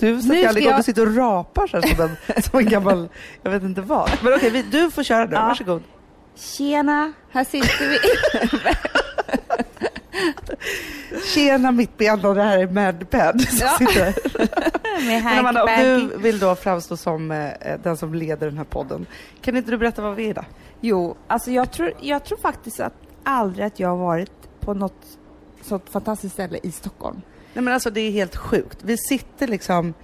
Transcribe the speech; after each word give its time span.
Ska 0.00 0.34
igång, 0.34 0.62
jag- 0.62 0.76
du 0.78 0.82
sitter 0.82 1.06
och 1.06 1.16
rapar 1.16 1.66
så 1.66 1.80
här 1.80 1.94
som 1.94 2.04
en, 2.04 2.42
som 2.42 2.58
en 2.58 2.68
gammal, 2.68 3.08
jag 3.42 3.50
vet 3.50 3.62
inte 3.62 3.80
vad. 3.80 4.10
Men 4.22 4.34
okej, 4.34 4.50
vi- 4.50 4.62
du 4.62 4.90
får 4.90 5.02
köra 5.02 5.24
nu, 5.24 5.30
Ja. 5.34 5.40
varsågod. 5.46 5.82
Tjena, 6.36 7.12
här 7.30 7.44
sitter 7.44 7.88
vi. 7.88 7.98
Tjena 11.34 11.70
mittben 11.72 12.24
och 12.24 12.34
det 12.34 12.42
här 12.42 12.58
är 12.58 12.66
Madpad 12.68 13.40
som 13.40 13.58
Ja. 13.66 13.68
sitter 13.78 14.04
här. 14.04 14.14
Med 15.06 15.24
Men 15.24 15.38
Amanda, 15.38 15.64
om 15.64 15.70
du 15.84 16.16
vill 16.18 16.38
då 16.38 16.54
framstå 16.54 16.96
som 16.96 17.30
eh, 17.30 17.50
den 17.82 17.96
som 17.96 18.14
leder 18.14 18.46
den 18.46 18.56
här 18.58 18.64
podden, 18.64 19.06
kan 19.40 19.56
inte 19.56 19.70
du 19.70 19.76
berätta 19.78 20.02
vad 20.02 20.14
vi 20.16 20.30
är 20.30 20.34
då? 20.34 20.44
Jo, 20.80 21.16
alltså 21.26 21.50
jag 21.50 21.70
tror, 21.72 21.92
jag 22.00 22.24
tror 22.24 22.38
faktiskt 22.38 22.80
att 22.80 22.92
aldrig 23.24 23.66
att 23.66 23.80
jag 23.80 23.88
har 23.88 23.96
varit 23.96 24.32
på 24.60 24.74
något 24.74 25.04
sånt 25.62 25.90
fantastiskt 25.90 26.32
ställe 26.34 26.58
i 26.62 26.72
Stockholm. 26.72 27.20
Nej 27.54 27.64
men 27.64 27.74
alltså 27.74 27.90
det 27.90 28.00
är 28.00 28.10
helt 28.10 28.36
sjukt. 28.36 28.78
Vi 28.82 28.96
sitter 28.96 29.48
liksom, 29.48 29.94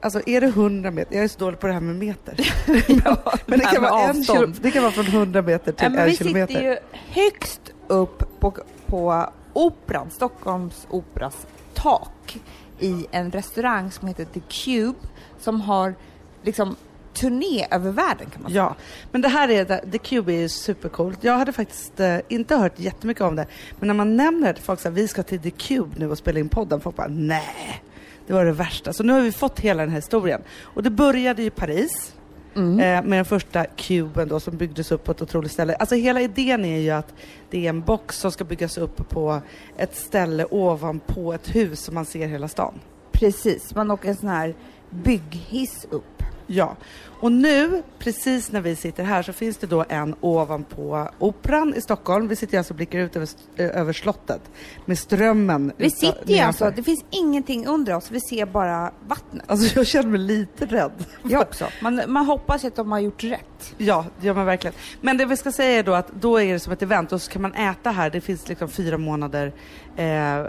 alltså 0.00 0.20
är 0.26 0.40
det 0.40 0.46
100 0.46 0.90
meter, 0.90 1.14
jag 1.14 1.24
är 1.24 1.28
så 1.28 1.38
dålig 1.38 1.60
på 1.60 1.66
det 1.66 1.72
här 1.72 1.80
med 1.80 1.96
meter. 1.96 2.54
men 3.46 3.58
det 3.58 3.64
kan, 3.64 3.82
vara 3.82 4.02
en 4.02 4.24
kilo, 4.24 4.46
det 4.46 4.70
kan 4.70 4.82
vara 4.82 4.92
från 4.92 5.06
100 5.06 5.42
meter 5.42 5.72
till 5.72 5.92
Ja, 5.94 6.00
en 6.00 6.06
vi 6.06 6.16
kilometer. 6.16 6.54
sitter 6.54 6.62
ju 6.62 6.76
högst 6.92 7.60
upp 7.86 8.40
på, 8.40 8.56
på 8.86 9.30
Operan, 9.52 10.10
Stockholms 10.10 10.86
Operas 10.90 11.46
tak 11.74 12.38
i 12.78 13.06
en 13.10 13.30
restaurang 13.30 13.90
som 13.90 14.08
heter 14.08 14.24
The 14.24 14.40
Cube 14.40 14.98
som 15.40 15.60
har 15.60 15.94
liksom 16.42 16.76
turné 17.14 17.66
över 17.70 17.90
världen 17.90 18.26
kan 18.32 18.42
man 18.42 18.50
säga. 18.50 18.62
Ja, 18.62 18.74
men 19.12 19.20
det 19.22 19.28
här 19.28 19.48
är, 19.50 19.90
The 19.90 19.98
Cube 19.98 20.32
är 20.32 20.36
ju 20.40 20.48
supercoolt. 20.48 21.24
Jag 21.24 21.38
hade 21.38 21.52
faktiskt 21.52 22.00
eh, 22.00 22.16
inte 22.28 22.56
hört 22.56 22.78
jättemycket 22.78 23.22
om 23.22 23.36
det, 23.36 23.46
men 23.78 23.86
när 23.86 23.94
man 23.94 24.16
nämner 24.16 24.46
det 24.48 24.54
till 24.54 24.62
folk 24.64 24.84
här, 24.84 24.90
vi 24.90 25.08
ska 25.08 25.22
till 25.22 25.40
The 25.40 25.50
Cube 25.50 25.94
nu 25.98 26.10
och 26.10 26.18
spela 26.18 26.38
in 26.40 26.48
podden, 26.48 26.80
folk 26.80 26.96
bara 26.96 27.08
nej, 27.10 27.82
det 28.26 28.32
var 28.32 28.44
det 28.44 28.52
värsta. 28.52 28.92
Så 28.92 29.02
nu 29.02 29.12
har 29.12 29.20
vi 29.20 29.32
fått 29.32 29.60
hela 29.60 29.82
den 29.82 29.90
här 29.90 29.98
historien. 29.98 30.40
Och 30.62 30.82
det 30.82 30.90
började 30.90 31.42
i 31.42 31.50
Paris, 31.50 32.14
Mm. 32.56 32.80
eh, 32.80 33.08
med 33.08 33.18
den 33.18 33.24
första 33.24 33.64
kuben 33.64 34.28
då 34.28 34.40
som 34.40 34.56
byggdes 34.56 34.92
upp 34.92 35.04
på 35.04 35.12
ett 35.12 35.22
otroligt 35.22 35.52
ställe. 35.52 35.74
Alltså 35.74 35.94
hela 35.94 36.20
idén 36.20 36.64
är 36.64 36.78
ju 36.78 36.90
att 36.90 37.14
det 37.50 37.66
är 37.66 37.68
en 37.68 37.80
box 37.80 38.18
som 38.18 38.32
ska 38.32 38.44
byggas 38.44 38.78
upp 38.78 39.08
på 39.08 39.40
ett 39.76 39.96
ställe 39.96 40.46
ovanpå 40.50 41.32
ett 41.32 41.54
hus 41.54 41.80
som 41.80 41.94
man 41.94 42.04
ser 42.04 42.26
hela 42.26 42.48
stan. 42.48 42.80
Precis, 43.12 43.74
man 43.74 43.90
åker 43.90 44.08
en 44.08 44.16
sån 44.16 44.28
här 44.28 44.54
bygghiss 44.90 45.86
upp. 45.90 46.22
Ja, 46.48 46.76
och 47.20 47.32
nu 47.32 47.82
precis 47.98 48.52
när 48.52 48.60
vi 48.60 48.76
sitter 48.76 49.04
här 49.04 49.22
så 49.22 49.32
finns 49.32 49.56
det 49.56 49.66
då 49.66 49.84
en 49.88 50.14
ovanpå 50.20 51.08
Operan 51.18 51.74
i 51.74 51.80
Stockholm. 51.80 52.28
Vi 52.28 52.36
sitter 52.36 52.58
alltså 52.58 52.72
och 52.72 52.76
blickar 52.76 52.98
ut 52.98 53.16
över, 53.16 53.28
eh, 53.56 53.80
över 53.80 53.92
slottet 53.92 54.40
med 54.84 54.98
strömmen. 54.98 55.72
Vi 55.76 55.86
utav- 55.86 55.96
sitter 55.96 56.34
ju 56.34 56.38
alltså, 56.38 56.72
det 56.76 56.82
finns 56.82 57.04
ingenting 57.10 57.66
under 57.66 57.96
oss, 57.96 58.10
vi 58.10 58.20
ser 58.20 58.46
bara 58.46 58.90
vattnet. 59.08 59.44
Alltså 59.46 59.78
jag 59.78 59.86
känner 59.86 60.08
mig 60.08 60.20
lite 60.20 60.66
rädd. 60.66 60.92
Jag 61.22 61.42
också. 61.42 61.66
Man, 61.82 62.00
man 62.08 62.26
hoppas 62.26 62.64
att 62.64 62.76
de 62.76 62.92
har 62.92 62.98
gjort 63.00 63.24
rätt. 63.24 63.74
Ja, 63.78 64.04
det 64.20 64.26
gör 64.26 64.34
man 64.34 64.46
verkligen. 64.46 64.74
Men 65.00 65.16
det 65.16 65.24
vi 65.24 65.36
ska 65.36 65.52
säga 65.52 65.78
är 65.78 65.82
då 65.82 65.94
att 65.94 66.12
då 66.20 66.40
är 66.40 66.52
det 66.52 66.60
som 66.60 66.72
ett 66.72 66.82
event 66.82 67.12
och 67.12 67.22
så 67.22 67.30
kan 67.30 67.42
man 67.42 67.54
äta 67.54 67.90
här. 67.90 68.10
Det 68.10 68.20
finns 68.20 68.48
liksom 68.48 68.68
fyra 68.68 68.98
månader 68.98 69.52
eh, 69.96 70.42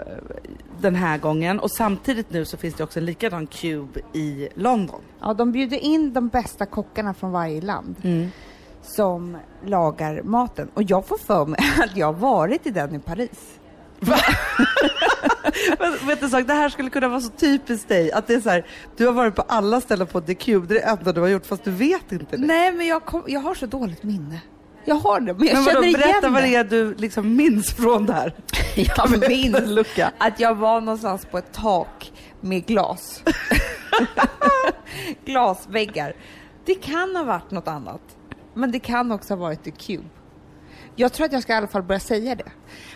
den 0.80 0.94
här 0.94 1.18
gången 1.18 1.60
och 1.60 1.70
samtidigt 1.70 2.30
nu 2.30 2.44
så 2.44 2.56
finns 2.56 2.74
det 2.74 2.84
också 2.84 2.98
en 2.98 3.04
likadan 3.04 3.46
Cube 3.46 4.00
i 4.12 4.48
London. 4.54 5.00
Ja, 5.20 5.34
de 5.34 5.52
bjuder 5.52 5.76
in 5.78 6.12
de 6.12 6.28
bästa 6.28 6.55
kockarna 6.64 7.14
från 7.14 7.32
varje 7.32 7.60
land 7.60 7.96
som 8.82 9.36
lagar 9.64 10.22
maten. 10.22 10.68
Och 10.74 10.82
jag 10.82 11.06
får 11.06 11.18
för 11.18 11.46
mig 11.46 11.60
att 11.84 11.96
jag 11.96 12.06
har 12.06 12.12
varit 12.12 12.66
i 12.66 12.70
den 12.70 12.94
i 12.94 12.98
Paris. 12.98 13.58
Men 15.78 16.06
vet 16.06 16.20
du 16.20 16.28
sak, 16.28 16.46
det 16.46 16.54
här 16.54 16.68
skulle 16.68 16.90
kunna 16.90 17.08
vara 17.08 17.20
så 17.20 17.30
typiskt 17.30 17.88
dig. 17.88 18.12
Att 18.12 18.26
det 18.26 18.34
är 18.34 18.40
så 18.40 18.50
här, 18.50 18.66
du 18.96 19.06
har 19.06 19.12
varit 19.12 19.34
på 19.34 19.42
alla 19.42 19.80
ställen 19.80 20.06
på 20.06 20.20
The 20.20 20.34
Cube, 20.34 20.66
det 20.66 20.74
är 20.74 20.80
det 20.80 20.86
enda 20.86 21.12
du 21.12 21.20
har 21.20 21.28
gjort 21.28 21.46
fast 21.46 21.64
du 21.64 21.70
vet 21.70 22.12
inte 22.12 22.36
det. 22.36 22.46
Nej, 22.46 22.72
men 22.72 22.86
jag, 22.86 23.04
kom, 23.04 23.22
jag 23.26 23.40
har 23.40 23.54
så 23.54 23.66
dåligt 23.66 24.02
minne. 24.02 24.40
Jag 24.84 24.94
har 24.94 25.20
det, 25.20 25.34
men 25.34 25.46
jag 25.46 25.54
Men 25.54 25.64
vadå, 25.64 25.82
känner 25.82 25.86
igen 25.86 26.00
berätta 26.00 26.28
vad 26.28 26.42
det 26.42 26.54
är 26.54 26.64
du 26.64 26.94
liksom 26.94 27.36
minns 27.36 27.74
från 27.74 28.06
det 28.06 28.12
här. 28.12 28.34
Jag 28.96 29.28
minns 29.28 29.66
lucka. 29.66 30.12
att 30.18 30.40
jag 30.40 30.54
var 30.54 30.80
någonstans 30.80 31.26
på 31.30 31.38
ett 31.38 31.52
tak 31.52 32.12
med 32.40 32.66
glas. 32.66 33.22
Glasväggar. 35.24 36.14
Det 36.66 36.74
kan 36.74 37.16
ha 37.16 37.24
varit 37.24 37.50
något 37.50 37.68
annat, 37.68 38.16
men 38.54 38.70
det 38.72 38.78
kan 38.78 39.12
också 39.12 39.34
ha 39.34 39.40
varit 39.40 39.64
The 39.64 39.70
Cube. 39.70 40.04
Jag 40.96 41.12
tror 41.12 41.26
att 41.26 41.32
jag 41.32 41.42
ska 41.42 41.52
i 41.52 41.56
alla 41.56 41.66
fall 41.66 41.82
börja 41.82 42.00
säga 42.00 42.34
det. 42.34 42.52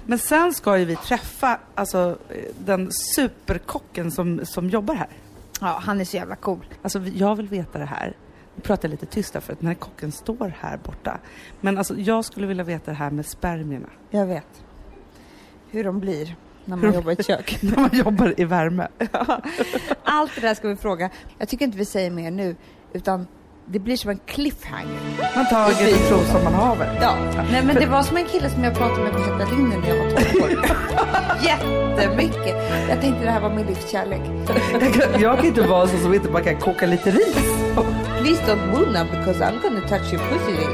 Men 0.07 0.19
sen 0.19 0.55
ska 0.55 0.79
ju 0.79 0.85
vi 0.85 0.97
träffa 0.97 1.61
alltså, 1.75 2.19
den 2.59 2.93
superkocken 2.93 4.11
som, 4.11 4.41
som 4.45 4.69
jobbar 4.69 4.95
här. 4.95 5.09
Ja, 5.61 5.81
han 5.83 6.01
är 6.01 6.05
så 6.05 6.17
jävla 6.17 6.37
cool. 6.37 6.65
Alltså 6.83 6.99
jag 6.99 7.37
vill 7.37 7.49
veta 7.49 7.79
det 7.79 7.85
här. 7.85 8.17
Nu 8.55 8.63
pratar 8.63 8.89
jag 8.89 8.91
lite 8.91 9.07
tyst 9.07 9.33
där 9.33 9.41
för 9.41 9.53
att 9.53 9.61
den 9.61 9.69
här 9.69 9.75
kocken 9.75 10.13
står 10.13 10.55
här 10.61 10.77
borta. 10.77 11.19
Men 11.61 11.79
alltså 11.79 11.95
jag 11.99 12.25
skulle 12.25 12.47
vilja 12.47 12.65
veta 12.65 12.91
det 12.91 12.97
här 12.97 13.11
med 13.11 13.27
spermierna. 13.27 13.89
Jag 14.11 14.27
vet. 14.27 14.65
Hur 15.71 15.85
de 15.85 16.01
blir 16.01 16.37
när 16.65 16.77
man 16.77 16.95
jobbar 16.95 17.11
i 17.11 17.15
ett 17.15 17.27
kök. 17.27 17.59
När 17.63 17.77
man 17.77 17.91
jobbar 17.93 18.41
i 18.41 18.45
värme. 18.45 18.89
Allt 20.05 20.35
det 20.35 20.41
där 20.41 20.55
ska 20.55 20.69
vi 20.69 20.77
fråga. 20.77 21.11
Jag 21.39 21.49
tycker 21.49 21.65
inte 21.65 21.79
vi 21.79 21.85
säger 21.85 22.11
mer 22.11 22.31
nu, 22.31 22.57
utan 22.93 23.27
det 23.73 23.79
blir 23.79 23.97
som 23.97 24.11
en 24.11 24.21
cliffhanger. 24.27 25.01
Man 25.37 25.47
tar 25.47 25.69
en 25.69 26.09
tro 26.09 26.19
som 26.33 26.45
man 26.45 26.55
haver. 26.55 26.99
Ja, 27.01 27.17
nej 27.51 27.65
men 27.65 27.77
det 27.77 27.87
var 27.87 28.03
som 28.03 28.17
en 28.17 28.25
kille 28.25 28.51
som 28.51 28.65
jag 28.65 28.75
pratade 28.75 29.03
med 29.03 29.13
på 29.13 29.19
Heta 29.19 29.57
linjen 29.57 29.81
när 29.81 29.89
jag 29.89 30.05
var 30.05 30.11
12 30.11 30.43
år. 30.43 30.51
Jättemycket. 31.45 32.57
Jag 32.89 33.01
tänkte 33.01 33.25
det 33.25 33.31
här 33.31 33.41
var 33.41 33.51
min 33.51 33.67
livskärlek. 33.67 34.21
Jag 35.21 35.37
kan, 35.37 35.47
inte 35.47 35.63
vara 35.63 35.87
så 35.87 35.99
som 35.99 36.15
inte 36.15 36.29
bara 36.29 36.43
kan 36.43 36.57
koka 36.57 36.87
lite 36.87 37.11
ris. 37.11 37.37
Please 38.21 38.43
don't 38.47 38.67
move 38.67 38.93
now 38.93 39.07
because 39.11 39.45
I'm 39.45 39.63
gonna 39.63 39.89
touch 39.89 40.13
your 40.13 40.23
pussy. 40.29 40.67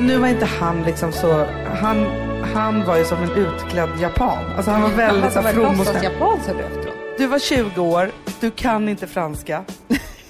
Nu 0.00 0.18
var 0.18 0.28
inte 0.28 0.46
han 0.46 0.82
liksom 0.82 1.12
så, 1.12 1.46
han, 1.80 2.06
han 2.54 2.86
var 2.86 2.96
ju 2.96 3.04
som 3.04 3.22
en 3.22 3.30
utklädd 3.30 3.90
japan. 4.00 4.38
Alltså 4.56 4.70
han 4.70 4.82
var 4.82 4.90
väldigt 4.90 5.32
så 5.32 5.42
from 5.42 5.80
och 5.80 5.86
snäll. 5.86 6.04
japan 6.04 6.38
sa 6.46 6.52
du 6.52 6.60
efteråt. 6.60 6.94
Du 7.18 7.26
var 7.26 7.38
20 7.38 7.80
år, 7.80 8.10
du 8.40 8.50
kan 8.50 8.88
inte 8.88 9.06
franska. 9.06 9.64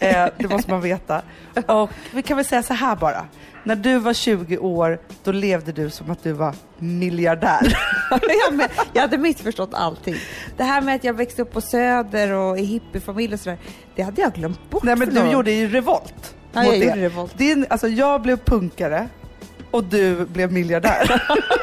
Eh, 0.01 0.27
det 0.39 0.49
måste 0.49 0.71
man 0.71 0.81
veta. 0.81 1.23
Och 1.67 1.91
vi 2.13 2.23
kan 2.23 2.37
väl 2.37 2.47
säga 2.47 2.63
så 2.63 2.75
här 2.75 2.97
bara. 2.97 3.27
När 3.65 3.77
du 3.77 3.99
var 3.99 4.13
20 4.13 4.59
år, 4.59 5.01
då 5.25 5.33
levde 5.33 5.73
du 5.73 5.91
som 5.91 6.11
att 6.11 6.23
du 6.23 6.33
var 6.33 6.55
miljardär. 6.79 7.79
jag, 8.11 8.55
men, 8.55 8.69
jag 8.93 9.03
hade 9.03 9.19
missförstått 9.19 9.75
allting. 9.75 10.15
Det 10.57 10.65
här 10.65 10.83
med 10.83 10.95
att 10.95 11.05
jag 11.05 11.15
växte 11.15 11.43
upp 11.43 11.53
på 11.53 11.61
Söder 11.61 12.33
och 12.33 12.59
i 12.59 12.63
hippiefamilj 12.63 13.35
och 13.35 13.41
sådär, 13.41 13.59
det 13.95 14.03
hade 14.03 14.23
jag 14.23 14.33
glömt 14.33 14.71
bort. 14.71 14.83
Nej 14.83 14.97
men 14.97 15.15
du 15.15 15.31
gjorde 15.31 15.51
ju 15.53 15.69
revolt. 15.69 16.35
Ja, 16.53 16.65
jag 16.65 16.81
det. 16.81 16.87
gjorde 16.87 17.01
revolt. 17.01 17.39
Din, 17.39 17.67
alltså 17.71 17.89
jag 17.89 18.23
blev 18.23 18.37
punkare 18.37 19.09
och 19.71 19.85
du 19.85 20.27
blev 20.27 20.53
miljardär. 20.53 21.23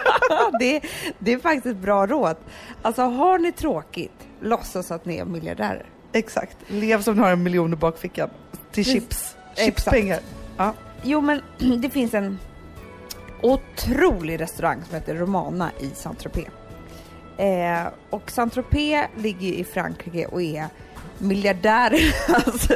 det, 0.59 0.81
det 1.19 1.33
är 1.33 1.39
faktiskt 1.39 1.65
ett 1.65 1.77
bra 1.77 2.07
råd. 2.07 2.35
Alltså 2.81 3.01
har 3.01 3.39
ni 3.39 3.51
tråkigt, 3.51 4.27
låtsas 4.41 4.91
att 4.91 5.05
ni 5.05 5.17
är 5.17 5.25
miljardärer. 5.25 5.85
Exakt. 6.13 6.57
Lev 6.67 7.01
som 7.01 7.15
du 7.15 7.21
har 7.21 7.31
en 7.31 7.43
miljon 7.43 7.73
i 7.73 7.75
bakfickan. 7.75 8.29
Till 8.71 8.85
Precis. 8.85 8.93
chips. 8.93 9.35
Chipspengar. 9.55 10.19
Ja. 10.57 10.73
Jo, 11.03 11.21
men 11.21 11.41
det 11.81 11.89
finns 11.89 12.13
en 12.13 12.39
otrolig 13.41 14.41
restaurang 14.41 14.83
som 14.85 14.95
heter 14.95 15.15
Romana 15.15 15.71
i 15.79 15.89
Saint-Tropez. 15.89 16.47
Eh, 17.37 17.87
och 18.09 18.31
Saint-Tropez 18.31 19.07
ligger 19.17 19.51
i 19.51 19.63
Frankrike 19.63 20.25
och 20.25 20.41
är 20.41 20.67
miljardärernas 21.17 22.67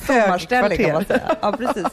sommarställe 0.06 0.76
kan 0.76 0.92
man 0.92 1.04
säga. 1.04 1.36
Ja, 1.42 1.52
precis. 1.52 1.86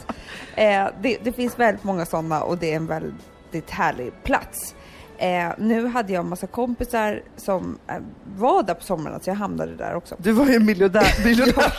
Eh, 0.54 0.88
det, 1.00 1.18
det 1.24 1.32
finns 1.32 1.58
väldigt 1.58 1.84
många 1.84 2.06
sådana 2.06 2.42
och 2.42 2.58
det 2.58 2.72
är 2.72 2.76
en 2.76 2.86
väldigt 2.86 3.70
härlig 3.70 4.12
plats. 4.22 4.74
Eh, 5.20 5.48
nu 5.58 5.86
hade 5.86 6.12
jag 6.12 6.20
en 6.24 6.28
massa 6.28 6.46
kompisar 6.46 7.22
som 7.36 7.78
eh, 7.88 7.94
var 8.36 8.62
där 8.62 8.74
på 8.74 8.82
sommaren, 8.82 9.20
så 9.20 9.30
jag 9.30 9.34
hamnade 9.34 9.74
där 9.76 9.94
också. 9.94 10.14
Du 10.18 10.32
var 10.32 10.46
ju 10.46 10.58
miljardär. 10.60 11.24
miljardär. 11.24 11.72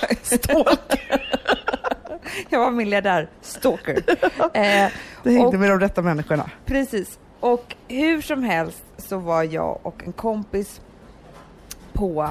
Jag 2.50 2.60
var 2.60 2.72
miljardär, 2.72 3.30
stalker. 3.42 4.04
Eh, 4.54 4.92
Du 5.24 5.32
hängde 5.32 5.48
och- 5.48 5.54
med 5.60 5.70
de 5.70 5.80
rätta 5.80 6.02
människorna. 6.02 6.50
Precis. 6.66 7.20
Och 7.40 7.76
hur 7.88 8.22
som 8.22 8.44
helst 8.44 8.84
så 8.98 9.18
var 9.18 9.44
jag 9.44 9.80
och 9.84 10.04
en 10.06 10.14
kompis 10.14 10.82
på, 11.94 12.30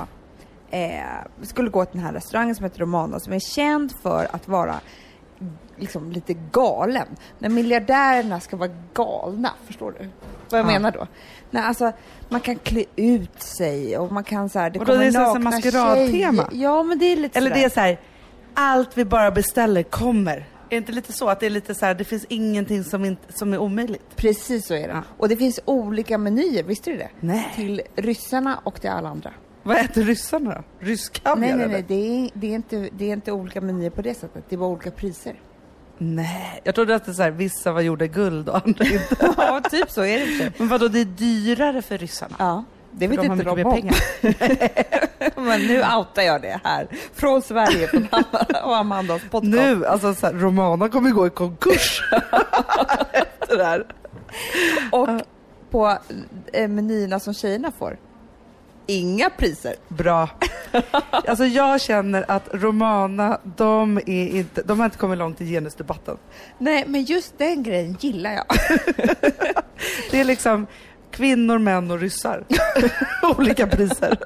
eh, 0.70 1.00
skulle 1.43 1.70
gå 1.70 1.84
till 1.84 1.96
den 1.96 2.06
här 2.06 2.12
restaurangen 2.12 2.55
som 2.55 2.64
heter 2.64 2.78
Romana 2.81 3.20
som 3.20 3.32
är 3.32 3.38
känd 3.40 3.93
för 4.02 4.26
att 4.32 4.49
vara 4.49 4.75
liksom 5.78 6.12
lite 6.12 6.34
galen. 6.52 7.06
När 7.38 7.48
miljardärerna 7.48 8.40
ska 8.40 8.56
vara 8.56 8.70
galna, 8.94 9.50
förstår 9.66 9.94
du? 9.98 10.08
Vad 10.50 10.60
jag 10.60 10.66
Ja. 10.66 10.72
menar 10.72 10.90
då? 10.90 11.06
Nej, 11.50 11.62
alltså, 11.62 11.92
man 12.28 12.40
kan 12.40 12.56
klä 12.56 12.84
ut 12.96 13.42
sig 13.42 13.98
och 13.98 14.12
man 14.12 14.25
kan 14.25 14.48
så 14.48 14.58
här, 14.58 14.70
det 14.70 14.78
Vadå, 14.78 14.92
kommer 14.92 15.04
det 15.04 15.10
är 15.10 15.19
här 15.19 15.26
nakna 15.26 15.50
maskeradtema? 15.50 16.48
Ja, 16.52 16.82
men 16.82 16.98
det 16.98 17.04
är 17.04 17.16
lite 17.16 17.38
Eller 17.38 17.48
sådär. 17.50 17.60
det 17.60 17.64
är 17.66 17.70
så 17.70 17.80
här, 17.80 18.00
allt 18.54 18.98
vi 18.98 19.04
bara 19.04 19.30
beställer 19.30 19.82
kommer. 19.82 20.36
Är 20.36 20.44
det 20.70 20.76
inte 20.76 20.92
lite 20.92 21.12
så 21.12 21.28
att 21.28 21.40
det 21.40 21.46
är 21.46 21.50
lite 21.50 21.75
så 21.75 21.86
här, 21.86 21.94
det 21.94 22.04
finns 22.04 22.24
ingenting 22.28 22.84
som, 22.84 23.04
inte, 23.04 23.32
som 23.32 23.52
är 23.52 23.58
omöjligt? 23.58 24.16
Precis 24.16 24.66
så 24.66 24.74
är 24.74 24.88
det. 24.88 24.94
Ja. 24.94 25.02
Och 25.19 25.28
det 25.28 25.36
finns 25.36 25.60
olika 25.64 26.19
menyer, 26.19 26.62
visste 26.62 26.90
du 26.90 26.96
det? 26.96 27.08
Nej. 27.20 27.52
Till 27.54 27.82
ryssarna 27.96 28.60
och 28.64 28.81
till 28.81 28.90
alla 28.90 29.08
andra. 29.08 29.31
Vad 29.62 29.76
äter 29.76 30.02
ryssarna 30.02 30.54
då? 30.54 30.86
Rysk 30.86 31.22
kaviar 31.22 31.40
Nej, 31.40 31.56
nej, 31.56 31.69
nej, 31.69 31.84
det 31.88 31.94
är, 31.94 32.31
det, 32.34 32.46
är 32.46 32.54
inte, 32.54 32.88
det 32.92 33.04
är 33.04 33.12
inte 33.12 33.32
olika 33.32 33.60
menyer 33.60 33.90
på 33.90 34.02
det 34.02 34.14
sättet. 34.14 34.44
Det 34.48 34.54
är 34.54 34.58
bara 34.58 34.70
olika 34.70 34.90
priser. 34.90 35.34
Nej, 35.98 36.60
jag 36.64 36.74
trodde 36.74 36.94
att 36.94 37.04
det 37.04 37.14
så 37.14 37.22
här, 37.22 37.30
vissa 37.30 37.72
var 37.72 37.80
gjorda 37.80 38.04
i 38.04 38.08
guld 38.08 38.48
och 38.48 38.56
andra 38.56 38.84
inte. 38.84 39.16
ja, 39.36 39.60
typ 39.70 39.90
så 39.90 40.00
är 40.04 40.18
det 40.18 40.24
inte. 40.32 40.52
Men 40.58 40.68
vadå, 40.68 40.88
det 40.88 41.00
är 41.00 41.04
dyrare 41.04 41.82
för 41.82 41.98
ryssarna? 41.98 42.36
Ja, 42.38 42.64
det 42.92 43.08
För 43.08 43.16
vet 43.16 43.26
de 43.26 43.32
inte 43.32 43.44
de 43.44 43.64
om. 43.64 43.72
pengar. 43.74 43.96
Men 45.40 45.60
nu 45.60 45.78
outar 45.96 46.22
jag 46.22 46.42
det 46.42 46.60
här. 46.64 46.86
Från 47.14 47.42
Sverige 47.42 47.86
från 47.88 48.08
Anna 48.10 48.64
och 48.64 48.76
Amandas 48.76 49.22
podcast. 49.30 49.54
Nu, 49.54 49.86
alltså 49.86 50.14
så 50.14 50.26
här, 50.26 50.32
Romana 50.34 50.88
kommer 50.88 51.10
gå 51.10 51.26
i 51.26 51.30
konkurs 51.30 52.02
efter 53.12 53.56
det 53.56 53.64
här. 53.64 53.86
Och 54.90 55.08
på 55.70 55.98
eh, 56.52 56.68
menyerna 56.68 57.20
som 57.20 57.34
tjejerna 57.34 57.72
får. 57.78 57.96
Inga 58.90 59.31
priser. 59.31 59.75
Bra. 59.88 60.29
Alltså 61.11 61.44
jag 61.44 61.81
känner 61.81 62.25
att 62.29 62.49
Romana, 62.52 63.40
de, 63.56 63.99
är 63.99 64.29
inte, 64.29 64.62
de 64.62 64.79
har 64.79 64.85
inte 64.85 64.99
kommit 64.99 65.19
långt 65.19 65.40
i 65.40 65.46
genusdebatten. 65.46 66.17
Nej, 66.58 66.85
men 66.87 67.05
just 67.05 67.38
den 67.38 67.62
grejen 67.62 67.96
gillar 68.00 68.32
jag. 68.32 68.44
Det 70.11 70.20
är 70.20 70.25
liksom 70.25 70.67
kvinnor, 71.11 71.58
män 71.58 71.90
och 71.90 72.00
ryssar. 72.00 72.44
Olika 73.38 73.67
priser. 73.67 74.19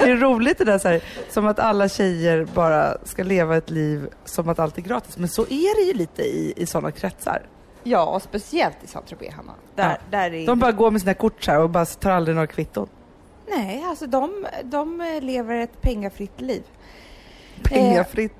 Det 0.00 0.10
är 0.10 0.16
roligt 0.16 0.58
det 0.58 0.64
där 0.64 0.78
så 0.78 0.88
här, 0.88 1.00
som 1.30 1.46
att 1.46 1.58
alla 1.58 1.88
tjejer 1.88 2.46
bara 2.54 2.96
ska 3.04 3.22
leva 3.22 3.56
ett 3.56 3.70
liv 3.70 4.08
som 4.24 4.48
att 4.48 4.58
allt 4.58 4.78
är 4.78 4.82
gratis. 4.82 5.16
Men 5.18 5.28
så 5.28 5.42
är 5.42 5.76
det 5.76 5.82
ju 5.82 5.92
lite 5.92 6.22
i, 6.22 6.52
i 6.56 6.66
sådana 6.66 6.90
kretsar. 6.90 7.42
Ja, 7.88 8.04
och 8.04 8.22
speciellt 8.22 8.76
i 8.84 8.86
Saint-Tropez, 8.86 9.34
Hanna. 9.34 9.54
Där, 9.74 9.90
Ja. 9.90 9.96
där 10.10 10.34
är... 10.34 10.46
De 10.46 10.58
bara 10.58 10.72
går 10.72 10.90
med 10.90 11.00
sina 11.00 11.14
kort 11.14 11.42
så 11.44 11.50
här 11.50 11.60
och 11.60 11.70
bara 11.70 11.84
tar 11.84 12.10
aldrig 12.10 12.34
några 12.34 12.46
kvitton. 12.46 12.88
Nej, 13.48 13.84
alltså 13.84 14.06
de, 14.06 14.46
de 14.64 15.00
eh, 15.00 15.20
lever 15.22 15.54
ett 15.56 15.80
pengafritt 15.80 16.40
liv. 16.40 16.62
Pengafritt. 17.62 18.36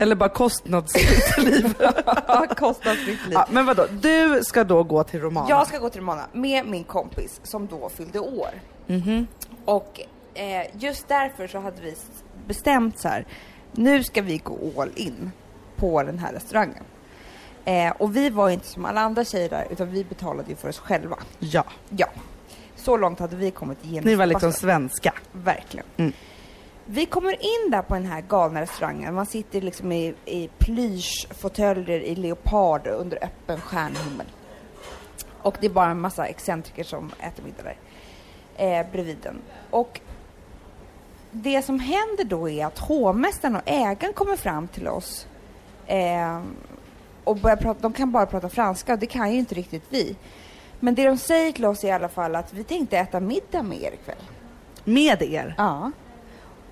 Eller 0.00 0.16
bara 0.16 0.28
kostnadsfritt 0.28 1.38
liv. 1.44 1.74
Ja, 2.26 2.46
Kostnadsfritt 2.56 3.26
liv. 3.26 3.32
Ja, 3.32 3.46
men 3.50 3.66
vadå, 3.66 3.86
du 4.00 4.40
ska 4.42 4.64
då 4.64 4.82
gå 4.82 5.04
till 5.04 5.20
Romana? 5.20 5.46
Jag 5.48 5.66
ska 5.66 5.78
gå 5.78 5.90
till 5.90 6.00
Romana 6.00 6.26
med 6.32 6.66
min 6.66 6.84
kompis 6.84 7.40
som 7.42 7.66
då 7.66 7.88
fyllde 7.88 8.18
år. 8.20 8.50
Mhm. 8.86 9.26
Och 9.64 10.00
eh, 10.34 10.66
just 10.78 11.08
därför 11.08 11.46
så 11.46 11.58
hade 11.58 11.82
vi 11.82 11.94
bestämt 12.46 12.98
så 12.98 13.08
här. 13.08 13.26
Nu 13.72 14.02
ska 14.04 14.22
vi 14.22 14.38
gå 14.38 14.58
all 14.82 14.90
in 14.94 15.30
på 15.76 16.02
den 16.02 16.18
här 16.18 16.32
restaurangen. 16.32 16.84
Eh, 17.64 17.92
och 17.98 18.16
vi 18.16 18.30
var 18.30 18.50
inte 18.50 18.66
som 18.66 18.84
alla 18.84 19.00
andra 19.00 19.24
tjejer 19.24 19.48
där 19.48 19.66
utan 19.70 19.90
vi 19.90 20.04
betalade 20.04 20.50
ju 20.50 20.56
för 20.56 20.68
oss 20.68 20.78
själva. 20.78 21.18
Ja, 21.38 21.64
Ja. 21.88 22.06
Så 22.76 22.96
långt 22.96 23.18
hade 23.20 23.36
vi 23.36 23.50
kommit 23.50 23.84
igenom. 23.84 24.10
ni 24.10 24.14
var 24.14 24.26
liksom 24.26 24.52
svenska. 24.52 25.14
Verkligen. 25.32 25.86
Mm. 25.96 26.12
Vi 26.84 27.06
kommer 27.06 27.32
in 27.32 27.70
där 27.70 27.82
på 27.82 27.94
den 27.94 28.06
här 28.06 28.20
galna 28.20 28.60
restaurangen. 28.60 29.14
Man 29.14 29.26
sitter 29.26 29.60
liksom 29.60 29.92
i, 29.92 30.14
i 30.24 30.48
plyschfåtöljer 30.58 32.00
i 32.00 32.14
leopard 32.14 32.86
under 32.86 33.24
öppen 33.24 33.60
stjärnhimmel. 33.60 34.26
Och 35.42 35.56
det 35.60 35.66
är 35.66 35.70
bara 35.70 35.90
en 35.90 36.00
massa 36.00 36.26
excentriker 36.26 36.84
som 36.84 37.10
äter 37.20 37.42
middag 37.44 37.62
där. 37.62 37.76
Eh, 38.80 38.86
bredvid 38.92 39.16
den. 39.22 39.38
Och 39.70 40.00
det 41.30 41.62
som 41.62 41.80
händer 41.80 42.24
då 42.24 42.48
är 42.48 42.66
att 42.66 42.78
hovmästaren 42.78 43.56
och 43.56 43.62
ägaren 43.66 44.12
kommer 44.14 44.36
fram 44.36 44.68
till 44.68 44.88
oss 44.88 45.26
eh, 45.86 46.40
och 47.30 47.36
börjar 47.36 47.56
prata, 47.56 47.80
de 47.80 47.92
kan 47.92 48.10
bara 48.12 48.26
prata 48.26 48.48
franska 48.48 48.92
och 48.92 48.98
det 48.98 49.06
kan 49.06 49.32
ju 49.32 49.38
inte 49.38 49.54
riktigt 49.54 49.84
vi. 49.88 50.16
Men 50.80 50.94
det 50.94 51.06
de 51.06 51.18
säger 51.18 51.52
till 51.52 51.64
oss 51.64 51.84
i 51.84 51.90
alla 51.90 52.08
fall 52.08 52.36
att 52.36 52.52
vi 52.54 52.64
tänkte 52.64 52.98
äta 52.98 53.20
middag 53.20 53.62
med 53.62 53.82
er 53.82 53.92
ikväll. 53.92 54.16
Med 54.84 55.22
er? 55.22 55.54
Ja. 55.58 55.90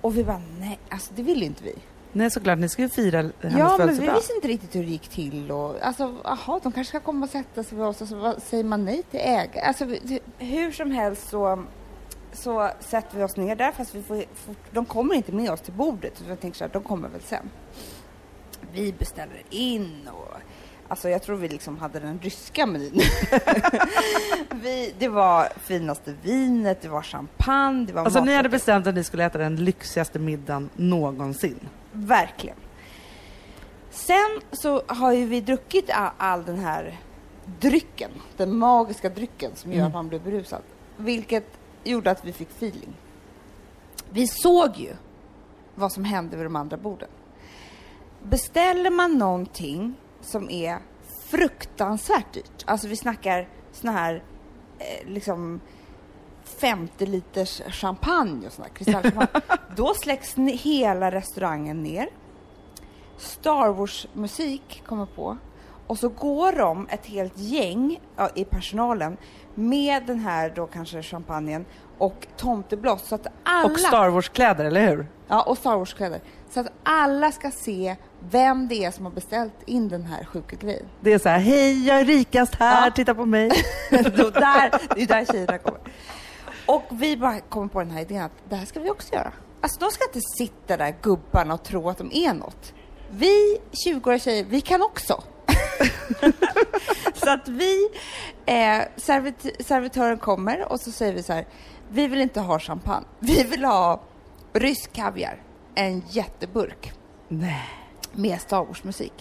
Och 0.01 0.17
vi 0.17 0.23
bara, 0.23 0.41
nej, 0.59 0.79
alltså 0.89 1.11
det 1.15 1.23
vill 1.23 1.43
inte 1.43 1.63
vi. 1.63 1.75
Nej 2.11 2.31
såklart, 2.31 2.59
ni 2.59 2.69
ska 2.69 2.81
ju 2.81 2.89
fira 2.89 3.17
hennes 3.17 3.57
ja, 3.57 3.75
men 3.77 3.87
vi 3.95 4.09
visste 4.09 4.33
inte 4.35 4.47
riktigt 4.47 4.75
hur 4.75 4.83
det 4.83 4.89
gick 4.89 5.07
till 5.09 5.51
och 5.51 5.75
alltså, 5.81 6.15
jaha, 6.23 6.59
de 6.63 6.71
kanske 6.71 6.85
ska 6.85 6.99
komma 6.99 7.25
och 7.25 7.29
sätta 7.31 7.63
sig 7.63 7.77
med 7.77 7.87
oss 7.87 8.01
och 8.01 8.07
så 8.07 8.15
vad, 8.15 8.41
säger 8.43 8.63
man 8.63 8.85
nej 8.85 9.03
till 9.11 9.19
ägare. 9.19 9.59
Alltså, 9.65 9.85
vi- 9.85 10.19
hur 10.37 10.71
som 10.71 10.91
helst 10.91 11.29
så, 11.29 11.63
så 12.33 12.69
sätter 12.79 13.17
vi 13.17 13.23
oss 13.23 13.37
ner 13.37 13.55
där 13.55 13.71
fast 13.71 13.95
vi 13.95 14.03
får, 14.03 14.15
får, 14.35 14.55
de 14.71 14.85
kommer 14.85 15.15
inte 15.15 15.31
med 15.31 15.51
oss 15.51 15.61
till 15.61 15.73
bordet 15.73 16.13
utan 16.17 16.29
jag 16.29 16.39
tänker 16.39 16.57
så 16.57 16.63
här, 16.63 16.71
de 16.73 16.83
kommer 16.83 17.09
väl 17.09 17.21
sen. 17.21 17.49
Vi 18.73 18.93
beställer 18.93 19.41
in 19.49 20.07
och 20.11 20.35
Alltså 20.89 21.09
jag 21.09 21.23
tror 21.23 21.35
vi 21.35 21.47
liksom 21.47 21.77
hade 21.77 21.99
den 21.99 22.19
ryska 22.19 22.65
menyn. 22.65 23.01
vi, 24.61 24.93
det 24.99 25.07
var 25.07 25.49
finaste 25.59 26.13
vinet, 26.21 26.81
det 26.81 26.87
var 26.89 27.01
champagne, 27.01 27.85
det 27.85 27.93
var 27.93 28.05
Alltså 28.05 28.23
ni 28.23 28.35
hade 28.35 28.49
bestämt 28.49 28.87
att 28.87 28.95
ni 28.95 29.03
skulle 29.03 29.25
äta 29.25 29.37
den 29.37 29.55
lyxigaste 29.55 30.19
middagen 30.19 30.69
någonsin. 30.75 31.59
Verkligen. 31.91 32.57
Sen 33.91 34.41
så 34.51 34.81
har 34.87 35.11
ju 35.13 35.25
vi 35.25 35.41
druckit 35.41 35.89
all, 35.89 36.11
all 36.17 36.45
den 36.45 36.59
här 36.59 36.97
drycken, 37.59 38.11
den 38.37 38.57
magiska 38.57 39.09
drycken 39.09 39.51
som 39.55 39.71
gör 39.71 39.77
Mm. 39.79 39.87
att 39.87 39.93
man 39.93 40.07
blir 40.09 40.19
berusad. 40.19 40.61
Vilket 40.97 41.45
gjorde 41.83 42.11
att 42.11 42.25
vi 42.25 42.33
fick 42.33 42.49
feeling. 42.49 42.93
Vi 44.09 44.27
såg 44.27 44.77
ju 44.77 44.93
vad 45.75 45.91
som 45.91 46.03
hände 46.03 46.37
vid 46.37 46.45
de 46.45 46.55
andra 46.55 46.77
borden. 46.77 47.09
Beställer 48.23 48.89
man 48.89 49.17
någonting 49.17 49.95
som 50.21 50.49
är 50.49 50.79
fruktansvärt 51.29 52.33
dyrt, 52.33 52.63
alltså 52.65 52.87
vi 52.87 52.95
snackar 52.95 53.47
såna 53.71 53.91
här 53.91 54.23
eh, 54.79 55.07
liksom 55.07 55.61
50 56.43 57.05
liters 57.05 57.61
champagne 57.67 58.47
och 58.47 58.53
sån 58.53 58.63
här 58.63 58.71
kristallchampagne. 58.71 59.41
Då 59.75 59.93
släcks 59.93 60.35
hela 60.37 61.11
restaurangen 61.11 61.83
ner. 61.83 62.09
Star 63.17 63.69
Wars-musik 63.69 64.83
kommer 64.85 65.05
på. 65.05 65.37
Och 65.87 65.97
så 65.97 66.09
går 66.09 66.51
de, 66.51 66.87
ett 66.89 67.05
helt 67.05 67.37
gäng 67.37 67.99
ja, 68.15 68.29
i 68.35 68.45
personalen, 68.45 69.17
med 69.55 70.05
den 70.05 70.19
här 70.19 70.53
då 70.55 70.67
kanske 70.67 71.03
champagnen 71.03 71.65
och 71.97 72.27
tomtebloss. 72.37 73.07
Så 73.07 73.15
att 73.15 73.27
alla... 73.43 73.71
Och 73.71 73.79
Star 73.79 74.09
Wars-kläder, 74.09 74.65
eller 74.65 74.87
hur? 74.87 75.07
Ja, 75.27 75.43
och 75.43 75.57
Star 75.57 75.77
Wars-kläder. 75.77 76.21
Så 76.49 76.59
att 76.59 76.71
alla 76.83 77.31
ska 77.31 77.51
se 77.51 77.95
vem 78.31 78.67
det 78.67 78.85
är 78.85 78.91
som 78.91 79.05
har 79.05 79.11
beställt 79.11 79.53
in 79.65 79.89
den 79.89 80.03
här 80.05 80.25
sjuka 80.25 80.55
grejen. 80.55 80.85
Det 81.01 81.13
är 81.13 81.19
så 81.19 81.29
här, 81.29 81.39
hej 81.39 81.87
jag 81.87 81.99
är 81.99 82.05
rikast 82.05 82.55
här, 82.55 82.85
Ja. 82.85 82.91
titta 82.91 83.15
på 83.15 83.25
mig. 83.25 83.49
Då 83.91 84.29
där, 84.29 84.95
det 84.95 85.01
är 85.01 85.07
där 85.07 85.25
tjejerna 85.25 85.57
kommer. 85.57 85.81
Och 86.65 86.83
vi 86.91 87.17
bara 87.17 87.39
kommer 87.39 87.67
på 87.67 87.79
den 87.79 87.91
här 87.91 88.01
idén 88.01 88.23
att 88.23 88.31
det 88.49 88.55
här 88.55 88.65
ska 88.65 88.79
vi 88.79 88.89
också 88.89 89.13
göra. 89.13 89.31
Alltså 89.61 89.79
de 89.79 89.91
ska 89.91 90.03
inte 90.05 90.21
sitta 90.37 90.77
där 90.77 90.95
gubbarna 91.01 91.53
och 91.53 91.63
tro 91.63 91.89
att 91.89 91.97
de 91.97 92.09
är 92.13 92.33
något. 92.33 92.73
Vi 93.11 93.57
20-åriga 93.85 94.19
tjejer, 94.19 94.43
vi 94.49 94.61
kan 94.61 94.81
också. 94.81 95.23
så 97.13 97.29
att 97.29 97.47
vi, 97.47 97.89
eh, 98.45 98.81
servit- 98.95 99.63
servitören 99.63 100.17
kommer 100.17 100.71
och 100.71 100.79
så 100.79 100.91
säger 100.91 101.13
vi 101.13 101.23
så 101.23 101.33
här, 101.33 101.45
vi 101.89 102.07
vill 102.07 102.21
inte 102.21 102.39
ha 102.41 102.59
champagne, 102.59 103.05
vi 103.19 103.43
vill 103.43 103.63
ha 103.65 104.01
rysk 104.53 104.93
kaviar, 104.93 105.41
en 105.75 106.03
jätteburk 106.09 106.91
Nej. 107.27 107.65
Med 108.19 108.41
Star 108.41 108.65
Wars-musik. 108.65 109.13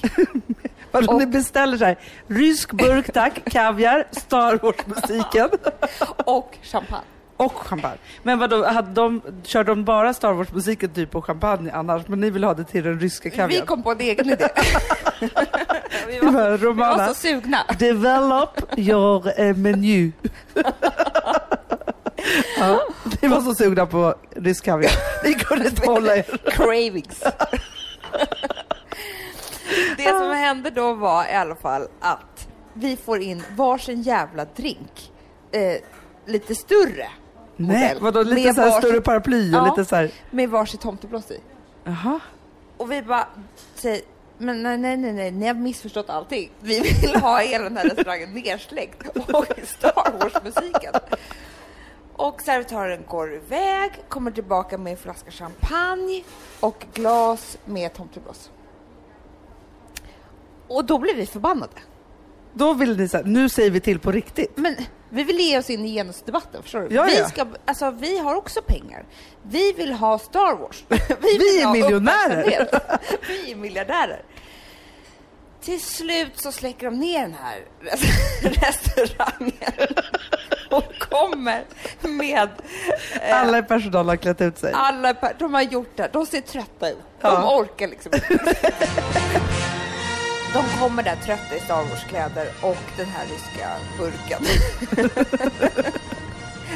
Vadå, 0.91 1.13
Och- 1.13 1.19
ni 1.19 1.27
beställer 1.27 1.77
så 1.79 1.85
här, 1.85 1.99
rysk 2.27 2.73
burk 2.73 3.13
tack, 3.13 3.41
kaviar, 3.51 4.05
Star 4.11 4.59
Wars-musiken 4.63 5.49
och 6.25 6.59
champagne. 6.63 7.05
och 7.37 7.53
champagne. 7.53 7.99
Men 8.23 8.39
vadå, 8.39 8.65
hade 8.67 8.91
de, 8.93 9.23
körde 9.45 9.71
de 9.71 9.85
bara 9.85 10.15
Star 10.15 10.33
Wars-musiken 10.33 10.91
typ 10.91 11.11
på 11.11 11.23
champagne 11.23 11.71
annars? 11.73 12.09
Men 12.09 12.21
ni 12.21 12.31
vill 12.31 12.45
ha 12.45 12.55
det 12.55 12.65
till 12.65 12.85
den 12.85 13.01
ryska 13.01 13.29
Vi 13.31 13.37
kaviaren? 13.37 13.67
kom 13.67 13.83
på 13.83 13.91
en 13.93 14.01
egen 14.01 14.31
idé. 14.31 14.49
vi, 16.09 16.19
var, 16.19 16.33
var 16.33 16.57
vi 16.59 16.67
var 16.73 17.07
så 17.09 17.15
sugna. 17.15 17.59
Develop 17.79 18.79
your 18.79 19.41
eh, 19.41 19.57
menu. 19.57 20.13
ja, 22.59 22.81
ni 23.23 23.29
var 23.29 23.41
så 23.41 23.55
sugna 23.55 23.87
på 23.87 24.15
rysk 24.37 24.65
kaviar. 24.65 24.93
Ni 25.25 25.35
kunde 25.35 25.69
inte 25.69 25.87
hålla 25.87 26.17
er. 26.17 26.23
Cravings. 26.51 27.23
Det 30.13 30.19
som 30.19 30.31
hände 30.31 30.71
då 30.71 30.95
var 30.95 31.25
i 31.25 31.33
alla 31.35 31.55
fall 31.55 31.89
att 32.01 32.49
vi 32.73 32.97
får 32.97 33.21
in 33.21 33.43
varsin 33.57 34.03
jävla 34.03 34.45
drink. 34.45 35.13
Eh, 35.53 35.75
lite 36.27 36.55
större. 36.55 37.09
Nej, 37.57 37.83
modell. 37.89 37.99
vadå 38.01 38.23
lite 38.23 38.47
Med 38.47 38.55
så 38.55 38.61
här 38.61 38.71
varsin- 38.71 38.79
större 38.81 39.01
paraply 39.01 39.53
och 39.55 39.59
Ja. 39.59 39.65
lite 39.77 39.85
så 39.89 39.97
här. 39.97 40.11
Med 40.31 40.49
varsitt 40.51 40.81
tomtebloss 40.81 41.31
i. 41.31 41.41
Jaha. 41.85 42.21
Och 42.77 42.93
vi 42.93 43.03
bara 43.03 43.27
säger, 43.75 44.01
men 44.39 44.63
nej, 44.63 44.79
nej, 44.79 44.97
nej, 44.97 45.13
nej, 45.13 45.31
ni 45.31 45.47
har 45.47 45.55
missförstått 45.55 46.11
allting. 46.11 46.51
Vi 46.61 46.81
vill 46.81 47.17
ha 47.17 47.39
hela 47.39 47.65
den 47.65 47.77
här 47.77 47.85
restaurangen 47.85 48.35
nersläckt 48.35 49.09
och 49.17 49.47
Star 49.65 50.19
Wars-musiken. 50.21 50.93
Och 52.17 52.41
servitören 52.43 53.05
går 53.09 53.35
iväg, 53.35 53.91
kommer 54.09 54.31
tillbaka 54.31 54.79
med 54.79 54.91
en 54.91 54.97
flaska 54.97 55.31
champagne 55.31 56.23
och 56.61 56.87
glas 56.95 57.59
med 57.65 57.95
tomtebloss. 57.95 58.51
Och 60.69 60.85
då 60.85 60.99
blir 60.99 61.15
vi 61.15 61.27
förbannade. 61.27 61.73
Då 62.55 62.73
vill 62.73 62.97
ni 62.97 63.09
säga, 63.09 63.23
nu 63.27 63.49
säger 63.49 63.71
vi 63.71 63.81
till 63.81 63.99
på 63.99 64.13
riktigt. 64.13 64.57
Men 64.57 64.77
Vi 65.11 65.25
vill 65.25 65.39
ge 65.41 65.59
oss 65.59 65.71
in 65.71 65.85
i 65.85 65.95
genusdebatten, 65.95 66.63
förstår 66.63 66.81
du? 66.81 66.95
Ja, 66.95 67.03
vi, 67.05 67.19
ja. 67.19 67.29
ska, 67.29 67.47
alltså, 67.65 67.91
vi 67.91 68.19
har 68.19 68.35
också 68.35 68.63
pengar. 68.63 69.05
Vi 69.43 69.73
vill 69.73 69.93
ha 69.93 70.19
Star 70.19 70.57
Wars. 70.57 70.85
Vi, 70.89 70.99
Vi 71.39 71.61
är 71.63 71.73
miljonärer. 71.73 72.69
Vi 73.29 73.53
är 73.53 73.57
miljardärer. 73.57 74.23
Till 75.61 75.81
slut 75.83 76.33
så 76.41 76.53
släcker 76.53 76.87
de 76.91 76.99
ner 76.99 77.21
den 77.23 77.35
här 77.43 77.65
restaurangen 78.43 79.73
och 80.71 80.99
kommer 80.99 81.65
med 82.03 82.49
eh, 83.23 83.41
Alla 83.43 83.59
i 83.59 83.63
personalen 83.63 84.09
har 84.09 84.17
klätt 84.17 84.41
ut 84.41 84.59
sig. 84.59 84.73
alla, 84.75 85.15
de 85.39 85.55
har 85.55 85.63
gjort 85.63 85.97
det. 85.97 86.09
De 86.13 86.27
ser 86.27 86.41
trötta 86.41 86.91
ut. 86.91 86.97
De 87.21 87.29
Ja. 87.29 87.57
orkar 87.59 87.89
liksom 87.89 88.13
inte. 88.15 88.73
De 90.55 90.65
kommer 90.81 91.03
där 91.03 91.17
trötta 91.17 91.57
i 91.57 91.61
Star 91.61 91.83
Wars-kläder 91.85 92.49
och 92.63 92.77
den 92.97 93.07
här 93.07 93.27
ryska 93.27 93.69
burken. 93.99 94.43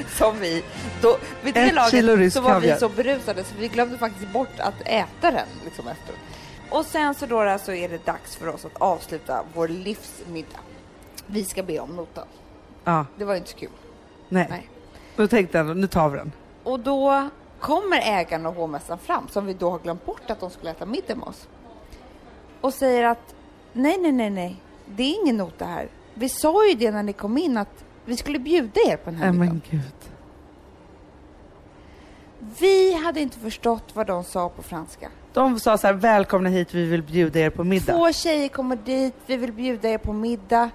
Som 0.09 0.39
vi, 0.41 0.65
då, 1.03 1.17
vid 1.43 1.55
det 1.55 1.61
Ett 1.61 1.91
kilo 1.91 2.07
laget 2.07 2.19
rysk 2.19 2.37
så 2.37 2.41
var 2.43 2.51
kaviar. 2.51 2.75
vi 2.75 2.81
så 2.81 2.89
berusade 2.89 3.45
så 3.45 3.55
vi 3.59 3.69
glömde 3.69 3.99
faktiskt 3.99 4.33
bort 4.33 4.61
att 4.61 4.75
äta 4.85 5.31
den 5.31 5.47
liksom 5.65 5.89
efter. 5.89 6.15
Och 6.71 6.87
sen 6.87 7.15
så 7.15 7.27
då 7.27 7.59
så 7.65 7.73
är 7.73 7.89
det 7.89 8.07
dags 8.07 8.37
för 8.37 8.49
oss 8.49 8.65
att 8.65 8.77
avsluta 8.83 9.45
vår 9.55 9.69
livsmiddag. 9.69 10.61
Vi 11.27 11.45
ska 11.45 11.63
be 11.63 11.79
om 11.79 11.97
notan. 11.97 12.27
Ja, 12.85 13.07
Det 13.17 13.25
var 13.25 13.35
ju 13.35 13.39
inte 13.39 13.51
så 13.51 13.57
kul. 13.57 13.71
nej. 14.29 14.47
Nej. 14.51 14.69
Då 15.17 15.29
tänkte 15.29 15.59
jag, 15.59 15.77
nu 15.77 15.87
tar 15.87 16.09
vi 16.09 16.19
den. 16.19 16.33
Och 16.65 16.81
då 16.81 17.29
kommer 17.61 17.97
ägaren 18.03 18.47
och 18.47 18.55
hovmästaren 18.55 18.99
fram, 18.99 19.29
som 19.29 19.47
vi 19.47 19.55
då 19.55 19.71
har 19.71 19.79
glömt 19.79 20.07
bort 20.07 20.31
att 20.31 20.41
de 20.41 20.51
skulle 20.51 20.71
äta 20.71 20.87
middag 20.87 21.15
med 21.15 21.29
oss. 21.29 21.49
Och 22.61 22.75
säger 22.75 23.05
att 23.05 23.35
nej, 23.73 23.99
nej, 24.01 24.13
nej, 24.13 24.31
nej, 24.31 24.57
det 24.87 25.03
är 25.03 25.23
ingen 25.23 25.37
nota 25.37 25.65
här. 25.65 25.89
Vi 26.15 26.29
sa 26.29 26.69
ju 26.69 26.75
det 26.75 26.91
när 26.91 27.03
ni 27.03 27.13
kom 27.13 27.39
in 27.39 27.57
att 27.57 27.85
vi 28.05 28.17
skulle 28.17 28.39
bjuda 28.39 28.81
er 28.89 28.97
på 28.97 29.11
den 29.11 29.19
här 29.19 29.33
middagen. 29.33 29.63
men 29.71 29.81
gud. 29.81 29.93
Vi 32.59 32.95
hade 32.95 33.21
inte 33.21 33.39
förstått 33.39 33.85
vad 33.95 34.07
de 34.07 34.25
sa 34.25 34.49
på 34.49 34.63
franska. 34.63 35.09
De 35.33 35.61
sa 35.61 35.79
så 35.79 35.87
här, 35.87 35.95
välkomna 35.95 36.49
hit, 36.51 36.75
vi 36.75 36.85
vill 36.85 37.03
bjuda 37.03 37.41
er 37.41 37.51
på 37.51 37.65
middag. 37.65 37.93
Två 37.93 38.13
tjejer 38.13 38.49
kommer 38.49 38.77
dit, 38.77 39.15
vi 39.27 39.37
vill 39.37 39.53
bjuda 39.53 39.89
er 39.89 39.99
på 39.99 40.13
middag. 40.13 40.71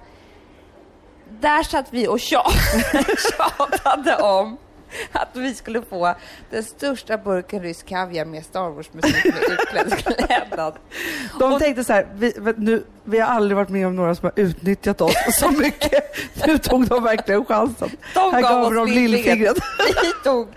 Där 1.40 1.62
satt 1.62 1.86
vi 1.92 2.08
och 2.08 2.16
tja- 2.18 2.50
tjatade 3.36 4.16
om 4.22 4.56
att 5.12 5.28
vi 5.36 5.54
skulle 5.54 5.82
få 5.82 6.14
den 6.50 6.64
största 6.64 7.18
burken 7.18 7.62
rysk 7.62 7.86
kaviar 7.86 8.24
med 8.24 8.44
Star 8.44 8.70
Wars-musik 8.70 9.24
med 9.24 9.42
utklädd 9.50 10.16
klädnad. 10.26 10.74
De 11.38 11.52
Och- 11.52 11.58
tänkte 11.60 11.84
så 11.84 11.92
här, 11.92 12.06
vi, 12.14 12.32
nu, 12.56 12.84
vi 13.04 13.18
har 13.18 13.28
aldrig 13.28 13.56
varit 13.56 13.68
med 13.68 13.86
om 13.86 13.96
några 13.96 14.14
som 14.14 14.24
har 14.24 14.42
utnyttjat 14.44 15.00
oss 15.00 15.14
så 15.40 15.50
mycket. 15.62 16.04
Nu 16.46 16.58
tog 16.58 16.86
de 16.88 17.04
verkligen 17.04 17.44
chansen. 17.44 17.90
De 18.14 18.32
här 18.34 18.42
gav 18.42 18.62
gav 18.62 18.74
de 18.74 18.86
lillfingret. 18.92 19.56
Vi 20.02 20.12
tog 20.24 20.48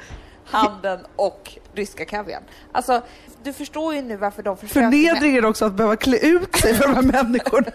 handen 0.46 1.00
och 1.16 1.52
ryska 1.74 2.06
kaviarn. 2.06 2.44
Alltså, 2.72 3.02
du 3.44 3.54
förstår 3.54 3.94
ju 3.94 4.02
nu 4.02 4.18
varför 4.18 4.44
de 4.44 4.58
försöker. 4.58 4.82
Förnedringen 4.82 5.46
också 5.46 5.66
att 5.66 5.74
behöva 5.74 5.96
klä 5.96 6.18
ut 6.18 6.56
sig 6.56 6.74
för 6.74 6.88
de 6.88 6.96
här 6.96 7.24
människorna 7.24 7.72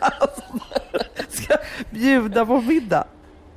ska 1.29 1.57
bjuda 1.91 2.47
på 2.47 2.61
middag. 2.61 3.05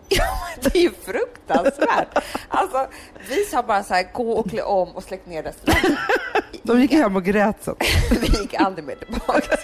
Ja, 0.17 0.37
det 0.61 0.75
är 0.79 0.81
ju 0.81 0.91
fruktansvärt. 0.91 2.17
Alltså, 2.47 2.87
vi 3.29 3.45
sa 3.45 3.63
bara 3.63 3.83
så 3.83 3.93
här, 3.93 4.13
gå 4.13 4.31
och 4.31 4.49
klä 4.49 4.61
om 4.61 4.89
och 4.95 5.03
släck 5.03 5.25
ner 5.25 5.43
restaurangen. 5.43 5.97
De 6.63 6.81
gick 6.81 6.91
hem 6.91 7.15
och 7.15 7.23
grät 7.23 7.55
sen. 7.61 7.75
Vi 8.21 8.27
gick 8.41 8.53
aldrig 8.53 8.85
mer 8.85 8.95
tillbaka. 8.95 9.57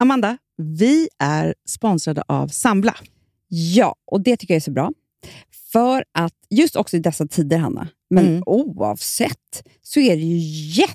Amanda, 0.00 0.38
vi 0.56 1.08
är 1.18 1.54
sponsrade 1.68 2.22
av 2.28 2.48
Sambla. 2.48 2.94
Ja, 3.48 3.94
och 4.06 4.20
det 4.20 4.36
tycker 4.36 4.54
jag 4.54 4.56
är 4.56 4.60
så 4.60 4.70
bra. 4.70 4.92
För 5.72 6.04
att 6.14 6.32
just 6.50 6.76
också 6.76 6.96
i 6.96 7.00
dessa 7.00 7.26
tider, 7.26 7.58
Hanna, 7.58 7.88
men 8.10 8.26
Mm. 8.26 8.42
oavsett, 8.46 9.62
så 9.82 10.00
är 10.00 10.16
det 10.16 10.22
ju 10.22 10.38
jätte, 10.80 10.94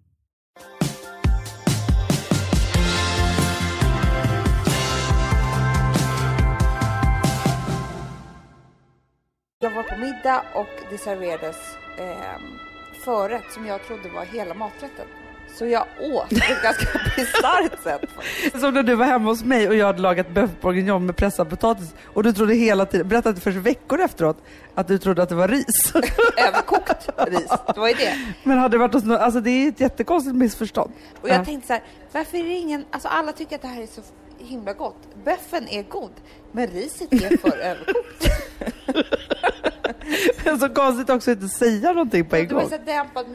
Jag 9.63 9.69
var 9.71 9.83
på 9.83 9.95
middag 9.97 10.43
och 10.53 10.69
det 10.89 10.97
serverades 10.97 11.57
eh, 11.97 12.41
förrätt 13.05 13.43
som 13.53 13.65
jag 13.65 13.83
trodde 13.87 14.09
var 14.09 14.25
hela 14.25 14.53
maträtten. 14.53 15.05
Så 15.57 15.65
jag 15.65 15.85
åt 15.99 16.29
på 16.29 16.35
ett 16.35 16.63
ganska 16.63 16.99
bisarrt 17.15 17.83
sätt. 17.83 18.01
Som 18.61 18.73
när 18.73 18.83
du 18.83 18.95
var 18.95 19.05
hemma 19.05 19.29
hos 19.29 19.43
mig 19.43 19.67
och 19.67 19.75
jag 19.75 19.85
hade 19.85 20.01
lagat 20.01 20.29
bœuf 20.29 20.49
bourguignon 20.61 21.05
med 21.05 21.15
pressad 21.15 21.49
potatis 21.49 21.95
och 22.05 22.23
du 22.23 22.33
trodde 22.33 22.53
hela 22.53 22.85
tiden, 22.85 23.07
berättade 23.07 23.41
först 23.41 23.57
veckor 23.57 23.99
efteråt, 24.01 24.37
att 24.75 24.87
du 24.87 24.97
trodde 24.97 25.23
att 25.23 25.29
det 25.29 25.35
var 25.35 25.47
ris. 25.47 25.93
Överkokt 26.47 27.09
ris, 27.27 27.51
det 27.73 27.79
var 27.79 27.87
ju 27.87 27.93
det. 27.93 28.13
Men 28.43 28.57
hade 28.57 28.73
det 28.77 28.79
varit 28.79 28.93
hos 28.93 29.03
någon, 29.03 29.17
alltså 29.17 29.39
det 29.41 29.49
är 29.49 29.69
ett 29.69 29.79
jättekonstigt 29.79 30.35
missförstånd. 30.35 30.91
Och 31.21 31.29
jag 31.29 31.37
Ja. 31.39 31.45
tänkte 31.45 31.67
så 31.67 31.73
här, 31.73 31.83
varför 32.11 32.37
är 32.37 32.43
det 32.43 32.49
ingen, 32.49 32.85
alltså 32.91 33.07
alla 33.07 33.31
tycker 33.31 33.55
att 33.55 33.61
det 33.61 33.67
här 33.67 33.81
är 33.81 33.87
så 33.87 34.01
himla 34.43 34.73
gott. 34.73 34.97
Böffen 35.25 35.67
är 35.67 35.83
god, 35.83 36.11
men 36.51 36.67
riset 36.67 37.13
är 37.13 37.37
för 37.37 37.57
överkokt. 37.61 38.27
Så 40.59 40.69
konstigt 40.69 41.09
också 41.09 41.31
att 41.31 41.37
inte 41.41 41.55
säga 41.57 41.91
någonting 41.91 42.25
på 42.25 42.35
en 42.35 42.47
Det 42.47 42.53
var 42.53 42.61
gång. 42.61 42.69
så 42.69 42.77
dämpad 42.85 43.25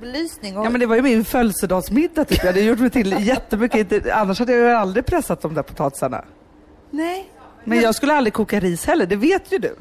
belysning. 0.00 0.58
Och 0.58 0.66
Ja 0.66 0.70
men 0.70 0.80
det 0.80 0.86
var 0.86 0.96
ju 0.96 1.02
min 1.02 1.24
födelsedagsmiddag 1.24 2.24
typ. 2.24 2.38
Jag 2.38 2.46
hade 2.46 2.60
gjort 2.60 2.78
mig 2.78 2.90
till 2.90 3.26
jättemycket. 3.26 4.10
Annars 4.10 4.38
hade 4.38 4.52
jag 4.52 4.60
ju 4.70 4.76
aldrig 4.76 5.06
pressat 5.06 5.40
de 5.40 5.54
där 5.54 5.62
potatisarna. 5.62 6.24
Nej, 6.90 7.30
Men 7.64 7.80
jag 7.80 7.94
skulle 7.94 8.14
aldrig 8.14 8.34
koka 8.34 8.60
ris 8.60 8.86
heller, 8.86 9.06
det 9.06 9.16
vet 9.16 9.52
ju 9.52 9.58
du. 9.58 9.76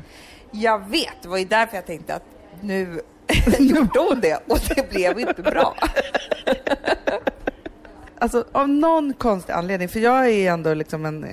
jag 0.51 0.89
vet. 0.89 1.22
Det 1.22 1.27
var 1.27 1.38
ju 1.38 1.45
därför 1.45 1.75
jag 1.75 1.86
tänkte 1.86 2.15
att 2.15 2.24
nu 2.62 3.01
gjorde 3.60 4.00
hon 4.00 4.19
det 4.22 4.39
och 4.48 4.60
det 4.75 4.89
blev 4.89 5.19
inte 5.19 5.41
bra. 5.41 5.75
Alltså 8.19 8.45
av 8.51 8.69
någon 8.69 9.13
konstig 9.13 9.53
anledning, 9.53 9.89
för 9.89 10.00
jag 10.00 10.29
är 10.29 10.51
ändå 10.51 10.74
liksom 10.74 11.05
en, 11.05 11.25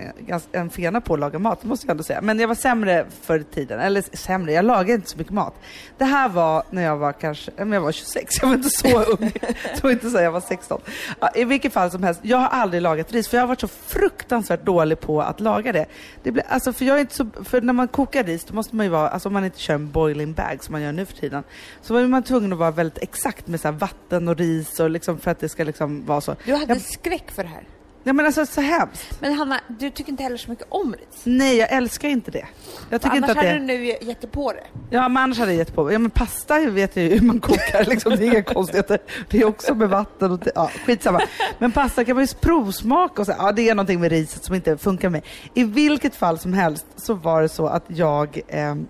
en 0.53 0.71
fena 0.71 1.01
på 1.01 1.15
att 1.15 1.21
laga 1.21 1.39
mat, 1.39 1.59
det 1.63 1.69
måste 1.69 1.87
jag 1.87 1.91
ändå 1.91 2.03
säga. 2.03 2.21
Men 2.21 2.39
jag 2.39 2.49
var 2.49 2.55
sämre 2.55 3.07
förr 3.23 3.39
i 3.39 3.45
tiden, 3.45 3.81
eller 3.81 4.17
sämre, 4.17 4.53
jag 4.53 4.65
lagade 4.65 4.93
inte 4.93 5.11
så 5.11 5.19
mycket 5.19 5.33
mat. 5.33 5.55
Det 5.99 6.05
här 6.05 6.29
var 6.29 6.63
när 6.71 6.83
jag 6.83 6.97
var 6.97 7.13
kanske, 7.13 7.51
men 7.57 7.73
jag 7.73 7.81
var 7.81 7.93
26, 7.93 8.35
jag 8.43 8.49
var 8.49 8.55
inte 8.55 8.71
så 8.71 9.03
ung. 9.03 9.33
Så 9.81 9.91
inte 9.91 10.11
säga 10.11 10.23
jag 10.23 10.33
var 10.33 10.41
16. 10.41 10.81
Ja, 11.21 11.31
I 11.35 11.45
vilket 11.45 11.73
fall 11.73 11.91
som 11.91 12.03
helst, 12.03 12.21
jag 12.23 12.39
har 12.39 12.49
aldrig 12.49 12.83
lagat 12.83 13.13
ris, 13.13 13.29
för 13.29 13.37
jag 13.37 13.43
har 13.43 13.49
varit 13.49 13.61
så 13.61 13.69
fruktansvärt 13.69 14.65
dålig 14.65 15.01
på 15.01 15.23
att 15.23 15.41
laga 15.41 15.73
det. 15.73 15.87
det 16.23 16.33
blir, 16.33 16.45
alltså, 16.49 16.73
för, 16.73 16.85
jag 16.85 16.97
är 16.97 17.01
inte 17.01 17.15
så, 17.15 17.27
för 17.45 17.61
när 17.61 17.73
man 17.73 17.89
kokar 17.89 18.25
ris, 18.25 18.45
då 18.45 18.55
måste 18.55 18.77
man 18.77 18.87
ju 18.87 18.91
vara, 18.91 19.09
alltså 19.09 19.29
om 19.29 19.33
man 19.33 19.45
inte 19.45 19.61
kör 19.61 19.75
en 19.75 19.91
boiling 19.91 20.33
bag 20.33 20.59
som 20.61 20.73
man 20.73 20.83
gör 20.83 20.93
nu 20.93 21.07
för 21.07 21.15
tiden, 21.15 21.43
så 21.83 21.95
var 21.95 22.03
man 22.03 22.23
tvungen 22.23 22.53
att 22.53 22.59
vara 22.59 22.71
väldigt 22.71 23.03
exakt 23.03 23.47
med 23.47 23.61
så 23.61 23.69
här 23.69 23.73
vatten 23.73 24.29
och 24.29 24.37
ris 24.37 24.81
och 24.81 24.91
liksom 24.91 25.19
för 25.19 25.31
att 25.31 25.41
det 25.41 25.49
ska 25.49 25.65
liksom 25.65 26.07
vara 26.07 26.21
så. 26.21 26.37
Hade 26.73 26.81
Jag- 26.81 26.93
skräck 26.93 27.31
för 27.31 27.43
det 27.43 27.49
här. 27.49 27.63
Ja 28.05 28.13
men 28.13 28.27
alltså 28.27 28.47
så 28.47 28.61
hemskt. 28.61 29.21
Men 29.21 29.33
Hanna, 29.35 29.61
du 29.69 29.91
tycker 29.91 30.11
inte 30.11 30.23
heller 30.23 30.37
så 30.37 30.51
mycket 30.51 30.67
om 30.69 30.93
ris. 30.95 31.21
Nej, 31.25 31.57
jag 31.57 31.73
älskar 31.73 32.09
inte 32.09 32.31
det. 32.31 32.47
Jag 32.91 33.01
tycker 33.03 33.17
annars 33.17 33.31
inte 33.31 33.33
att 33.33 33.37
hade 33.47 33.49
det... 33.53 33.59
du 33.59 33.67
nu 33.67 33.85
gett 33.85 34.21
dig 34.21 34.31
på 34.31 34.53
det. 34.53 34.65
Ja, 34.91 35.09
men 35.09 35.23
annars 35.23 35.39
hade 35.39 35.51
jag 35.53 35.59
gett 35.59 35.75
på 35.75 35.93
Ja, 35.93 35.99
men 35.99 36.11
pasta 36.11 36.59
vet 36.59 36.97
jag 36.97 37.05
ju 37.05 37.11
hur 37.19 37.27
man 37.27 37.41
kokar, 37.41 37.85
liksom. 37.85 38.17
det 38.17 38.25
är 38.25 38.27
inga 38.27 38.43
konstigheter. 38.55 38.99
Det 39.29 39.39
är 39.41 39.45
också 39.45 39.75
med 39.75 39.89
vatten 39.89 40.31
och... 40.33 40.41
Ja, 40.55 40.71
skitsamma. 40.87 41.21
Men 41.59 41.73
pasta 41.73 42.05
kan 42.05 42.17
man 42.17 42.25
ju 42.25 42.35
provsmaka 42.35 43.23
och 43.23 43.27
så. 43.27 43.35
Ja, 43.39 43.53
det 43.53 43.69
är 43.69 43.75
någonting 43.75 44.01
med 44.01 44.11
riset 44.11 44.45
som 44.45 44.55
inte 44.55 44.77
funkar 44.79 45.09
med 45.09 45.23
I 45.55 45.65
vilket 45.65 46.15
fall 46.15 46.39
som 46.39 46.53
helst 46.53 46.87
så 46.97 47.15
var 47.15 47.43
det 47.43 47.49
så 47.49 47.67
att 47.67 47.85
jag... 47.87 48.41
ehm, 48.49 48.87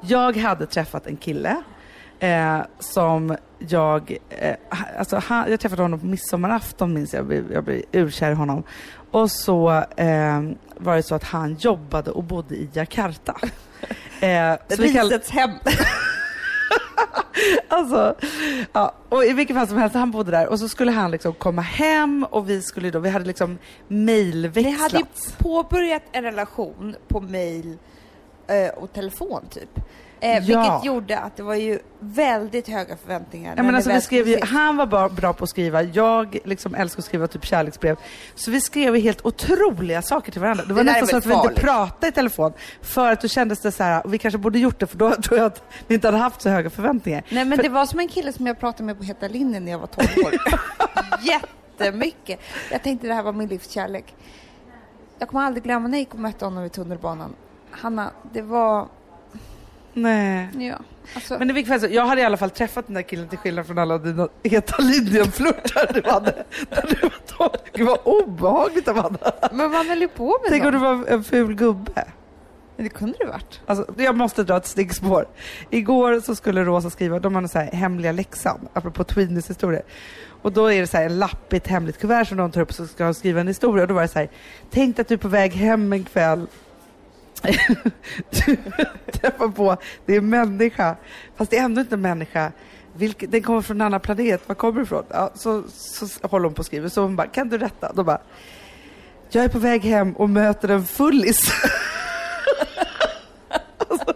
jag 0.00 0.36
hade 0.36 0.66
träffat 0.66 1.06
en 1.06 1.16
kille 1.16 1.56
eh, 2.20 2.58
som 2.78 3.36
jag... 3.58 4.16
Eh, 4.28 4.56
alltså, 4.98 5.16
han, 5.16 5.50
jag 5.50 5.60
träffade 5.60 5.82
honom 5.82 6.00
på 6.00 6.06
midsommarafton 6.06 6.94
minns 6.94 7.12
jag. 7.14 7.18
Jag 7.20 7.26
blev, 7.26 7.52
jag 7.52 7.64
blev 7.64 7.82
urkär 7.92 8.30
i 8.30 8.34
honom. 8.34 8.62
Och 9.10 9.30
så 9.30 9.70
eh, 9.96 10.42
var 10.76 10.96
det 10.96 11.02
så 11.02 11.14
att 11.14 11.24
han 11.24 11.54
jobbade 11.54 12.10
och 12.10 12.24
bodde 12.24 12.54
i 12.54 12.68
Jakarta. 12.72 13.36
Eh, 14.20 14.56
så 14.68 14.82
vi 14.82 14.92
kall- 14.92 15.20
hem. 15.30 15.50
Alltså, 17.68 18.14
ja, 18.72 18.94
och 19.08 19.24
i 19.24 19.32
vilket 19.32 19.56
fall 19.56 19.68
som 19.68 19.78
helst, 19.78 19.94
han 19.94 20.10
bodde 20.10 20.30
där 20.30 20.46
och 20.48 20.58
så 20.58 20.68
skulle 20.68 20.90
han 20.90 21.10
liksom 21.10 21.32
komma 21.32 21.62
hem 21.62 22.26
och 22.30 22.50
vi 22.50 22.62
skulle 22.62 22.90
då, 22.90 22.98
vi 22.98 23.08
hade 23.10 23.24
liksom 23.24 23.58
Ni 23.88 23.96
mejlväxlat. 24.04 24.80
hade 24.80 24.98
ju 24.98 25.04
påbörjat 25.38 26.02
en 26.12 26.22
relation 26.24 26.96
på 27.08 27.20
mail 27.20 27.78
eh, 28.46 28.68
och 28.82 28.92
telefon 28.92 29.40
typ. 29.50 29.80
Eh, 30.20 30.30
Ja. 30.30 30.40
Vilket 30.40 30.84
gjorde 30.84 31.18
att 31.18 31.36
det 31.36 31.42
var 31.42 31.54
ju 31.54 31.78
väldigt 32.00 32.68
höga 32.68 32.96
förväntningar. 32.96 33.54
Ja, 33.56 33.62
men 33.62 33.74
alltså, 33.74 33.92
vi 33.92 34.00
skrev 34.00 34.28
ju, 34.28 34.40
han 34.42 34.76
var 34.76 34.86
bara 34.86 35.08
bra 35.08 35.32
på 35.32 35.44
att 35.44 35.50
skriva, 35.50 35.82
jag 35.82 36.38
liksom 36.44 36.74
älskar 36.74 36.98
att 37.00 37.04
skriva 37.04 37.26
typ 37.26 37.44
kärleksbrev. 37.44 37.96
Så 38.34 38.50
vi 38.50 38.60
skrev 38.60 38.96
ju 38.96 39.02
helt 39.02 39.26
otroliga 39.26 40.02
saker 40.02 40.32
till 40.32 40.40
varandra. 40.40 40.64
Det 40.64 40.74
var 40.74 40.84
Det 40.84 40.90
nästan 40.92 41.08
så 41.08 41.16
att 41.16 41.26
vi 41.26 41.32
inte 41.32 41.42
farligt. 41.42 41.60
pratade 41.60 42.08
i 42.08 42.12
telefon. 42.12 42.52
För 42.82 43.12
att 43.12 43.20
då 43.20 43.28
kändes 43.28 43.60
det 43.60 43.72
så 43.72 43.82
här, 43.82 44.02
vi 44.06 44.18
kanske 44.18 44.38
borde 44.38 44.58
gjort 44.58 44.80
det 44.80 44.86
för 44.86 44.98
då 44.98 45.14
tror 45.14 45.38
jag 45.38 45.46
att 45.46 45.62
vi 45.86 45.94
inte 45.94 46.06
hade 46.08 46.18
haft 46.18 46.42
så 46.42 46.48
höga 46.48 46.70
förväntningar. 46.70 47.22
Nej 47.28 47.44
men 47.44 47.56
För- 47.56 47.62
det 47.62 47.68
var 47.68 47.86
som 47.86 48.00
en 48.00 48.08
kille 48.08 48.32
som 48.32 48.46
jag 48.46 48.58
pratade 48.60 48.84
med 48.84 48.98
på 48.98 49.04
Heta 49.04 49.28
linjen 49.28 49.64
när 49.64 49.72
jag 49.72 49.78
var 49.78 49.86
12 49.86 50.26
år. 50.26 50.32
Jättemycket. 51.22 52.40
Jag 52.70 52.82
tänkte 52.82 53.06
det 53.06 53.14
här 53.14 53.22
var 53.22 53.32
min 53.32 53.48
livskärlek. 53.48 54.14
Jag 55.18 55.28
kommer 55.28 55.44
aldrig 55.44 55.64
glömma 55.64 55.88
när 55.88 55.98
jag 55.98 56.00
gick 56.00 56.14
och 56.14 56.20
mötte 56.20 56.44
honom 56.44 56.62
vid 56.62 56.72
tunnelbanan. 56.72 57.34
Hanna, 57.70 58.10
det 58.32 58.42
var... 58.42 58.88
Nej. 59.96 60.48
Ja, 60.58 60.78
alltså, 61.14 61.38
Men 61.38 61.54
vilket 61.54 61.72
fall 61.72 61.80
så, 61.80 61.94
jag 61.94 62.06
hade 62.06 62.20
i 62.20 62.24
alla 62.24 62.36
fall 62.36 62.50
träffat 62.50 62.86
den 62.86 62.94
där 62.94 63.02
killen 63.02 63.28
till 63.28 63.38
skillnad 63.38 63.66
från 63.66 63.78
alla 63.78 63.98
dina 63.98 64.28
heta 64.42 64.76
linjen-flörtar 64.82 65.90
du 66.02 66.10
hade. 66.10 66.44
När 66.70 66.82
du 67.00 67.10
var. 67.38 67.56
Gud 67.74 67.86
vad 67.86 67.98
obehagligt 68.04 68.88
Amanda. 68.88 69.32
men 69.52 69.70
man 69.70 69.88
höll 69.88 70.00
ju 70.00 70.08
på 70.08 70.24
med 70.26 70.48
Tänk 70.48 70.64
om 70.64 70.72
du 70.72 70.78
sånt. 70.78 71.06
var 71.06 71.14
en 71.14 71.24
ful 71.24 71.54
gubbe. 71.54 72.04
Men 72.76 72.84
Det 72.84 72.90
kunde 72.90 73.14
det 73.18 73.26
varit. 73.26 73.60
Alltså, 73.66 73.86
jag 73.96 74.16
måste 74.16 74.42
dra 74.44 74.56
ett 74.56 74.66
stickspår. 74.66 75.26
Igår 75.70 76.20
så 76.20 76.34
skulle 76.34 76.64
Rosa 76.64 76.90
skriva, 76.90 77.18
de 77.18 77.34
har 77.34 77.42
en 77.42 77.48
så 77.48 77.58
här 77.58 77.66
hemliga 77.72 78.12
läxan, 78.12 78.68
apropå 78.72 79.04
Tweenies 79.04 79.50
historier. 79.50 79.82
Och 80.42 80.52
då 80.52 80.66
är 80.72 80.80
det 80.80 80.86
så 80.86 80.96
här 80.96 81.04
en 81.06 81.18
lapp 81.18 81.52
i 81.52 81.56
ett 81.56 81.66
hemligt 81.68 81.98
kuvert 82.00 82.24
som 82.24 82.36
de 82.36 82.50
tar 82.52 82.60
upp 82.60 82.68
och 82.68 82.74
så 82.74 82.86
ska 82.86 83.14
skriva 83.14 83.40
en 83.40 83.48
historia. 83.48 83.82
Och 83.82 83.88
då 83.88 83.94
var 83.94 84.02
det 84.02 84.08
så 84.08 84.18
här, 84.18 84.28
tänk 84.70 84.98
att 84.98 85.08
du 85.08 85.14
är 85.14 85.18
på 85.18 85.28
väg 85.28 85.52
hem 85.52 85.92
en 85.92 86.04
kväll 86.04 86.46
du 88.30 88.56
träffar 89.12 89.48
på, 89.48 89.76
det 90.06 90.16
är 90.16 90.20
människa, 90.20 90.96
fast 91.36 91.50
det 91.50 91.58
är 91.58 91.64
ändå 91.64 91.80
inte 91.80 91.96
människa. 91.96 92.52
Vilket, 92.96 93.32
den 93.32 93.42
kommer 93.42 93.62
från 93.62 93.80
en 93.80 93.86
annan 93.86 94.00
planet, 94.00 94.48
var 94.48 94.54
kommer 94.54 94.80
du 94.80 94.82
ifrån? 94.82 95.04
Ja, 95.08 95.30
så, 95.34 95.62
så 95.68 96.06
håller 96.22 96.44
hon 96.44 96.54
på 96.54 96.60
och 96.60 96.66
skriver, 96.66 96.88
så 96.88 97.02
hon 97.02 97.16
bara, 97.16 97.26
kan 97.26 97.48
du 97.48 97.58
rätta? 97.58 97.92
Då 97.92 98.04
bara, 98.04 98.20
jag 99.30 99.44
är 99.44 99.48
på 99.48 99.58
väg 99.58 99.82
hem 99.82 100.12
och 100.12 100.30
möter 100.30 100.68
en 100.68 100.84
fullis. 100.84 101.52
Alltså, 103.78 104.14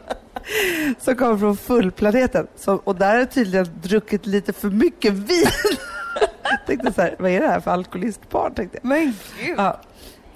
som 0.98 1.16
kommer 1.16 1.38
från 1.38 1.56
fullplaneten. 1.56 2.46
Så, 2.56 2.74
och 2.84 2.96
där 2.96 3.18
har 3.18 3.24
tydligen 3.24 3.80
druckit 3.82 4.26
lite 4.26 4.52
för 4.52 4.70
mycket 4.70 5.12
vin. 5.12 5.46
tänkte 6.66 6.92
så 6.92 7.02
här, 7.02 7.16
vad 7.18 7.30
är 7.30 7.40
det 7.40 7.46
här 7.46 7.60
för 7.60 7.70
alkoholistbarn? 7.70 8.54
Tänkte 8.54 8.78
jag. 8.82 8.88
Men 8.88 9.14
gud. 9.40 9.58
Ja. 9.58 9.80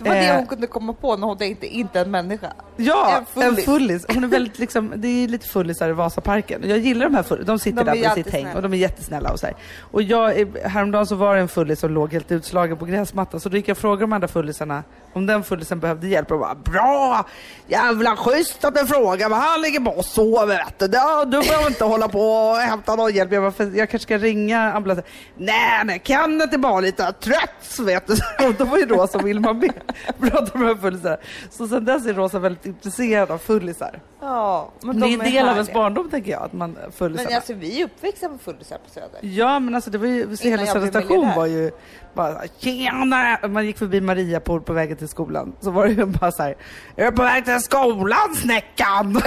Det 0.05 0.11
var 0.11 0.17
det 0.17 0.29
Eh. 0.29 0.37
hon 0.37 0.47
kunde 0.47 0.67
komma 0.67 0.93
på 0.93 1.17
när 1.17 1.27
hon 1.27 1.39
tänkte 1.39 1.67
inte 1.67 2.01
en 2.01 2.11
människa. 2.11 2.53
Ja, 2.77 3.17
En 3.19 3.25
fullis. 3.27 3.59
en 3.59 3.65
fullis. 3.65 4.07
Hon 4.15 4.25
är 4.25 4.29
väldigt 4.29 4.59
liksom, 4.59 4.93
det 4.97 5.09
är 5.09 5.29
lite 5.29 5.47
fullisar 5.49 5.89
i 5.89 5.93
Vasaparken. 5.93 6.63
Jag 6.69 6.79
gillar 6.79 7.07
de 7.07 7.15
här 7.15 7.23
fullis. 7.23 7.47
De 7.47 7.59
sitter 7.59 7.85
De 7.85 7.91
är 7.99 8.03
där 8.03 8.09
på 8.09 8.15
sitt 8.15 8.31
häng 8.33 8.47
och 8.55 8.63
de 8.63 8.73
är 8.73 8.77
jättesnälla 8.77 9.31
och 9.33 9.41
så 9.41 9.47
här. 9.47 9.55
Och 9.81 10.03
jag, 10.03 10.39
är- 10.39 10.69
häromdagen 10.69 11.07
så 11.07 11.15
var 11.15 11.35
det 11.35 11.41
en 11.41 11.49
fullis 11.49 11.81
som 11.81 11.91
låg 11.95 12.13
helt 12.13 12.33
utslagen 12.33 12.77
på 12.77 12.85
gräsmattan. 12.85 13.41
Så 13.41 13.49
då 13.49 13.57
gick 13.57 13.69
jag 13.69 13.75
och 13.75 13.79
frågade 13.79 14.01
de 14.03 14.13
andra 14.13 14.29
fullisarna 14.29 14.83
om 15.17 15.27
den 15.27 15.43
fullisen 15.45 15.81
behövde 15.81 16.09
hjälp. 16.09 16.31
Och 16.31 16.39
bara, 16.39 16.55
bra! 16.55 17.27
Jävla 17.67 18.17
schysst 18.17 18.65
att 18.65 18.75
du 18.75 18.87
frågar, 18.87 19.29
men 19.29 19.39
han 19.41 19.61
ligger 19.61 19.81
bara 19.81 19.95
och 19.95 20.05
sover 20.05 20.47
vet 20.47 20.79
du. 20.79 20.87
Du 20.87 21.41
behöver 21.49 21.67
inte 21.67 21.85
hålla 21.85 22.09
på 22.09 22.21
och 22.21 22.57
hämta 22.57 22.95
någon 22.97 23.13
hjälp. 23.15 23.33
Jag, 23.33 23.43
bara, 23.43 23.53
"För 23.53 23.65
jag 23.65 23.91
kanske 23.91 23.99
ska 24.07 24.19
ringa 24.19 24.73
ambulansen. 24.73 25.05
Nej, 25.37 25.85
nej, 25.85 26.01
Kenneth 26.05 26.55
är 26.55 26.59
bara 26.59 26.81
lite 26.81 27.13
trött 27.13 27.79
vet 27.81 28.07
du. 28.07 28.13
Och 28.47 28.55
då 28.55 28.65
var 28.65 28.79
ju 28.79 28.87
Rosa 28.87 29.19
och 29.19 29.27
Wilma 29.27 29.53
med. 29.53 29.73
Prata 30.21 30.59
med 30.59 30.81
fullisar. 30.81 31.17
Så 31.51 31.69
sen 31.69 31.85
dess 31.85 32.07
är 32.07 32.15
Rosa 32.15 32.39
väldigt 32.39 32.67
intresserad 32.67 33.31
av 33.31 33.39
fullisar. 33.39 34.01
Ja, 34.25 34.71
men 34.83 35.01
Det 35.01 35.07
de 35.07 35.15
är 35.15 35.25
en 35.25 35.33
del 35.33 35.49
av 35.49 35.53
ens 35.55 35.73
barndom 35.73 36.11
tänker 36.11 36.31
jag, 36.33 36.43
att 36.43 36.53
man. 36.53 36.77
Men 36.99 37.35
alltså 37.35 37.55
vi 37.55 37.81
är 37.81 37.85
uppväxta 37.85 38.29
på 38.29 38.39
fullisar 38.39 38.79
på 38.79 38.91
Söder. 38.91 39.19
Ja 39.23 39.59
men 39.59 39.75
alltså 39.75 39.91
det 39.91 39.99
var 39.99 40.07
ju, 40.07 40.37
så 40.37 40.49
hela 40.49 40.67
Södra 40.67 40.87
station 40.89 41.35
var 41.37 41.47
ju 41.47 41.71
bara 42.15 42.41
tjena! 42.59 43.39
Man 43.49 43.67
gick 43.67 43.79
förbi 43.79 44.01
Mariapool 44.01 44.61
på 44.61 44.73
vägen 44.73 44.97
till 44.97 45.09
skolan. 45.09 45.53
Så 45.61 45.71
var 45.71 45.87
det 45.87 45.93
ju 45.93 46.05
bara 46.05 46.33
så 46.33 46.43
här, 46.43 46.57
jag 46.97 47.07
är 47.07 47.13
på 47.13 47.23
väg 47.23 47.45
till 47.45 47.61
skolan 47.61 48.35
snäckan! 48.37 49.15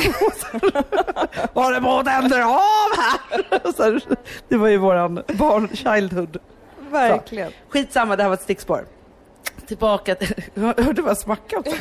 Håller 1.54 1.82
på 1.82 1.98
att 2.00 2.24
ändra 2.24 2.46
av 2.48 2.90
här! 2.98 3.72
Så 3.76 3.84
här, 3.84 4.02
Det 4.48 4.58
var 4.58 4.68
ju 4.68 4.78
våran 4.78 5.24
barn, 5.28 5.70
childhood. 5.74 6.38
Verkligen. 6.92 7.52
Skitsamma, 7.70 8.16
det 8.16 8.24
här 8.24 8.30
var 8.30 8.34
ett 8.34 8.42
stickspår. 8.42 8.86
Tillbaka 9.68 10.16
till... 10.16 10.44
Hörde 10.56 11.02
vad 11.02 11.10
jag 11.10 11.18
smackade? 11.18 11.72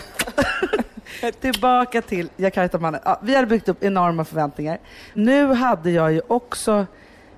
Tillbaka 1.40 2.02
till 2.02 2.30
Jakarta-mannen. 2.36 3.00
Ja, 3.04 3.20
vi 3.22 3.34
hade 3.34 3.46
byggt 3.46 3.68
upp 3.68 3.84
enorma 3.84 4.24
förväntningar. 4.24 4.78
Nu 5.14 5.46
hade 5.46 5.90
jag 5.90 6.12
ju 6.12 6.20
också... 6.26 6.86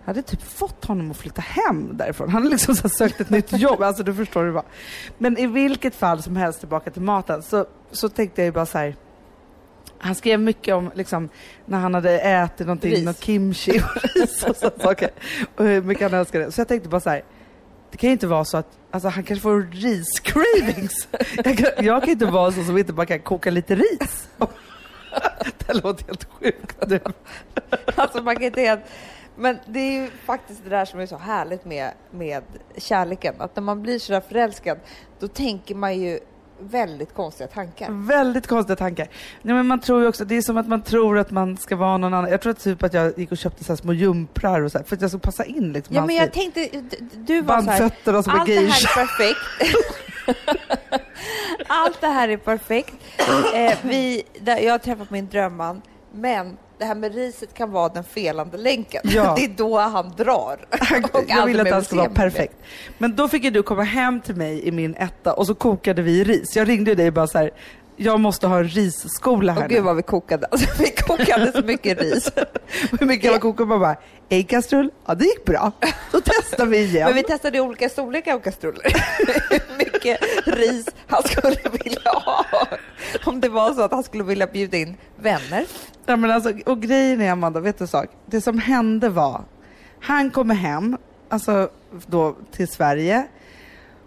Jag 0.04 0.14
hade 0.14 0.22
typ 0.22 0.42
fått 0.42 0.84
honom 0.84 1.10
att 1.10 1.16
flytta 1.16 1.40
hem 1.40 1.96
därifrån. 1.96 2.28
Han 2.28 2.42
hade 2.42 2.50
liksom 2.50 2.74
så 2.76 2.88
sökt 2.88 3.20
ett 3.20 3.30
nytt 3.30 3.52
jobb. 3.52 3.82
Alltså 3.82 4.02
du 4.02 4.14
förstår 4.14 4.44
det 4.44 4.52
bara. 4.52 4.64
Men 5.18 5.38
i 5.38 5.46
vilket 5.46 5.94
fall 5.94 6.22
som 6.22 6.36
helst 6.36 6.60
tillbaka 6.60 6.90
till 6.90 7.02
maten 7.02 7.42
så, 7.42 7.66
så 7.90 8.08
tänkte 8.08 8.40
jag 8.40 8.46
ju 8.46 8.52
bara 8.52 8.66
så 8.66 8.78
här. 8.78 8.96
Han 9.98 10.14
skrev 10.14 10.40
mycket 10.40 10.74
om 10.74 10.90
liksom, 10.94 11.28
när 11.66 11.78
han 11.78 11.94
hade 11.94 12.20
ätit 12.20 12.66
någonting, 12.66 12.90
Ris. 12.90 13.04
något 13.04 13.24
kimchi 13.24 13.80
och 13.80 14.02
ris 14.02 14.44
och 14.44 14.56
sådana 14.56 14.82
saker. 14.82 15.10
Och 15.56 15.64
hur 15.64 15.82
mycket 15.82 16.10
han 16.10 16.20
älskade 16.20 16.44
det. 16.44 16.52
Så 16.52 16.60
jag 16.60 16.68
tänkte 16.68 16.88
bara 16.88 17.00
så 17.00 17.10
här. 17.10 17.22
Det 17.90 17.96
kan 17.96 18.08
ju 18.08 18.12
inte 18.12 18.26
vara 18.26 18.44
så 18.44 18.56
att 18.56 18.78
alltså, 18.90 19.08
han 19.08 19.24
kanske 19.24 19.42
får 19.42 19.60
ris-cravings. 19.72 21.08
Jag 21.44 21.58
kan, 21.58 21.84
jag 21.84 22.02
kan 22.02 22.10
inte 22.10 22.26
vara 22.26 22.52
så 22.52 22.64
som 22.64 22.78
inte 22.78 22.92
bara 22.92 23.06
kan 23.06 23.20
koka 23.20 23.50
lite 23.50 23.74
ris. 23.74 24.28
Det 25.66 25.74
låter 25.74 26.06
helt 26.06 26.24
sjukt. 26.24 26.76
nu. 26.88 27.00
Alltså 27.94 28.22
man 28.22 28.34
kan 28.34 28.44
inte 28.44 28.60
helt... 28.60 28.80
Men 29.36 29.58
det 29.66 29.80
är 29.80 30.02
ju 30.02 30.10
faktiskt 30.10 30.64
det 30.64 30.70
där 30.70 30.84
som 30.84 31.00
är 31.00 31.06
så 31.06 31.16
härligt 31.16 31.64
med, 31.64 31.92
med 32.10 32.42
kärleken. 32.76 33.34
Att 33.38 33.56
när 33.56 33.62
man 33.62 33.82
blir 33.82 33.98
sådär 33.98 34.20
förälskad, 34.20 34.78
då 35.18 35.28
tänker 35.28 35.74
man 35.74 36.00
ju 36.00 36.18
väldigt 36.60 37.14
konstiga 37.14 37.48
tankar. 37.48 37.88
Väldigt 37.90 38.46
konstiga 38.46 38.76
tankar. 38.76 39.08
Nej, 39.42 39.54
men 39.54 39.66
man 39.66 39.80
tror 39.80 40.02
ju 40.02 40.08
också, 40.08 40.24
det 40.24 40.36
är 40.36 40.42
som 40.42 40.56
att 40.56 40.68
man 40.68 40.82
tror 40.82 41.18
att 41.18 41.30
man 41.30 41.56
ska 41.56 41.76
vara 41.76 41.96
någon 41.96 42.14
annan. 42.14 42.30
Jag 42.30 42.40
tror 42.40 42.52
typ 42.52 42.82
att 42.82 42.94
jag 42.94 43.18
gick 43.18 43.32
och 43.32 43.38
köpte 43.38 43.64
så 43.64 43.72
här 43.72 43.76
små 43.76 43.92
jumprar 43.92 44.60
och 44.60 44.72
så 44.72 44.78
här, 44.78 44.84
för 44.84 44.96
att 44.96 45.02
jag 45.02 45.10
ska 45.10 45.18
passa 45.18 45.44
in 45.44 45.72
liksom. 45.72 45.96
Ja 45.96 46.06
men 46.06 46.16
jag 46.16 46.32
tänkte, 46.32 46.68
du 47.12 47.40
var 47.40 47.62
Bandfötterna 47.62 48.22
som 48.22 48.32
en 48.32 48.40
allt 48.40 48.46
det 48.46 48.56
här 48.56 48.62
är 48.62 49.06
perfekt. 49.06 49.40
allt 51.66 52.00
det 52.00 52.06
här 52.06 52.28
är 52.28 52.36
perfekt. 52.36 52.94
Eh, 53.54 53.78
vi, 53.82 54.22
där, 54.40 54.58
jag 54.58 54.72
har 54.72 54.78
träffat 54.78 55.10
min 55.10 55.28
drömman, 55.28 55.82
men 56.12 56.56
det 56.78 56.84
här 56.84 56.94
med 56.94 57.14
riset 57.14 57.54
kan 57.54 57.70
vara 57.70 57.88
den 57.88 58.04
felande 58.04 58.56
länken. 58.56 59.02
Ja. 59.04 59.34
Det 59.36 59.44
är 59.44 59.48
då 59.48 59.78
han 59.78 60.12
drar. 60.16 60.58
Och 61.12 61.24
jag 61.28 61.46
ville 61.46 61.60
aldrig 61.60 61.60
att 61.60 61.72
han 61.72 61.84
skulle 61.84 62.00
vara 62.00 62.10
perfekt. 62.10 62.54
Men 62.98 63.16
då 63.16 63.28
fick 63.28 63.52
du 63.52 63.62
komma 63.62 63.82
hem 63.82 64.20
till 64.20 64.36
mig 64.36 64.68
i 64.68 64.70
min 64.72 64.94
etta 64.94 65.32
och 65.32 65.46
så 65.46 65.54
kokade 65.54 66.02
vi 66.02 66.24
ris. 66.24 66.56
Jag 66.56 66.68
ringde 66.68 66.94
dig 66.94 67.10
bara 67.10 67.26
så 67.26 67.38
här, 67.38 67.50
jag 67.96 68.20
måste 68.20 68.46
ha 68.46 68.58
en 68.58 68.68
risskola 68.68 69.52
här 69.52 69.62
Åh 69.62 69.68
gud 69.68 69.84
vad 69.84 69.96
vi 69.96 70.02
kokade. 70.02 70.46
Alltså, 70.50 70.82
vi 70.82 70.90
kokade 70.90 71.52
så 71.52 71.62
mycket 71.62 72.00
ris. 72.00 72.30
Hur 73.00 73.06
mycket 73.06 73.30
man 73.30 73.40
kokade? 73.40 73.68
Man 73.68 73.80
bara, 73.80 73.96
äggkastrull, 74.28 74.90
ja 75.06 75.14
det 75.14 75.24
gick 75.24 75.44
bra. 75.44 75.72
Då 76.12 76.20
testar 76.24 76.66
vi 76.66 76.78
igen. 76.78 77.06
Men 77.06 77.14
vi 77.14 77.22
testade 77.22 77.60
olika 77.60 77.88
storlekar 77.88 78.34
av 78.34 78.40
kastruller. 78.40 78.92
Mycket 79.98 80.20
ris 80.46 80.86
han 81.06 81.22
skulle 81.22 81.56
vilja 81.84 82.10
ha. 82.10 82.44
Om 83.24 83.40
det 83.40 83.48
var 83.48 83.74
så 83.74 83.82
att 83.82 83.92
han 83.92 84.02
skulle 84.02 84.24
vilja 84.24 84.46
bjuda 84.46 84.76
in 84.76 84.96
vänner. 85.16 85.66
Ja, 86.06 86.16
men 86.16 86.30
alltså, 86.30 86.52
och 86.66 86.82
grejen 86.82 87.20
är 87.20 87.32
Amanda, 87.32 87.60
vet 87.60 87.78
du 87.78 87.84
en 87.84 87.88
sak? 87.88 88.06
Det 88.26 88.40
som 88.40 88.58
hände 88.58 89.08
var, 89.08 89.44
han 90.00 90.30
kommer 90.30 90.54
hem, 90.54 90.96
alltså 91.28 91.68
då 92.06 92.36
till 92.52 92.68
Sverige 92.68 93.26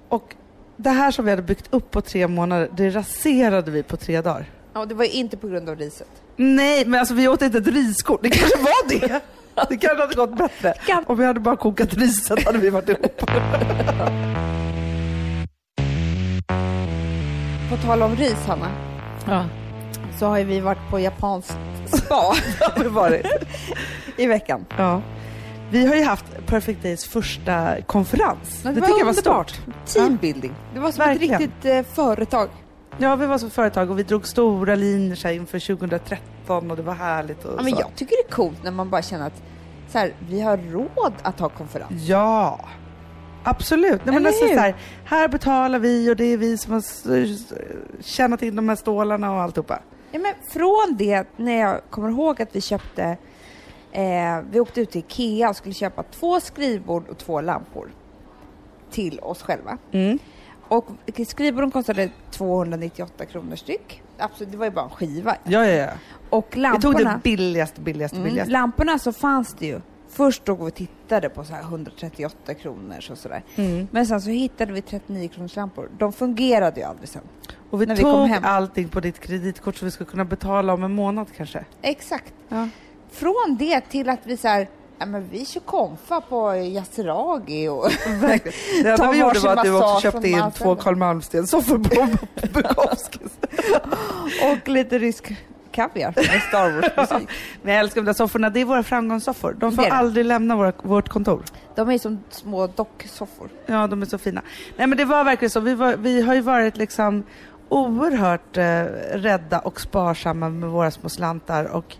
och 0.10 0.36
det 0.78 0.90
här 0.90 1.12
som 1.12 1.26
vi 1.26 1.32
hade 1.32 1.44
byggt 1.44 1.68
upp 1.70 1.92
på 1.92 2.02
tre 2.02 2.28
månader, 2.28 2.70
det 2.78 2.90
raserade 2.90 3.72
vi 3.72 3.84
på 3.84 3.98
tre 3.98 4.22
dagar. 4.22 4.46
Ja, 4.74 4.86
det 4.86 4.96
var 4.96 5.06
inte 5.06 5.38
på 5.38 5.48
grund 5.48 5.70
av 5.70 5.76
riset. 5.76 6.08
Nej, 6.36 6.86
men 6.86 7.00
alltså 7.00 7.14
vi 7.14 7.28
åt 7.28 7.42
inte 7.42 7.58
ett 7.58 7.68
riskort. 7.68 8.20
Det 8.24 8.30
kanske 8.30 8.58
var 8.58 8.90
det. 8.90 9.22
Det 9.70 9.78
kanske 9.78 10.02
hade 10.02 10.16
gått 10.16 10.38
bättre. 10.38 10.74
Om 11.06 11.18
vi 11.18 11.26
hade 11.26 11.40
bara 11.40 11.58
kokat 11.58 11.94
riset 11.94 12.46
hade 12.46 12.58
vi 12.58 12.70
varit 12.70 12.90
ihop. 12.90 13.22
På 17.72 17.78
tal 17.78 18.02
om 18.02 18.16
ris, 18.16 18.46
Hanna, 18.48 18.68
Ja, 19.28 19.46
så 20.20 20.26
har 20.28 20.38
ju 20.38 20.44
vi 20.44 20.60
varit 20.60 20.90
på 20.90 21.00
japanskt 21.00 21.58
spa 21.88 22.16
har 22.76 22.86
varit. 22.90 23.26
i 24.18 24.26
veckan. 24.28 24.66
Ja. 24.78 25.02
Vi 25.70 25.88
har 25.88 25.96
ju 25.96 26.04
haft 26.04 26.26
Perfect 26.46 26.84
Days 26.84 27.06
första 27.06 27.82
konferens. 27.82 28.62
Men 28.64 28.74
Det, 28.76 28.80
det 28.82 28.86
tycker 28.88 29.00
jag 29.00 29.06
var 29.06 29.14
stort. 29.14 29.62
Teambuilding. 29.86 30.54
Det 30.74 30.80
var 30.80 30.92
som 30.92 31.06
Verkligen. 31.06 31.34
ett 31.36 31.42
riktigt 31.42 31.66
eh, 31.66 31.84
företag. 31.96 32.50
Ja, 32.98 33.16
vi 33.16 33.26
var 33.26 33.38
som 33.38 33.50
företag 33.50 33.92
och 33.92 34.00
vi 34.00 34.04
drog 34.04 34.28
stora 34.28 34.76
linjer 34.76 35.16
så 35.16 35.28
här, 35.28 35.36
inför 35.36 35.60
2013 35.76 36.72
och 36.72 36.78
det 36.78 36.84
var 36.84 36.94
härligt. 36.94 37.46
Och 37.46 37.54
Ja, 37.58 37.64
men 37.64 37.74
så. 37.74 37.80
jag 37.82 37.96
tycker 37.96 38.16
det 38.24 38.32
är 38.32 38.36
coolt 38.36 38.64
när 38.64 38.72
man 38.72 38.90
bara 38.90 39.02
känner 39.02 39.28
att 39.28 39.42
så 39.90 39.98
här, 39.98 40.14
vi 40.30 40.42
har 40.42 40.58
råd 40.58 41.14
att 41.22 41.40
ha 41.40 41.50
konferens. 41.50 41.92
Ja, 42.08 42.60
absolut. 43.44 44.06
Nej, 44.06 44.14
men 44.16 44.26
alltså, 44.26 44.48
så 44.48 44.54
här, 44.54 44.76
här 45.06 45.28
betalar 45.28 45.80
vi 45.80 46.12
och 46.12 46.16
det 46.16 46.26
är 46.26 46.38
vi 46.38 46.58
som 46.58 46.74
har 46.74 48.04
tjänat 48.04 48.42
in 48.42 48.56
de 48.56 48.70
här 48.70 48.76
stålarna 48.76 49.32
och 49.32 49.42
alltihopa. 49.42 49.80
Ja, 50.12 50.20
men 50.20 50.34
från 50.48 50.96
det, 50.98 51.28
när 51.38 51.60
jag 51.60 51.82
kommer 51.90 52.10
ihåg 52.10 52.42
att 52.42 52.56
vi 52.56 52.62
köpte, 52.62 53.18
eh, 53.92 54.40
vi 54.52 54.60
åkte 54.60 54.82
ut 54.82 54.92
till 54.92 55.00
Ikea 55.00 55.50
och 55.50 55.56
skulle 55.56 55.74
köpa 55.74 56.04
två 56.04 56.40
skrivbord 56.40 57.10
och 57.10 57.18
två 57.18 57.42
lampor 57.42 57.92
till 58.92 59.20
oss 59.20 59.42
själva. 59.42 59.78
Mm. 59.92 60.20
Och 60.68 60.88
skrivborden 61.28 61.72
kostade 61.72 62.10
298 62.32 63.26
kronor 63.26 63.56
styck. 63.56 64.04
Absolut, 64.18 64.52
det 64.52 64.58
var 64.58 64.66
ju 64.66 64.72
bara 64.72 64.86
en 64.86 64.92
skiva. 64.92 65.36
Ja, 65.44 65.66
ja, 65.66 65.74
ja. 65.74 65.90
Och 66.30 66.48
Vi 66.52 66.52
tog 66.52 66.62
lamporna, 66.62 67.14
det 67.14 67.20
billigaste, 67.24 67.82
billigaste, 67.82 68.18
mm, 68.18 68.30
billigaste. 68.30 68.52
lamporna 68.52 69.00
så 69.00 69.14
fanns 69.14 69.54
det 69.54 69.66
ju. 69.66 69.82
Först 70.14 70.46
då 70.46 70.56
vi 70.56 70.72
tittade 70.72 71.30
på 71.30 71.44
så 71.44 71.54
här 71.54 71.62
138 71.62 72.54
kronor 72.54 73.06
och 73.12 73.18
sådär. 73.18 73.44
Mm. 73.56 73.88
Men 73.92 74.06
sen 74.06 74.22
så 74.22 74.30
hittade 74.30 74.74
vi 74.74 74.82
39 74.82 75.28
kronors 75.28 75.56
lampor. 75.56 75.90
De 75.98 76.14
fungerade 76.14 76.80
ju 76.80 76.86
aldrig 76.86 77.10
sen. 77.10 77.22
Och 77.70 77.82
vi 77.82 77.86
När 77.86 77.96
vi 77.96 78.02
tog 78.02 78.12
kom 78.12 78.30
hem. 78.30 78.44
allting 78.46 78.90
på 78.90 79.00
ditt 79.00 79.20
kreditkort 79.20 79.76
så 79.76 79.86
vi 79.86 79.92
skulle 79.92 80.10
kunna 80.10 80.26
betala 80.26 80.74
om 80.74 80.84
en 80.84 80.94
månad 80.94 81.28
kanske. 81.38 81.66
Exakt. 81.82 82.34
Ja. 82.50 82.68
Från 83.12 83.56
det 83.60 83.82
till 83.82 84.10
att 84.10 84.20
vi 84.24 84.38
så 84.38 84.48
här, 84.48 84.70
ja, 85.00 85.06
men 85.06 85.28
vi 85.30 85.46
kör 85.46 85.60
konfa 85.62 86.22
på 86.22 86.56
Yasuragi 86.56 87.68
och. 87.68 87.90
Det 88.84 88.90
enda 88.90 89.12
vi 89.12 89.20
gjorde 89.20 89.40
var 89.40 89.56
att 89.58 89.64
du 89.64 89.74
också 89.78 90.00
köpte 90.02 90.30
in 90.30 90.52
två 90.58 90.76
Carl 90.76 90.96
Malmsten-soffor 90.96 91.78
på 91.78 92.08
Bukowskis. 92.54 93.32
och 94.52 94.68
lite 94.70 95.00
rysk 95.00 95.36
kaviar 95.72 96.14
med 96.16 96.42
Star 96.42 96.70
Wars-musik. 96.72 97.30
Men 97.62 97.74
jag 97.74 97.80
älskar 97.84 98.02
de 98.02 98.06
där 98.06 98.14
sofforna, 98.14 98.50
det 98.50 98.60
är 98.62 98.66
våra 98.66 98.84
framgångssoffor. 98.84 99.56
De 99.60 99.72
får 99.72 99.82
Det 99.84 99.88
är 99.88 99.92
det. 99.92 99.98
aldrig 99.98 100.26
lämna 100.26 100.56
våra, 100.56 100.74
vårt 100.84 101.10
kontor. 101.10 101.44
De 101.76 101.90
är 101.90 101.98
som 101.98 102.24
små 102.30 102.68
docksoffor. 102.68 103.50
Ja, 103.66 103.88
de 103.88 104.02
är 104.02 104.06
så 104.06 104.18
fina. 104.18 104.42
Nej, 104.78 104.88
men 104.88 104.98
det 104.98 105.06
var 105.06 105.24
verkligen 105.24 105.50
så. 105.50 105.60
Vi, 105.60 105.76
var, 105.76 105.96
vi 105.98 106.22
har 106.22 106.34
ju 106.34 106.42
varit 106.42 106.78
liksom 106.78 107.24
oerhört 107.70 108.58
eh, 108.58 108.64
rädda 109.14 109.60
och 109.60 109.82
sparsamma 109.82 110.50
med 110.50 110.70
våra 110.70 110.92
små 110.92 111.10
slantar. 111.10 111.66
Och, 111.66 111.96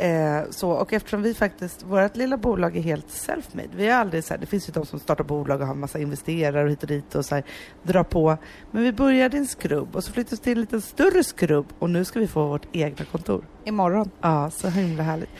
eh, 0.00 0.50
så. 0.50 0.70
och 0.70 0.92
eftersom 0.92 1.22
vi 1.22 1.34
faktiskt, 1.34 1.82
vårt 1.82 2.16
lilla 2.16 2.36
bolag 2.36 2.76
är 2.76 2.80
helt 2.80 3.08
self-made. 3.08 3.68
Vi 3.76 3.88
är 3.88 3.94
aldrig 3.94 4.24
så 4.24 4.34
här, 4.34 4.40
det 4.40 4.46
finns 4.46 4.68
ju 4.68 4.72
de 4.72 4.86
som 4.86 5.00
startar 5.00 5.24
bolag 5.24 5.60
och 5.60 5.66
har 5.66 5.74
massa 5.74 5.98
investerare 5.98 6.64
och 6.64 6.70
hit 6.70 6.82
och 6.82 6.88
dit 6.88 7.14
och 7.14 7.24
så 7.24 7.34
här, 7.34 7.44
drar 7.82 8.04
på. 8.04 8.36
Men 8.70 8.82
vi 8.82 8.92
började 8.92 9.36
i 9.36 9.40
en 9.40 9.46
skrubb 9.46 9.96
och 9.96 10.04
så 10.04 10.12
flyttade 10.12 10.36
vi 10.36 10.42
till 10.42 10.52
en 10.52 10.60
lite 10.60 10.80
större 10.80 11.24
skrubb 11.24 11.66
och 11.78 11.90
nu 11.90 12.04
ska 12.04 12.20
vi 12.20 12.26
få 12.26 12.46
vårt 12.46 12.66
egna 12.72 13.04
kontor. 13.04 13.44
Imorgon. 13.64 14.10
Ja, 14.20 14.50
så 14.50 14.68
himla 14.68 15.02
härligt. 15.02 15.30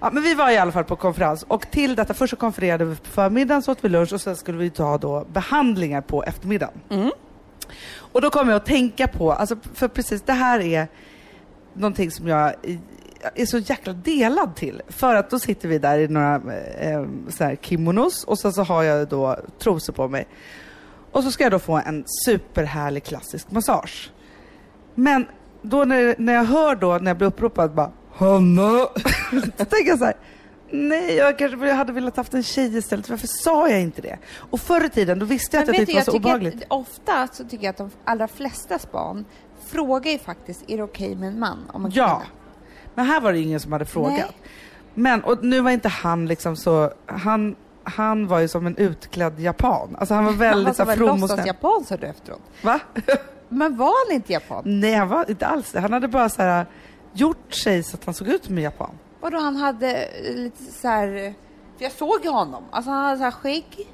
Ja, 0.00 0.10
men 0.12 0.22
vi 0.22 0.34
var 0.34 0.50
i 0.50 0.58
alla 0.58 0.72
fall 0.72 0.84
på 0.84 0.96
konferens 0.96 1.42
och 1.42 1.70
till 1.70 1.94
detta, 1.94 2.14
först 2.14 2.30
så 2.30 2.36
konfererade 2.36 2.84
vi 2.84 2.96
på 2.96 3.06
förmiddagen, 3.06 3.62
så 3.62 3.72
åt 3.72 3.84
vi 3.84 3.88
lunch 3.88 4.12
och 4.12 4.20
sen 4.20 4.36
skulle 4.36 4.58
vi 4.58 4.70
ta 4.70 4.98
då 4.98 5.26
behandlingar 5.32 6.00
på 6.00 6.24
eftermiddagen. 6.24 6.80
Mm. 6.90 7.10
Och 7.96 8.20
då 8.20 8.30
kom 8.30 8.48
jag 8.48 8.56
att 8.56 8.66
tänka 8.66 9.08
på, 9.08 9.32
alltså 9.32 9.56
för 9.74 9.88
precis 9.88 10.22
det 10.22 10.32
här 10.32 10.60
är 10.60 10.88
någonting 11.74 12.10
som 12.10 12.26
jag 12.26 12.54
är 13.34 13.46
så 13.46 13.58
jäkla 13.58 13.92
delad 13.92 14.56
till. 14.56 14.82
För 14.88 15.14
att 15.14 15.30
då 15.30 15.38
sitter 15.38 15.68
vi 15.68 15.78
där 15.78 15.98
i 15.98 16.08
några 16.08 16.34
eh, 16.78 17.04
så 17.28 17.44
här 17.44 17.56
kimonos 17.56 18.24
och 18.24 18.38
sen 18.38 18.52
så 18.52 18.62
har 18.62 18.82
jag 18.82 19.08
då 19.08 19.36
trosor 19.58 19.92
på 19.92 20.08
mig. 20.08 20.26
Och 21.12 21.24
så 21.24 21.30
ska 21.30 21.44
jag 21.44 21.52
då 21.52 21.58
få 21.58 21.76
en 21.86 22.04
superhärlig 22.26 23.04
klassisk 23.04 23.50
massage. 23.50 24.12
Men 24.94 25.26
då 25.62 25.84
när, 25.84 26.14
när 26.18 26.32
jag 26.32 26.44
hör 26.44 26.74
då, 26.74 26.98
när 26.98 27.10
jag 27.10 27.16
blir 27.16 27.28
uppropad 27.28 27.74
bara 27.74 27.92
Hanna! 28.14 28.70
då 29.56 29.64
tänker 29.64 29.88
jag 29.88 29.98
så 29.98 30.04
här, 30.04 30.16
nej 30.70 31.14
jag 31.14 31.38
kanske 31.38 31.68
jag 31.68 31.74
hade 31.74 31.92
velat 31.92 32.16
haft 32.16 32.34
en 32.34 32.42
tjej 32.42 32.76
istället, 32.76 33.08
varför 33.08 33.26
sa 33.26 33.68
jag 33.68 33.80
inte 33.80 34.02
det? 34.02 34.18
Och 34.50 34.60
förr 34.60 34.84
i 34.84 34.88
tiden 34.88 35.18
då 35.18 35.26
visste 35.26 35.56
jag 35.56 35.62
att 35.62 35.68
jag 35.68 35.76
tyckte 35.76 35.92
det 35.92 35.98
var 35.98 36.04
så 36.04 36.16
obehagligt. 36.16 36.64
Ofta 36.68 37.28
så 37.32 37.44
tycker 37.44 37.64
jag 37.64 37.70
att 37.70 37.76
de 37.76 37.90
allra 38.04 38.28
flesta 38.28 38.78
span 38.78 39.24
frågar 39.66 40.10
ju 40.10 40.18
faktiskt, 40.18 40.64
är 40.70 40.76
det 40.76 40.82
okej 40.82 41.14
med 41.14 41.28
en 41.28 41.38
man? 41.38 41.70
Om 41.72 41.84
en 41.84 41.90
Ja. 41.94 42.22
Men 42.94 43.06
här 43.06 43.20
var 43.20 43.32
det 43.32 43.38
ingen 43.38 43.60
som 43.60 43.72
hade 43.72 43.84
frågat. 43.84 44.12
Nej. 44.18 44.30
Men, 44.94 45.24
och 45.24 45.44
nu 45.44 45.60
var 45.60 45.70
inte 45.70 45.88
han 45.88 46.26
liksom 46.26 46.56
så, 46.56 46.90
han, 47.06 47.56
han 47.84 48.26
var 48.26 48.38
ju 48.38 48.48
som 48.48 48.66
en 48.66 48.76
utklädd 48.76 49.40
japan. 49.40 49.96
Alltså 49.98 50.14
han 50.14 50.24
var 50.24 50.32
väldigt 50.48 50.66
Han 50.66 50.74
så 50.74 50.84
var 50.84 50.96
from 50.96 51.08
och 51.10 51.16
snäll. 51.18 51.28
låtsas-japan 51.38 51.84
sa 51.84 51.96
du 51.96 52.06
efteråt. 52.06 52.40
Va? 52.62 52.80
Men 53.48 53.76
var 53.76 54.06
han 54.08 54.14
inte 54.16 54.32
japan? 54.32 54.62
Nej, 54.66 54.94
han 54.94 55.08
var 55.08 55.30
inte 55.30 55.46
alls 55.46 55.72
det. 55.72 55.80
Han 55.80 55.92
hade 55.92 56.08
bara 56.08 56.28
så 56.28 56.42
här 56.42 56.66
gjort 57.12 57.54
sig 57.54 57.82
så 57.82 57.96
att 57.96 58.04
han 58.04 58.14
såg 58.14 58.28
ut 58.28 58.44
som 58.44 58.56
en 58.58 58.62
japan. 58.64 58.90
Vadå, 59.20 59.38
han 59.38 59.56
hade 59.56 60.04
eh, 60.04 60.34
lite 60.34 60.62
så 60.64 60.88
här... 60.88 61.06
eh, 61.26 61.32
För 61.76 61.84
jag 61.84 61.92
såg 61.92 62.24
ju 62.24 62.30
honom. 62.30 62.64
Alltså 62.70 62.90
han 62.90 63.04
hade 63.04 63.16
så 63.18 63.24
här 63.24 63.30
skägg. 63.30 63.88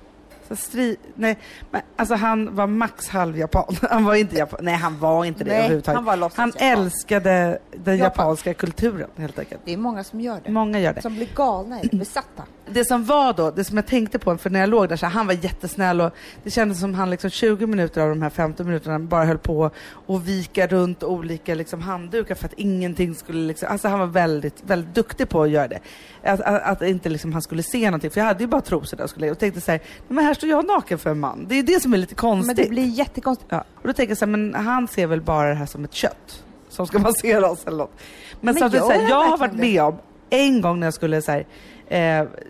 Så 0.48 0.56
stri... 0.56 0.96
Nej, 1.14 1.38
men 1.70 1.82
alltså 1.96 2.14
han 2.14 2.54
var 2.54 2.66
max 2.66 3.09
halv 3.09 3.38
japan. 3.38 3.76
Han 3.90 4.04
var 4.04 4.14
inte 4.14 4.37
japan. 4.37 4.61
Nej, 4.62 4.74
han 4.74 4.98
var 4.98 5.24
inte 5.24 5.44
det 5.44 5.50
Nej, 5.50 5.59
överhuvudtaget. 5.59 5.96
han 5.96 6.20
var 6.20 6.32
Han 6.37 6.52
älskade 6.56 7.59
den 7.85 7.96
Japan. 7.96 7.98
japanska 7.98 8.54
kulturen 8.54 9.09
helt 9.16 9.38
enkelt. 9.38 9.61
Det 9.64 9.72
är 9.72 9.76
många 9.76 10.04
som 10.04 10.20
gör 10.20 10.40
det. 10.44 10.50
Många 10.50 10.80
gör 10.80 10.94
det. 10.94 11.02
Som 11.02 11.14
blir 11.14 11.28
galna 11.35 11.82
i 11.82 11.87
det, 11.87 11.96
besatta. 11.96 12.42
Det 12.70 12.85
som 12.85 13.04
var 13.04 13.32
då, 13.32 13.50
det 13.50 13.64
som 13.64 13.76
jag 13.76 13.87
tänkte 13.87 14.18
på, 14.18 14.37
för 14.38 14.50
när 14.50 14.61
jag 14.61 14.68
låg 14.68 14.88
där 14.88 14.96
så 14.96 15.06
här, 15.06 15.12
han 15.12 15.26
var 15.26 15.35
jättesnäll 15.35 16.00
och 16.00 16.12
det 16.42 16.50
kändes 16.50 16.80
som 16.80 16.94
han 16.94 17.11
liksom 17.11 17.30
20 17.30 17.66
minuter 17.66 18.00
av 18.00 18.09
de 18.09 18.22
här 18.22 18.30
15 18.30 18.66
minuterna 18.66 18.98
bara 18.98 19.24
höll 19.24 19.38
på 19.38 19.70
att 20.06 20.22
vika 20.22 20.66
runt 20.66 21.02
olika 21.02 21.54
liksom 21.54 21.82
handdukar 21.82 22.35
för 22.35 22.46
att 22.46 22.52
ingenting 22.52 23.14
skulle 23.14 23.46
liksom, 23.46 23.68
alltså 23.70 23.88
han 23.88 23.98
var 23.98 24.06
väldigt, 24.06 24.62
väldigt 24.66 24.94
duktig 24.94 25.28
på 25.28 25.42
att 25.42 25.50
göra 25.50 25.68
det. 25.68 25.78
Att, 26.22 26.40
att, 26.40 26.62
att 26.62 26.82
inte 26.82 27.09
liksom 27.09 27.32
han 27.32 27.42
skulle 27.42 27.62
se 27.62 27.90
någonting, 27.90 28.11
för 28.11 28.20
jag 28.20 28.26
hade 28.26 28.42
ju 28.42 28.46
bara 28.46 28.61
trosor 28.61 28.96
där 28.96 29.04
och 29.04 29.11
skulle 29.11 29.30
och 29.30 29.38
tänkte 29.38 29.61
så 29.61 29.70
här, 29.72 29.80
men 30.09 30.24
här 30.24 30.35
står 30.37 30.49
jag 30.49 30.66
naken 30.66 30.99
för 30.99 31.11
en 31.11 31.20
man. 31.20 31.46
Det 31.49 31.59
är 31.59 31.62
det 31.62 31.83
som 31.83 31.94
är 31.94 31.99
lite 31.99 32.14
konstigt. 32.14 32.57
Men 32.57 32.64
det 32.64 32.70
blir 32.70 32.87
jättekonstigt. 32.87 33.53
Ja. 33.53 33.64
Och 33.75 33.87
då 33.87 33.92
tänker 33.92 34.11
jag 34.11 34.18
så 34.18 34.25
här, 34.25 34.31
men 34.31 34.55
han 34.55 34.88
ser 34.88 35.07
väl 35.07 35.20
bara 35.20 35.49
det 35.49 35.55
här 35.55 35.66
som 35.66 35.85
ett 35.85 35.94
kött 35.94 36.44
som 36.68 36.87
ska 36.87 36.99
massera 37.09 37.51
oss 37.51 37.66
eller 37.66 37.79
något. 37.79 37.92
Men, 38.40 38.40
Men 38.40 38.55
samtidigt, 38.55 38.88
gör 38.88 38.94
så 38.94 39.01
här, 39.01 39.11
jag 39.11 39.29
har 39.29 39.38
varit 39.38 39.55
med 39.55 39.83
om 39.83 39.99
en 40.31 40.61
gång 40.61 40.81
när 40.81 40.87
jag 40.87 40.94
skulle 40.94 41.22
så 41.22 41.33
här, 41.33 41.46
eh, 41.88 42.01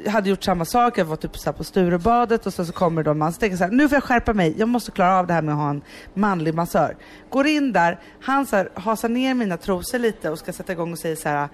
jag 0.05 0.12
hade 0.12 0.31
gjort 0.31 0.44
samma 0.44 0.64
sak, 0.64 0.99
jag 0.99 1.05
var 1.05 1.16
typ 1.16 1.38
så 1.38 1.51
här 1.51 1.53
på 1.53 1.64
Sturebadet 1.64 2.46
och 2.46 2.55
så, 2.55 2.64
så 2.64 2.72
kommer 2.72 3.03
då 3.03 3.11
en 3.11 3.18
man, 3.18 3.33
så 3.33 3.40
tänker 3.40 3.53
jag 3.53 3.59
så 3.59 3.64
här, 3.64 3.72
nu 3.72 3.88
får 3.88 3.96
jag 3.96 4.05
skärpa 4.05 4.33
mig, 4.33 4.55
jag 4.59 4.68
måste 4.68 4.90
klara 4.90 5.18
av 5.18 5.27
det 5.27 5.35
här 5.35 5.42
med 5.42 5.55
att 5.55 5.61
ha 5.61 5.70
en 5.70 5.83
manlig 6.14 6.55
massör. 6.55 6.96
Går 7.31 7.46
in 7.46 7.72
där, 7.72 8.01
han 8.20 8.46
så 8.46 8.57
här, 8.57 8.68
hasar 8.75 9.09
ner 9.09 9.35
mina 9.35 9.57
trosor 9.57 9.99
lite 9.99 10.31
och 10.31 10.38
ska 10.38 10.53
sätta 10.53 10.72
igång 10.72 10.92
och 10.92 10.99
säger 10.99 11.16
så 11.16 11.29
här, 11.29 11.49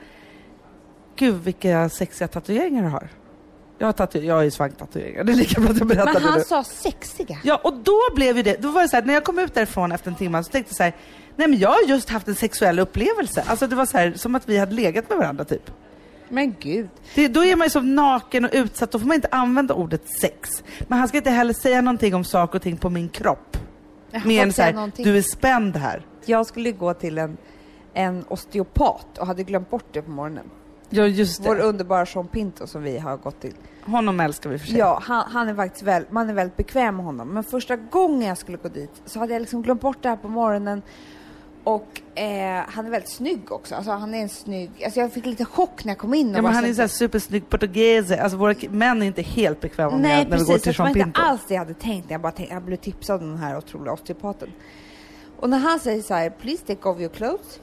gud 1.16 1.34
vilka 1.34 1.88
sexiga 1.88 2.28
tatueringar 2.28 2.82
du 2.82 2.88
har. 2.88 3.08
Jag 3.82 3.86
har, 3.88 3.92
tatu- 3.92 4.24
jag 4.24 4.34
har 4.34 4.42
ju 4.42 4.50
svanktatueringar, 4.50 5.24
det 5.24 5.32
är 5.32 5.36
lika 5.36 5.60
bra 5.60 5.70
att 5.70 5.78
jag 5.78 5.88
berättar 5.88 6.12
Men 6.12 6.22
det 6.22 6.28
han 6.28 6.38
nu. 6.38 6.44
sa 6.44 6.64
sexiga. 6.64 7.38
Ja, 7.44 7.60
och 7.64 7.74
då 7.76 7.98
blev 8.14 8.36
ju 8.36 8.42
det, 8.42 8.62
då 8.62 8.70
var 8.70 8.82
det 8.82 8.88
så 8.88 8.96
här, 8.96 9.02
när 9.04 9.14
jag 9.14 9.24
kom 9.24 9.38
ut 9.38 9.54
därifrån 9.54 9.92
efter 9.92 10.10
en 10.10 10.16
timme 10.16 10.44
så 10.44 10.50
tänkte 10.50 10.70
jag 10.70 10.76
så 10.76 10.82
här, 10.82 10.92
nej 11.36 11.48
men 11.48 11.58
jag 11.58 11.68
har 11.70 11.82
just 11.88 12.10
haft 12.10 12.28
en 12.28 12.34
sexuell 12.34 12.78
upplevelse. 12.78 13.44
Alltså 13.46 13.66
det 13.66 13.76
var 13.76 13.86
så 13.86 13.98
här, 13.98 14.12
som 14.16 14.34
att 14.34 14.48
vi 14.48 14.58
hade 14.58 14.74
legat 14.74 15.08
med 15.08 15.18
varandra 15.18 15.44
typ. 15.44 15.70
Men 16.28 16.54
gud. 16.60 16.88
Det, 17.14 17.28
då 17.28 17.44
är 17.44 17.56
man 17.56 17.66
ju 17.66 17.70
så 17.70 17.80
naken 17.80 18.44
och 18.44 18.50
utsatt, 18.52 18.90
då 18.90 18.98
får 18.98 19.06
man 19.06 19.14
inte 19.14 19.28
använda 19.30 19.74
ordet 19.74 20.02
sex. 20.20 20.62
Men 20.88 20.98
han 20.98 21.08
ska 21.08 21.16
inte 21.16 21.30
heller 21.30 21.54
säga 21.54 21.80
någonting 21.80 22.14
om 22.14 22.24
saker 22.24 22.58
och 22.58 22.62
ting 22.62 22.76
på 22.76 22.90
min 22.90 23.08
kropp. 23.08 23.56
Jag 24.10 24.26
Mer 24.26 24.42
än 24.42 24.52
såhär, 24.52 24.72
någonting. 24.72 25.04
du 25.04 25.18
är 25.18 25.22
spänd 25.22 25.76
här. 25.76 26.06
Jag 26.24 26.46
skulle 26.46 26.72
gå 26.72 26.94
till 26.94 27.18
en, 27.18 27.36
en 27.94 28.24
osteopat 28.28 29.18
och 29.18 29.26
hade 29.26 29.42
glömt 29.42 29.70
bort 29.70 29.86
det 29.92 30.02
på 30.02 30.10
morgonen. 30.10 30.50
Ja, 30.94 31.06
just 31.06 31.42
det. 31.42 31.48
Vår 31.48 31.58
underbara 31.60 32.06
Sean 32.06 32.28
Pinto 32.28 32.66
som 32.66 32.82
vi 32.82 32.98
har 32.98 33.16
gått 33.16 33.40
till. 33.40 33.54
Honom 33.84 34.20
älskar 34.20 34.50
vi 34.50 34.58
för 34.58 34.66
sig. 34.66 34.78
Ja, 34.78 34.98
han, 35.02 35.24
han 35.30 35.48
är 35.48 35.54
faktiskt 35.54 35.82
väl, 35.82 36.04
man 36.10 36.30
är 36.30 36.34
väldigt 36.34 36.56
bekväm 36.56 36.96
med 36.96 37.04
honom. 37.04 37.28
Men 37.28 37.44
första 37.44 37.76
gången 37.76 38.28
jag 38.28 38.38
skulle 38.38 38.58
gå 38.58 38.68
dit 38.68 39.02
så 39.04 39.18
hade 39.18 39.32
jag 39.32 39.40
liksom 39.40 39.62
glömt 39.62 39.80
bort 39.80 39.98
det 40.00 40.08
här 40.08 40.16
på 40.16 40.28
morgonen. 40.28 40.82
Och 41.64 42.00
eh, 42.18 42.62
han 42.68 42.86
är 42.86 42.90
väldigt 42.90 43.10
snygg 43.10 43.52
också. 43.52 43.74
Alltså 43.74 43.90
han 43.90 44.14
är 44.14 44.22
en 44.22 44.28
snygg, 44.28 44.70
alltså 44.84 45.00
jag 45.00 45.12
fick 45.12 45.26
lite 45.26 45.44
chock 45.44 45.84
när 45.84 45.90
jag 45.90 45.98
kom 45.98 46.14
in. 46.14 46.30
och 46.30 46.38
Ja, 46.38 46.42
men 46.42 46.52
han 46.54 46.64
är 46.64 46.68
så- 46.68 46.74
såhär 46.74 46.88
supersnygg 46.88 47.48
portugese. 47.48 48.22
Alltså 48.22 48.38
våra 48.38 48.54
män 48.70 49.02
är 49.02 49.06
inte 49.06 49.22
helt 49.22 49.60
bekväma 49.60 49.90
med 49.90 50.00
Nej 50.00 50.24
när 50.30 50.38
vi 50.38 50.44
går 50.44 50.46
precis, 50.46 50.62
till 50.62 50.72
det 50.72 50.78
var 50.78 50.86
Jean 50.86 50.96
inte 50.96 51.04
Pinto. 51.04 51.20
alls 51.20 51.40
det 51.48 51.54
jag 51.54 51.58
hade 51.60 51.74
tänkt 51.74 52.10
jag 52.10 52.20
bara 52.20 52.32
tänkte, 52.32 52.54
jag 52.54 52.62
blev 52.62 52.76
tipsad 52.76 53.22
om 53.22 53.28
den 53.28 53.38
här 53.38 53.56
otroliga 53.58 53.92
osteopaten. 53.92 54.48
Och 55.40 55.50
när 55.50 55.58
han 55.58 55.78
säger 55.80 56.02
så 56.02 56.14
här, 56.14 56.30
please 56.30 56.66
take 56.66 56.88
off 56.88 56.98
your 57.00 57.08
clothes. 57.10 57.60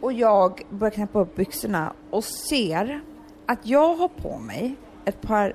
Och 0.00 0.12
jag 0.12 0.62
börjar 0.70 0.90
knäppa 0.90 1.20
upp 1.20 1.36
byxorna 1.36 1.92
och 2.10 2.24
ser 2.24 3.00
att 3.46 3.58
jag 3.62 3.94
har 3.94 4.08
på 4.08 4.38
mig 4.38 4.76
ett 5.06 5.20
par, 5.20 5.54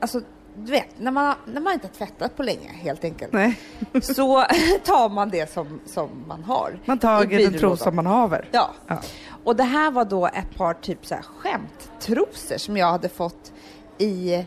alltså 0.00 0.20
du 0.56 0.72
vet, 0.72 0.98
när 0.98 1.10
man, 1.10 1.34
när 1.46 1.60
man 1.60 1.72
inte 1.72 1.88
tvättat 1.88 2.36
på 2.36 2.42
länge 2.42 2.68
helt 2.68 3.04
enkelt. 3.04 3.32
Nej, 3.32 3.58
Så 4.02 4.44
tar 4.84 5.08
man 5.08 5.30
det 5.30 5.52
som, 5.52 5.80
som 5.86 6.24
man 6.26 6.44
har. 6.44 6.78
man 6.84 6.96
i 6.96 7.00
tager 7.00 7.38
den 7.38 7.52
byrålådan. 7.52 7.60
trosa 7.60 7.90
man 7.90 8.06
haver. 8.06 8.48
Ja. 8.52 8.70
Ja. 8.86 9.00
Och 9.44 9.56
det 9.56 9.64
här 9.64 9.90
var 9.90 10.04
då 10.04 10.26
ett 10.26 10.54
par 10.56 10.74
typ 10.74 11.06
så 11.06 11.14
här 11.14 11.22
skämttrosor 11.22 12.56
som 12.58 12.76
jag 12.76 12.86
hade 12.86 13.08
fått 13.08 13.52
i, 13.98 14.46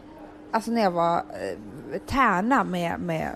alltså 0.52 0.72
när 0.72 0.82
jag 0.82 0.92
var 0.92 1.18
eh, 1.18 2.00
tärna 2.08 2.64
med, 2.64 3.00
med 3.00 3.30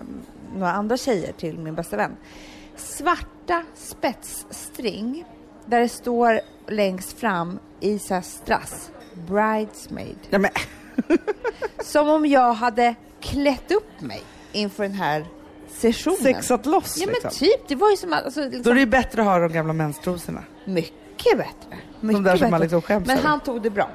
några 0.56 0.72
andra 0.72 0.96
tjejer 0.96 1.32
till 1.32 1.58
min 1.58 1.74
bästa 1.74 1.96
vän. 1.96 2.16
Svarta 2.76 3.64
spetsstring 3.74 5.24
där 5.66 5.80
det 5.80 5.88
står 5.88 6.40
längst 6.66 7.12
fram 7.18 7.58
i 7.80 7.98
så 7.98 8.14
här 8.14 8.20
strass, 8.20 8.90
bridesmaid. 9.26 10.18
Ja, 10.30 10.38
Som 11.84 12.08
om 12.08 12.26
jag 12.26 12.52
hade 12.54 12.94
klätt 13.20 13.70
upp 13.72 14.00
mig 14.00 14.22
inför 14.52 14.82
den 14.82 14.92
här 14.94 15.26
sessionen. 15.68 16.18
sexat 16.18 16.66
loss 16.66 16.96
Ja 16.98 17.06
men 17.06 17.12
liksom. 17.14 17.30
typ, 17.30 17.68
det 17.68 17.74
var 17.74 17.90
ju 17.90 17.96
som 17.96 18.12
att, 18.12 18.24
alltså, 18.24 18.40
liksom, 18.40 18.62
Då 18.62 18.70
är 18.70 18.74
det 18.74 18.80
ju 18.80 18.86
bättre 18.86 19.20
att 19.22 19.26
ha 19.28 19.38
de 19.38 19.52
gamla 19.52 19.72
menstrosorna. 19.72 20.44
mycket 20.64 21.38
bättre. 21.38 21.78
Mycket 22.00 22.24
där 22.24 22.30
som 22.30 22.38
bättre. 22.40 22.50
man 22.50 22.60
liksom 22.60 22.82
skäms 22.82 23.06
Men 23.06 23.18
över. 23.18 23.28
han 23.28 23.40
tog 23.40 23.62
det 23.62 23.70
bra. 23.70 23.88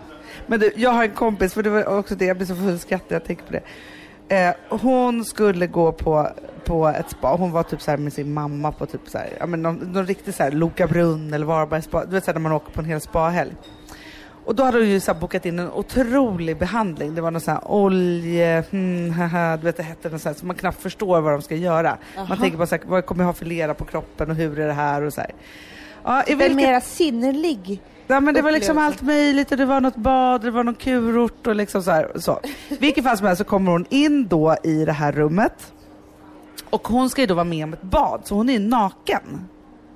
Men 0.47 0.59
du, 0.59 0.71
jag 0.75 0.89
har 0.91 1.03
en 1.03 1.11
kompis, 1.11 1.53
för 1.53 1.63
det 1.63 1.69
var 1.69 1.97
också 1.97 2.15
det, 2.15 2.25
jag 2.25 2.37
blir 2.37 2.47
så 2.47 2.55
full 2.55 2.79
skratt 2.79 3.09
när 3.09 3.15
jag 3.15 3.25
tänker 3.25 3.43
på 3.45 3.51
det. 3.53 3.61
Eh, 4.35 4.53
hon 4.69 5.25
skulle 5.25 5.67
gå 5.67 5.91
på, 5.91 6.27
på 6.65 6.87
ett 6.87 7.09
spa, 7.11 7.27
hon 7.35 7.51
var 7.51 7.63
typ 7.63 7.81
så 7.81 7.91
här 7.91 7.97
med 7.97 8.13
sin 8.13 8.33
mamma 8.33 8.71
på 8.71 8.85
typ 8.85 9.01
så 9.07 9.17
här, 9.17 9.29
ja 9.39 9.45
men 9.45 9.61
någon, 9.61 9.75
någon 9.75 10.05
riktig 10.07 10.33
så 10.33 10.43
här 10.43 10.51
Loka 10.51 10.87
brunn 10.87 11.33
eller 11.33 11.45
Varbergs 11.45 11.85
spa, 11.85 12.05
du 12.05 12.11
vet 12.11 12.23
så 12.23 12.31
här 12.31 12.33
när 12.33 12.41
man 12.41 12.51
åker 12.51 12.71
på 12.71 12.79
en 12.81 12.85
hel 12.85 13.01
spahelg. 13.01 13.51
Och 14.45 14.55
då 14.55 14.63
hade 14.63 14.77
hon 14.77 14.89
ju 14.89 14.99
så 14.99 15.13
bokat 15.13 15.45
in 15.45 15.59
en 15.59 15.71
otrolig 15.71 16.57
behandling. 16.57 17.15
Det 17.15 17.21
var 17.21 17.31
någon 17.31 17.41
sån 17.41 17.53
här 17.53 17.71
olje, 17.71 18.63
hmm, 18.71 19.11
haha, 19.11 19.57
du 19.57 19.63
vet 19.63 19.77
det 19.77 19.83
hette 19.83 20.09
något 20.09 20.21
så 20.21 20.29
här, 20.29 20.35
så 20.35 20.45
man 20.45 20.55
knappt 20.55 20.81
förstår 20.81 21.21
vad 21.21 21.33
de 21.33 21.41
ska 21.41 21.55
göra. 21.55 21.97
Man 22.29 22.37
tänker 22.37 22.57
bara 22.57 22.67
så 22.67 22.75
här, 22.75 22.83
vad 22.85 23.05
kommer 23.05 23.23
jag 23.23 23.27
ha 23.27 23.33
för 23.33 23.45
lera 23.45 23.73
på 23.73 23.85
kroppen 23.85 24.29
och 24.29 24.35
hur 24.35 24.59
är 24.59 24.67
det 24.67 24.73
här 24.73 25.01
och 25.01 25.13
så 25.13 25.21
här. 25.21 25.31
Ja, 26.03 26.23
i 26.27 26.35
vilket 26.35 26.55
mera 26.55 26.81
sinnerlig. 26.81 27.81
Ja 28.07 28.19
men 28.19 28.33
det 28.33 28.41
var 28.41 28.51
liksom 28.51 28.77
allt 28.77 29.01
möjligt 29.01 29.51
och 29.51 29.57
det 29.57 29.65
var 29.65 29.81
något 29.81 29.95
bad, 29.95 30.41
det 30.41 30.51
var 30.51 30.63
någon 30.63 30.75
kurort 30.75 31.47
och 31.47 31.55
liksom 31.55 31.83
så 31.83 31.91
här. 31.91 32.11
Så. 32.15 32.39
Vilket 32.79 33.03
fall 33.03 33.17
som 33.17 33.27
helst 33.27 33.37
så 33.37 33.43
kommer 33.43 33.71
hon 33.71 33.85
in 33.89 34.27
då 34.27 34.55
i 34.63 34.85
det 34.85 34.91
här 34.91 35.11
rummet. 35.11 35.73
Och 36.69 36.87
hon 36.87 37.09
ska 37.09 37.21
ju 37.21 37.27
då 37.27 37.33
vara 37.33 37.43
med 37.43 37.63
om 37.63 37.73
ett 37.73 37.81
bad, 37.81 38.21
så 38.23 38.35
hon 38.35 38.49
är 38.49 38.59
naken. 38.59 39.47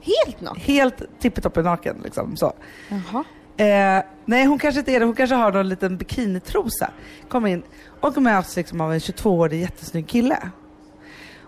Helt 0.02 0.42
naken. 0.42 0.62
Helt 0.62 1.20
tippitopp 1.20 1.56
naken 1.56 1.96
liksom. 2.04 2.38
Så. 2.38 2.54
Jaha. 2.90 3.24
Eh, 3.60 4.04
nej 4.26 4.46
hon 4.46 4.60
kanske 4.60 4.80
inte 4.80 4.92
är 4.92 5.00
det, 5.00 5.06
hon 5.06 5.16
kanske 5.16 5.36
har 5.36 5.52
någon 5.52 5.70
liten 5.70 5.98
bikinitrosa. 5.98 6.92
Kom 7.30 7.46
in 7.46 7.64
och 8.00 8.22
möts 8.22 8.36
alltså 8.36 8.60
liksom 8.60 8.82
av 8.82 8.94
en 8.94 9.00
22-årig 9.00 9.62
jättesnygg 9.62 10.08
kille. 10.08 10.50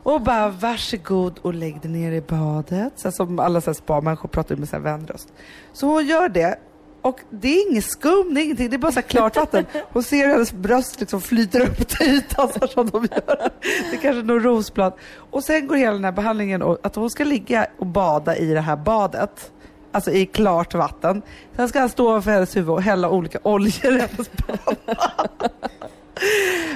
Och 0.03 0.21
bara 0.21 0.49
varsågod 0.49 1.39
och 1.41 1.53
lägg 1.53 1.81
dig 1.81 1.91
ner 1.91 2.11
i 2.11 2.21
badet. 2.21 2.93
Så 2.95 3.11
som 3.11 3.39
alla 3.39 3.61
så 3.61 3.69
här 3.69 3.73
spa-människor 3.73 4.29
pratar 4.29 4.55
med 4.55 4.69
sin 4.69 4.83
vänröst. 4.83 5.33
Så 5.73 5.87
hon 5.87 6.05
gör 6.05 6.29
det. 6.29 6.59
Och 7.01 7.19
det 7.29 7.47
är 7.47 7.71
inget 7.71 7.85
skum, 7.85 8.33
det 8.33 8.41
är 8.41 8.43
ingenting, 8.43 8.69
det 8.69 8.75
är 8.75 8.77
bara 8.77 8.91
så 8.91 8.99
här 8.99 9.07
klart 9.07 9.35
vatten. 9.35 9.65
Hon 9.89 10.03
ser 10.03 10.17
hur 10.17 10.33
hennes 10.33 10.53
bröst 10.53 10.99
liksom 10.99 11.21
flyter 11.21 11.61
upp 11.61 11.87
till 11.87 12.07
ytan 12.07 12.49
så 12.49 12.59
här 12.59 12.67
som 12.67 12.89
de 12.89 13.07
gör. 13.11 13.51
Det 13.91 13.97
är 13.97 14.01
kanske 14.01 14.23
någon 14.23 14.43
rosblad. 14.43 14.93
Och 15.15 15.43
sen 15.43 15.67
går 15.67 15.75
hela 15.75 15.93
den 15.93 16.05
här 16.05 16.11
behandlingen 16.11 16.61
och 16.61 16.77
att 16.83 16.95
hon 16.95 17.09
ska 17.09 17.23
ligga 17.23 17.67
och 17.77 17.85
bada 17.87 18.37
i 18.37 18.53
det 18.53 18.61
här 18.61 18.75
badet. 18.75 19.51
Alltså 19.91 20.11
i 20.11 20.25
klart 20.25 20.73
vatten. 20.73 21.21
Sen 21.55 21.69
ska 21.69 21.79
han 21.79 21.89
stå 21.89 22.15
över 22.15 22.31
hennes 22.31 22.55
huvud 22.55 22.69
och 22.69 22.81
hälla 22.81 23.09
olika 23.09 23.39
oljor 23.43 23.93
i 23.93 23.99
hennes 23.99 24.29
panna. 24.29 24.77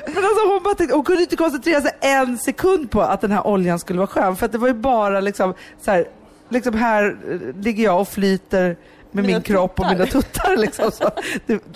Men 0.05 0.23
alltså 0.23 0.47
hon, 0.47 0.63
bara 0.63 0.75
tänkte, 0.75 0.95
hon 0.95 1.03
kunde 1.03 1.21
inte 1.21 1.35
koncentrera 1.35 1.81
sig 1.81 1.91
en 2.01 2.37
sekund 2.37 2.91
på 2.91 3.01
att 3.01 3.21
den 3.21 3.31
här 3.31 3.47
oljan 3.47 3.79
skulle 3.79 3.99
vara 3.99 4.07
skön. 4.07 4.35
För 4.35 4.47
det 4.47 4.57
var 4.57 4.67
ju 4.67 4.73
bara 4.73 5.19
liksom 5.19 5.53
så 5.81 5.91
här, 5.91 6.07
liksom 6.49 6.73
här 6.73 7.17
eh, 7.29 7.63
ligger 7.63 7.83
jag 7.83 8.01
och 8.01 8.07
flyter 8.07 8.77
med 9.11 9.25
Mina 9.25 9.37
min 9.37 9.41
kropp 9.41 9.79
och 9.79 9.85
tuttar. 9.85 9.93
mina 9.93 10.05
tuttar. 10.05 10.57
Liksom, 10.57 10.91
så. 10.91 11.09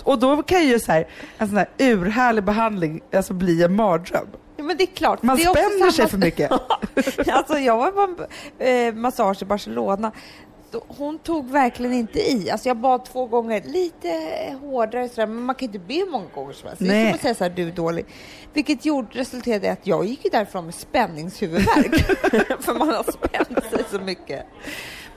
Och 0.04 0.18
då 0.18 0.42
kan 0.42 0.66
ju 0.66 0.78
så 0.78 0.92
här, 0.92 1.06
en 1.38 1.48
sån 1.48 1.56
här 1.56 1.68
urhärlig 1.78 2.44
behandling 2.44 3.00
alltså 3.12 3.34
bli 3.34 3.62
en 3.62 3.76
mardröm. 3.76 4.26
Ja, 4.56 4.64
men 4.64 4.76
det 4.76 4.84
är 4.84 4.86
klart. 4.94 5.22
Man 5.22 5.36
det 5.36 5.42
spänner 5.42 5.90
sig 5.90 6.08
för 6.08 6.18
mycket. 6.18 6.50
alltså 7.32 7.58
jag 7.58 7.76
var 7.76 7.90
på 7.90 8.26
en 8.58 8.88
eh, 8.88 8.94
massage 8.94 9.42
i 9.42 9.44
Barcelona. 9.44 10.12
Hon 10.88 11.18
tog 11.18 11.50
verkligen 11.50 11.92
inte 11.92 12.18
i. 12.18 12.50
Alltså 12.50 12.68
jag 12.68 12.76
bad 12.76 13.04
två 13.04 13.26
gånger, 13.26 13.62
lite 13.66 14.08
hårdare 14.60 15.08
sådär, 15.08 15.26
men 15.26 15.42
man 15.42 15.54
kan 15.54 15.66
inte 15.66 15.78
be 15.78 16.04
många 16.10 16.28
gånger 16.34 16.52
som 16.52 16.68
helst. 16.68 16.82
Det 16.82 16.96
är 16.96 17.06
som 17.06 17.14
att 17.14 17.20
säga 17.20 17.34
såhär, 17.34 17.50
du 17.50 17.68
är 17.68 17.72
dålig. 17.72 18.06
Vilket 18.52 18.84
gjorde, 18.84 19.08
resulterade 19.12 19.66
i 19.66 19.70
att 19.70 19.86
jag 19.86 20.04
gick 20.04 20.24
ju 20.24 20.30
därifrån 20.30 20.64
med 20.64 20.74
spänningshuvudvärk. 20.74 21.94
för 22.60 22.74
man 22.78 22.88
har 22.88 23.12
spänt 23.12 23.70
sig 23.70 23.84
så 23.90 23.98
mycket. 23.98 24.46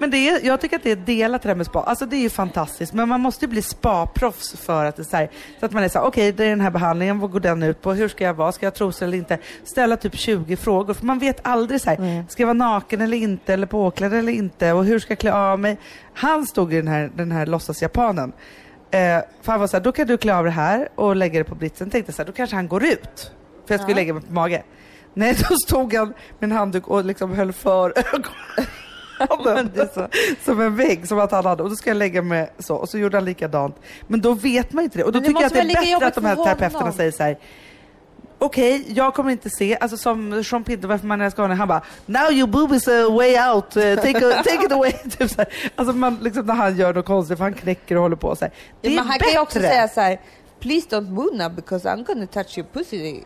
Men 0.04 0.12
det 0.12 0.30
är, 0.30 0.46
jag 0.46 0.62
tycker 0.62 0.76
att 0.76 0.84
det 0.84 0.92
är 0.92 0.96
delat 0.96 1.42
det 1.42 1.50
där 1.50 1.56
med 1.56 1.66
spa. 1.66 1.80
Alltså 1.84 2.06
det 2.06 2.16
är 2.16 2.20
ju 2.22 2.30
fantastiskt, 2.30 2.94
men 2.94 3.10
man 3.10 3.22
måste 3.22 3.46
ju 3.46 3.50
bli 3.50 3.62
spaproffs 3.62 4.56
för 4.58 4.86
att 4.86 4.96
det 4.96 5.02
är 5.02 5.04
så, 5.04 5.18
här, 5.18 5.30
så 5.60 5.66
att 5.66 5.72
man 5.72 5.84
är 5.84 5.90
så 5.90 6.00
här, 6.00 6.06
okej 6.06 6.32
det 6.32 6.46
är 6.46 6.50
den 6.50 6.62
här 6.62 6.70
behandlingen, 6.72 7.20
vad 7.20 7.32
går 7.32 7.40
den 7.40 7.64
ut 7.64 7.82
på, 7.82 7.94
hur 7.94 8.08
ska 8.08 8.24
jag 8.24 8.34
vara, 8.34 8.52
ska 8.52 8.66
jag 8.66 8.72
ha 8.72 8.78
trosor 8.78 9.06
eller 9.06 9.18
inte? 9.18 9.38
Ställa 9.64 9.98
typ 9.98 10.16
20 10.16 10.56
frågor, 10.56 10.94
för 10.94 11.06
man 11.06 11.20
vet 11.20 11.40
aldrig 11.48 11.82
så 11.82 11.90
här, 11.90 12.26
ska 12.30 12.42
jag 12.42 12.48
vara 12.48 12.54
naken 12.54 13.02
eller 13.02 13.18
inte, 13.18 13.54
eller 13.54 13.68
påklädd 13.68 14.14
eller 14.14 14.32
inte, 14.32 14.72
och 14.74 14.86
hur 14.86 15.00
ska 15.00 15.12
jag 15.12 15.20
klä 15.20 15.34
av 15.34 15.60
mig? 15.60 15.78
Han 16.14 16.46
stod 16.46 16.74
i 16.74 16.76
den 16.76 16.88
här, 16.88 17.12
den 17.16 17.32
här 17.32 17.46
låtsasjapanen. 17.46 18.34
Eh, 18.92 19.00
för 19.42 19.52
han 19.52 19.60
var 19.60 19.68
så 19.68 19.78
här, 19.78 19.84
då 19.84 19.92
kan 19.92 20.08
du 20.08 20.18
klä 20.18 20.36
av 20.36 20.46
det 20.46 20.52
här 20.52 20.90
och 20.96 21.16
lägga 21.16 21.40
det 21.40 21.44
på 21.46 21.56
britsen. 21.56 21.90
Tänkte 21.90 22.12
så 22.14 22.22
här, 22.22 22.28
då 22.28 22.34
kanske 22.34 22.56
han 22.56 22.68
går 22.68 22.84
ut. 22.84 23.32
För 23.68 23.74
jag 23.74 23.82
skulle 23.82 23.92
Ja. 23.92 23.96
lägga 23.96 24.14
mig 24.14 24.24
på 24.24 24.34
mage. 24.34 24.64
Nej, 25.14 25.36
då 25.50 25.56
stod 25.68 25.94
han 25.94 26.08
med 26.08 26.16
en 26.40 26.52
handduk 26.52 26.88
och 26.88 27.06
liksom 27.06 27.34
höll 27.34 27.54
för 27.54 27.94
ögonen. 27.98 28.68
det 29.74 29.82
är 29.82 29.94
så. 29.94 30.08
Som 30.46 30.62
en 30.62 30.76
vägg 30.76 31.08
som 31.08 31.20
att 31.20 31.32
han 31.32 31.46
hade. 31.46 31.64
Och 31.64 31.70
då 31.70 31.76
ska 31.76 31.90
jag 31.90 31.98
lägga 31.98 32.22
mig 32.22 32.52
så. 32.60 32.76
Och 32.76 32.90
så 32.90 32.98
gjorde 32.98 33.18
han 33.18 33.26
likadant. 33.26 33.76
Men 34.08 34.22
då 34.22 34.34
vet 34.34 34.74
man 34.74 34.84
inte 34.84 34.98
det. 34.98 35.04
Och 35.04 35.12
då 35.12 35.20
tycker 35.20 35.42
jag 35.42 35.44
att 35.44 35.54
det 35.54 35.60
är 35.60 36.00
bättre 36.00 36.08
att 36.08 36.16
de 36.16 36.26
här 36.26 36.36
terapeuterna 36.36 36.92
säger 36.92 37.12
så 37.12 37.24
här. 37.24 37.38
Okej, 38.40 38.86
jag 38.88 39.14
kommer 39.14 39.32
inte 39.32 39.50
se, 39.50 39.78
alltså 39.78 39.98
som 39.98 40.44
Jean 40.46 40.64
Pinto, 40.64 40.88
varför 40.88 41.08
man 41.08 41.22
älskar 41.22 41.44
honom, 41.44 41.58
han 41.60 41.68
bara 41.68 41.82
Now 42.06 42.32
your 42.32 42.48
boobies 42.48 42.88
are 42.88 43.10
way 43.10 43.54
out, 43.54 43.78
uh, 43.78 43.96
take, 43.96 44.18
a, 44.18 44.44
take 44.44 44.66
it 44.66 44.72
away. 44.72 44.92
typ 45.18 45.30
så 45.30 45.38
här. 45.38 45.48
Alltså 45.76 45.94
man, 45.96 46.18
liksom, 46.22 46.46
när 46.46 46.54
han 46.54 46.78
gör 46.78 46.94
något 46.94 47.06
konstigt, 47.06 47.38
för 47.38 47.44
han 47.44 47.54
knäcker 47.54 47.96
och 47.96 48.02
håller 48.02 48.16
på 48.16 48.36
så 48.36 48.46
här. 48.46 48.54
Det 48.82 48.88
Ja, 48.88 48.92
är 48.92 48.96
men 48.96 49.06
han 49.08 49.08
bättre. 49.18 49.24
kan 49.26 49.34
ju 49.34 49.40
också 49.40 49.60
säga 49.60 49.88
så 49.88 50.02
här, 50.02 50.20
please 50.60 50.88
don't 50.90 51.10
move 51.10 51.38
now 51.38 51.52
because 51.56 51.90
I'm 51.90 52.06
gonna 52.06 52.28
touch 52.28 52.58
your 52.58 52.68
pussy. 52.74 53.22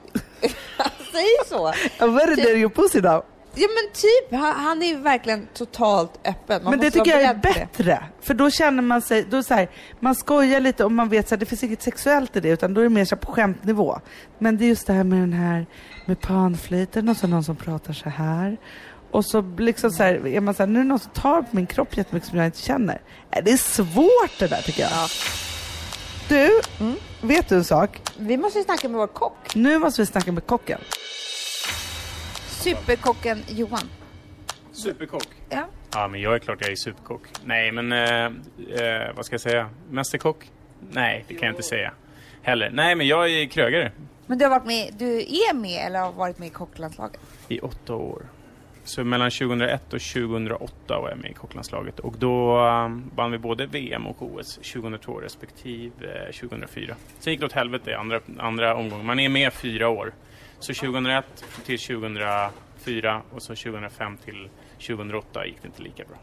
han 0.78 0.90
säger 1.12 1.46
så. 1.50 1.72
I'm 2.00 2.14
very 2.16 2.36
there 2.36 2.58
your 2.58 2.70
pussy 2.70 3.02
now. 3.02 3.24
Ja 3.60 3.68
men 3.68 3.94
typ, 3.94 4.40
han, 4.40 4.56
han 4.66 4.82
är 4.84 4.88
ju 4.88 4.98
verkligen 4.98 5.48
totalt 5.54 6.20
öppen. 6.26 6.64
Man 6.64 6.72
Men 6.72 6.80
det 6.80 6.92
tycker 6.92 7.12
jag 7.12 7.22
är 7.22 7.34
bättre. 7.34 8.04
För 8.22 8.34
då 8.34 8.50
känner 8.52 8.82
man 8.84 9.02
sig, 9.02 9.26
då 9.30 9.44
så 9.44 9.54
här, 9.54 9.70
man 10.00 10.16
skojar 10.16 10.60
lite 10.60 10.86
och 10.86 10.92
man 10.92 11.10
vet 11.10 11.32
att 11.32 11.40
det 11.40 11.46
finns 11.46 11.64
inget 11.64 11.82
sexuellt 11.82 12.36
i 12.36 12.40
det 12.40 12.50
utan 12.50 12.74
då 12.74 12.82
är 12.82 12.84
det 12.84 12.90
mer 12.90 13.06
så 13.06 13.16
på 13.16 13.32
skämtnivå. 13.32 14.00
Men 14.40 14.58
det 14.58 14.66
är 14.66 14.68
just 14.68 14.88
det 14.88 14.94
här 14.94 15.04
med 15.04 15.20
den 15.20 15.34
här 15.34 15.66
med 16.06 16.22
panflöjten 16.22 17.10
och 17.10 17.18
så 17.18 17.28
någon 17.28 17.44
som 17.44 17.56
pratar 17.56 17.94
så 17.94 18.10
här. 18.10 18.58
Och 19.12 19.26
så 19.26 19.42
liksom 19.58 19.92
så 19.92 20.04
här, 20.04 20.28
är 20.28 20.42
man 20.42 20.54
så 20.54 20.64
här, 20.64 20.68
nu 20.68 20.80
är 20.80 20.84
det 20.84 20.90
någon 20.90 21.00
som 21.00 21.12
tar 21.12 21.42
på 21.42 21.48
min 21.52 21.68
kropp 21.68 21.98
jättemycket 21.98 22.30
som 22.30 22.38
jag 22.38 22.48
inte 22.48 22.62
känner. 22.62 23.02
Nej, 23.34 23.42
Det 23.46 23.52
är 23.52 23.58
svårt 23.58 24.40
det 24.40 24.48
där 24.48 24.62
tycker 24.62 24.82
jag. 24.82 24.92
Du, 26.30 26.62
Mm. 26.80 26.96
vet 27.22 27.50
du 27.50 27.56
en 27.56 27.64
sak? 27.64 28.02
Vi 28.18 28.38
måste 28.38 28.60
ju 28.60 28.66
snacka 28.66 28.90
med 28.90 28.98
vår 28.98 29.08
kock. 29.08 29.56
Nu 29.56 29.78
måste 29.80 30.02
vi 30.02 30.06
snacka 30.06 30.32
med 30.32 30.46
kocken. 30.46 30.80
Superkocken 32.58 33.38
Johan. 33.48 33.90
Superkock. 34.72 35.28
Ja. 35.50 35.66
Ja, 35.94 36.08
men 36.08 36.22
jag 36.22 36.36
är 36.36 36.40
klart 36.40 36.58
jag 36.62 36.72
är 36.72 36.76
superkock. 36.76 37.22
Nej, 37.46 37.72
men 37.72 37.92
eh, 37.92 38.26
eh, 38.26 39.16
vad 39.16 39.26
ska 39.26 39.34
jag 39.34 39.42
säga? 39.42 39.70
Mästerkock. 39.90 40.52
Nej, 40.92 41.26
det 41.28 41.34
kan 41.34 41.46
jag 41.46 41.54
inte 41.54 41.64
säga. 41.64 41.94
Heller. 42.42 42.70
Nej, 42.74 42.96
men 42.96 43.08
jag 43.08 43.30
är 43.30 43.46
krögare 43.46 43.92
Men 44.28 44.38
du 44.38 44.46
har 44.46 44.50
varit 44.50 44.66
med, 44.66 44.94
du 44.98 45.20
är 45.20 45.54
med 45.54 45.86
eller 45.86 46.00
har 46.00 46.12
varit 46.12 46.40
med 46.40 46.48
i 46.48 46.52
kocklandslaget? 46.52 47.20
i 47.48 47.60
åtta 47.60 47.96
år. 47.96 48.22
Så 48.84 49.04
mellan 49.04 49.32
2001 49.32 49.94
och 49.94 50.02
2008 50.02 51.00
var 51.00 51.10
jag 51.10 51.18
med 51.18 51.32
i 51.32 51.34
kocklandslaget 51.34 52.00
och 52.00 52.16
då 52.18 52.60
um, 52.60 53.12
vann 53.16 53.32
vi 53.32 53.38
både 53.38 53.66
VM 53.66 54.08
och 54.08 54.22
OS 54.22 54.56
2002 54.56 55.20
respektive 55.20 56.26
eh, 56.28 56.32
2004. 56.32 56.96
Sen 57.20 57.34
gick 57.34 57.40
det 57.40 57.46
åt 57.46 57.54
helvete 57.54 57.92
i 57.92 57.94
andra, 57.94 58.20
andra 58.38 58.76
omgången. 58.76 59.06
Man 59.06 59.20
är 59.20 59.30
med 59.30 59.54
fyra 59.54 59.90
år. 59.90 60.14
Så 60.60 60.74
2001 60.74 61.26
till 61.66 61.80
2004 61.80 63.22
och 63.32 63.42
så 63.42 63.56
2005 63.56 64.18
till 64.18 64.50
2008 64.88 65.46
gick 65.46 65.62
det 65.62 65.68
inte 65.68 65.82
lika 65.82 66.04
bra. 66.06 66.18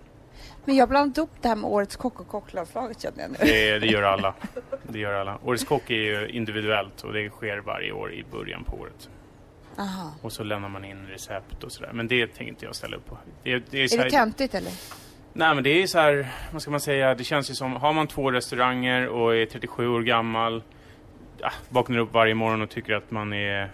Men 0.64 0.76
jag 0.76 0.88
blandade 0.88 1.20
ihop 1.20 1.30
det 1.40 1.48
här 1.48 1.56
med 1.56 1.70
årets 1.70 1.96
kock 1.96 2.20
och 2.20 2.28
kocklandslaget 2.28 3.02
känner 3.02 3.22
jag 3.22 3.30
nu. 3.30 3.36
Det, 3.40 3.78
det 3.78 3.86
gör 3.86 4.02
alla. 4.02 4.34
Det 4.82 4.98
gör 4.98 5.12
alla. 5.12 5.38
Årets 5.44 5.64
kock 5.64 5.90
är 5.90 5.94
ju 5.94 6.28
individuellt 6.28 7.02
och 7.02 7.12
det 7.12 7.30
sker 7.30 7.58
varje 7.58 7.92
år 7.92 8.12
i 8.12 8.24
början 8.30 8.64
på 8.64 8.76
året. 8.76 9.08
Aha. 9.78 10.12
Och 10.22 10.32
så 10.32 10.44
lämnar 10.44 10.68
man 10.68 10.84
in 10.84 11.06
recept 11.06 11.64
och 11.64 11.72
sådär. 11.72 11.90
Men 11.92 12.08
det 12.08 12.26
tänker 12.26 12.44
inte 12.44 12.64
jag 12.64 12.74
ställa 12.74 12.96
upp 12.96 13.06
på. 13.06 13.18
Det, 13.42 13.58
det 13.70 13.78
är 13.78 13.94
Är 13.94 13.98
här, 13.98 14.04
det 14.04 14.10
töntigt 14.10 14.54
eller? 14.54 14.72
Nej 15.32 15.54
men 15.54 15.64
det 15.64 15.82
är 15.82 15.86
så 15.86 15.98
här, 15.98 16.28
vad 16.52 16.62
ska 16.62 16.70
man 16.70 16.80
säga, 16.80 17.14
det 17.14 17.24
känns 17.24 17.50
ju 17.50 17.54
som, 17.54 17.72
har 17.72 17.92
man 17.92 18.06
två 18.06 18.30
restauranger 18.30 19.08
och 19.08 19.36
är 19.36 19.46
37 19.46 19.88
år 19.88 20.02
gammal, 20.02 20.62
ja, 21.38 21.50
vaknar 21.68 21.98
upp 21.98 22.12
varje 22.12 22.34
morgon 22.34 22.62
och 22.62 22.70
tycker 22.70 22.94
att 22.94 23.10
man 23.10 23.32
är, 23.32 23.70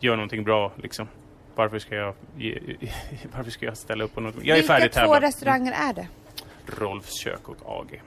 gör 0.00 0.16
någonting 0.16 0.44
bra 0.44 0.72
liksom. 0.76 1.08
Varför 1.54 1.78
ska 1.78 1.94
jag, 1.94 2.14
varför 3.36 3.50
ska 3.50 3.66
jag 3.66 3.76
ställa 3.76 4.04
upp 4.04 4.14
på 4.14 4.20
något? 4.20 4.34
Jag 4.42 4.48
är 4.48 4.54
Vilka 4.54 4.74
färdig 4.74 4.92
två 4.92 5.00
tävlad. 5.00 5.22
restauranger 5.22 5.72
är 5.72 5.92
det? 5.92 6.08
Rolfs 6.66 7.20
kök 7.20 7.48
och 7.48 7.56
AG. 7.80 8.02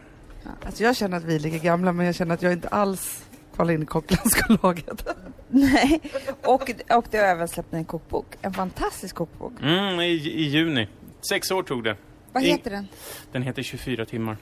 Alltså 0.65 0.83
jag 0.83 0.95
känner 0.95 1.17
att 1.17 1.23
vi 1.23 1.35
är 1.35 1.39
lika 1.39 1.57
gamla 1.57 1.93
men 1.93 2.05
jag 2.05 2.15
känner 2.15 2.33
att 2.35 2.41
jag 2.41 2.53
inte 2.53 2.67
alls 2.67 3.25
kvalar 3.55 3.73
in 3.73 3.83
i 3.83 3.85
kocklandska 3.85 4.57
laget. 4.63 5.07
Nej. 5.47 6.01
Och, 6.43 6.69
och 6.89 7.05
du 7.11 7.17
har 7.17 7.25
även 7.25 7.47
släppt 7.47 7.73
en 7.73 7.85
kokbok. 7.85 8.25
En 8.41 8.53
fantastisk 8.53 9.15
kokbok. 9.15 9.53
Mm, 9.61 9.99
i, 9.99 10.05
i 10.13 10.43
juni. 10.43 10.87
Sex 11.29 11.51
år 11.51 11.63
tog 11.63 11.83
det. 11.83 11.95
Vad 12.31 12.43
heter 12.43 12.71
den? 12.71 12.87
Den 13.31 13.43
heter 13.43 13.63
24 13.63 14.05
timmar. 14.05 14.37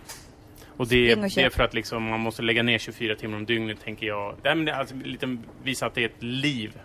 Och 0.79 0.87
det, 0.87 1.15
och 1.15 1.29
det 1.35 1.43
är 1.43 1.49
för 1.49 1.63
att 1.63 1.73
liksom, 1.73 2.03
man 2.03 2.19
måste 2.19 2.41
lägga 2.41 2.63
ner 2.63 2.77
24 2.77 3.15
timmar 3.15 3.37
om 3.37 3.45
dygnet 3.45 3.83
tänker 3.83 4.07
jag. 4.07 4.35
Det 4.41 4.49
är 4.49 4.73
alltså 4.73 4.95
lite 4.95 5.37
visa 5.63 5.85
att 5.85 5.95
det 5.95 6.01
är 6.01 6.05
ett 6.05 6.23
liv 6.23 6.79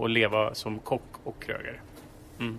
att 0.00 0.10
leva 0.10 0.54
som 0.54 0.78
kock 0.78 1.02
och 1.24 1.42
krögare. 1.42 1.80
Mm. 2.40 2.58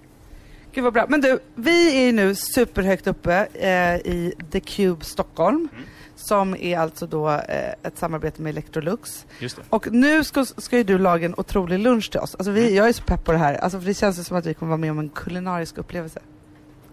Gud 0.74 0.84
vad 0.84 0.94
bra. 0.94 1.06
Men 1.10 1.22
du, 1.22 1.40
vi 1.56 2.08
är 2.08 2.14
nu 2.14 2.36
superhögt 2.36 3.08
uppe 3.08 3.48
eh, 3.54 3.96
i 3.96 4.34
The 4.52 4.60
Cube 4.60 5.06
Stockholm. 5.06 5.70
Som 6.16 6.56
är 6.56 6.78
alltså 6.78 7.08
då 7.08 7.30
eh, 7.30 7.74
ett 7.84 7.98
samarbete 7.98 8.42
med 8.42 8.50
Electrolux. 8.50 9.26
Och 9.70 9.92
nu 9.92 10.24
ska, 10.24 10.46
ska 10.46 10.78
ju 10.78 10.84
du 10.84 10.98
laga 10.98 11.26
en 11.26 11.36
otrolig 11.38 11.80
lunch 11.80 12.12
till 12.12 12.20
oss. 12.20 12.36
Alltså 12.36 12.52
vi, 12.52 12.76
jag 12.76 12.90
är 12.90 12.94
så 12.94 13.04
pepp 13.04 13.24
på 13.24 13.32
det 13.32 13.38
här. 13.38 13.54
Alltså 13.54 13.80
för 13.80 13.88
det 13.88 13.94
känns 13.94 14.28
som 14.28 14.38
att 14.38 14.46
vi 14.46 14.54
kommer 14.54 14.70
vara 14.70 14.78
med 14.78 14.92
om 14.92 15.00
en 15.00 15.10
kulinarisk 15.10 15.78
upplevelse. 15.78 16.20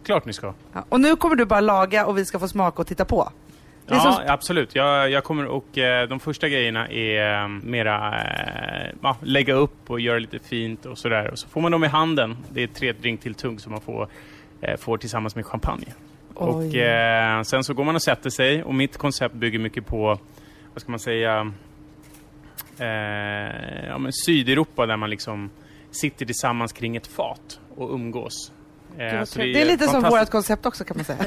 Klart 0.05 0.25
ni 0.25 0.33
ska. 0.33 0.55
Ja. 0.73 0.85
Och 0.89 1.01
nu 1.01 1.17
kommer 1.17 1.37
du 1.37 1.45
bara 1.45 1.61
laga 1.61 2.07
och 2.07 2.19
vi 2.19 2.25
ska 2.25 2.39
få 2.39 2.49
smaka 2.49 2.83
och 2.83 2.89
titta 2.89 3.05
på. 3.05 3.33
Det 3.87 3.95
är 3.95 3.99
Ja, 3.99 4.13
som- 4.13 4.25
absolut. 4.27 4.75
Jag, 4.75 5.11
jag 5.11 5.25
kommer 5.25 5.47
och 5.47 5.79
eh, 5.79 6.09
de 6.09 6.21
första 6.21 6.49
grejerna 6.49 6.89
är 6.89 7.43
eh, 7.43 7.49
mera 7.49 8.21
eh, 8.21 8.95
ja, 9.03 9.17
lägga 9.23 9.55
upp 9.55 9.91
och 9.91 10.01
göra 10.01 10.19
lite 10.19 10.39
fint 10.39 10.87
och 10.87 10.99
sådär. 10.99 11.31
Och 11.31 11.39
så 11.39 11.49
får 11.49 11.61
man 11.61 11.73
dem 11.73 11.85
i 11.85 11.87
handen. 11.87 12.37
Det 12.51 12.63
är 12.63 12.67
tre 12.67 12.93
drink 12.93 13.21
till 13.21 13.35
tung 13.35 13.59
som 13.59 13.73
man 13.73 13.81
får, 13.81 14.09
eh, 14.61 14.77
får 14.77 14.99
tillsammans 14.99 15.37
med 15.37 15.47
champagne. 15.47 15.87
Och 16.35 16.57
Oj. 16.57 16.81
eh, 16.81 17.43
sen 17.43 17.65
så 17.65 17.75
går 17.75 17.85
man 17.85 17.95
och 17.95 18.03
sätter 18.03 18.31
sig 18.31 18.63
och 18.63 18.75
mitt 18.75 18.97
koncept 18.99 19.35
bygger 19.35 19.59
mycket 19.59 19.87
på, 19.87 20.19
vad 20.75 20.81
ska 20.83 20.91
man 20.91 21.01
säga, 21.01 21.53
eh, 22.79 22.87
ja, 23.89 23.99
men 23.99 24.13
Sydeuropa 24.13 24.87
där 24.87 24.97
man 24.97 25.11
liksom 25.11 25.51
sitter 25.91 26.27
tillsammans 26.27 26.73
kring 26.73 26.97
ett 26.97 27.07
fat 27.07 27.61
och 27.77 27.91
umgås. 27.95 28.53
Så 28.91 28.97
trevligt. 29.35 29.57
det 29.57 29.61
är 29.63 29.67
lite 29.67 29.89
som 29.89 30.03
vårt 30.03 30.31
koncept 30.31 30.67
också 30.67 30.85
kan 30.85 30.97
man 30.97 31.05
säga. 31.05 31.19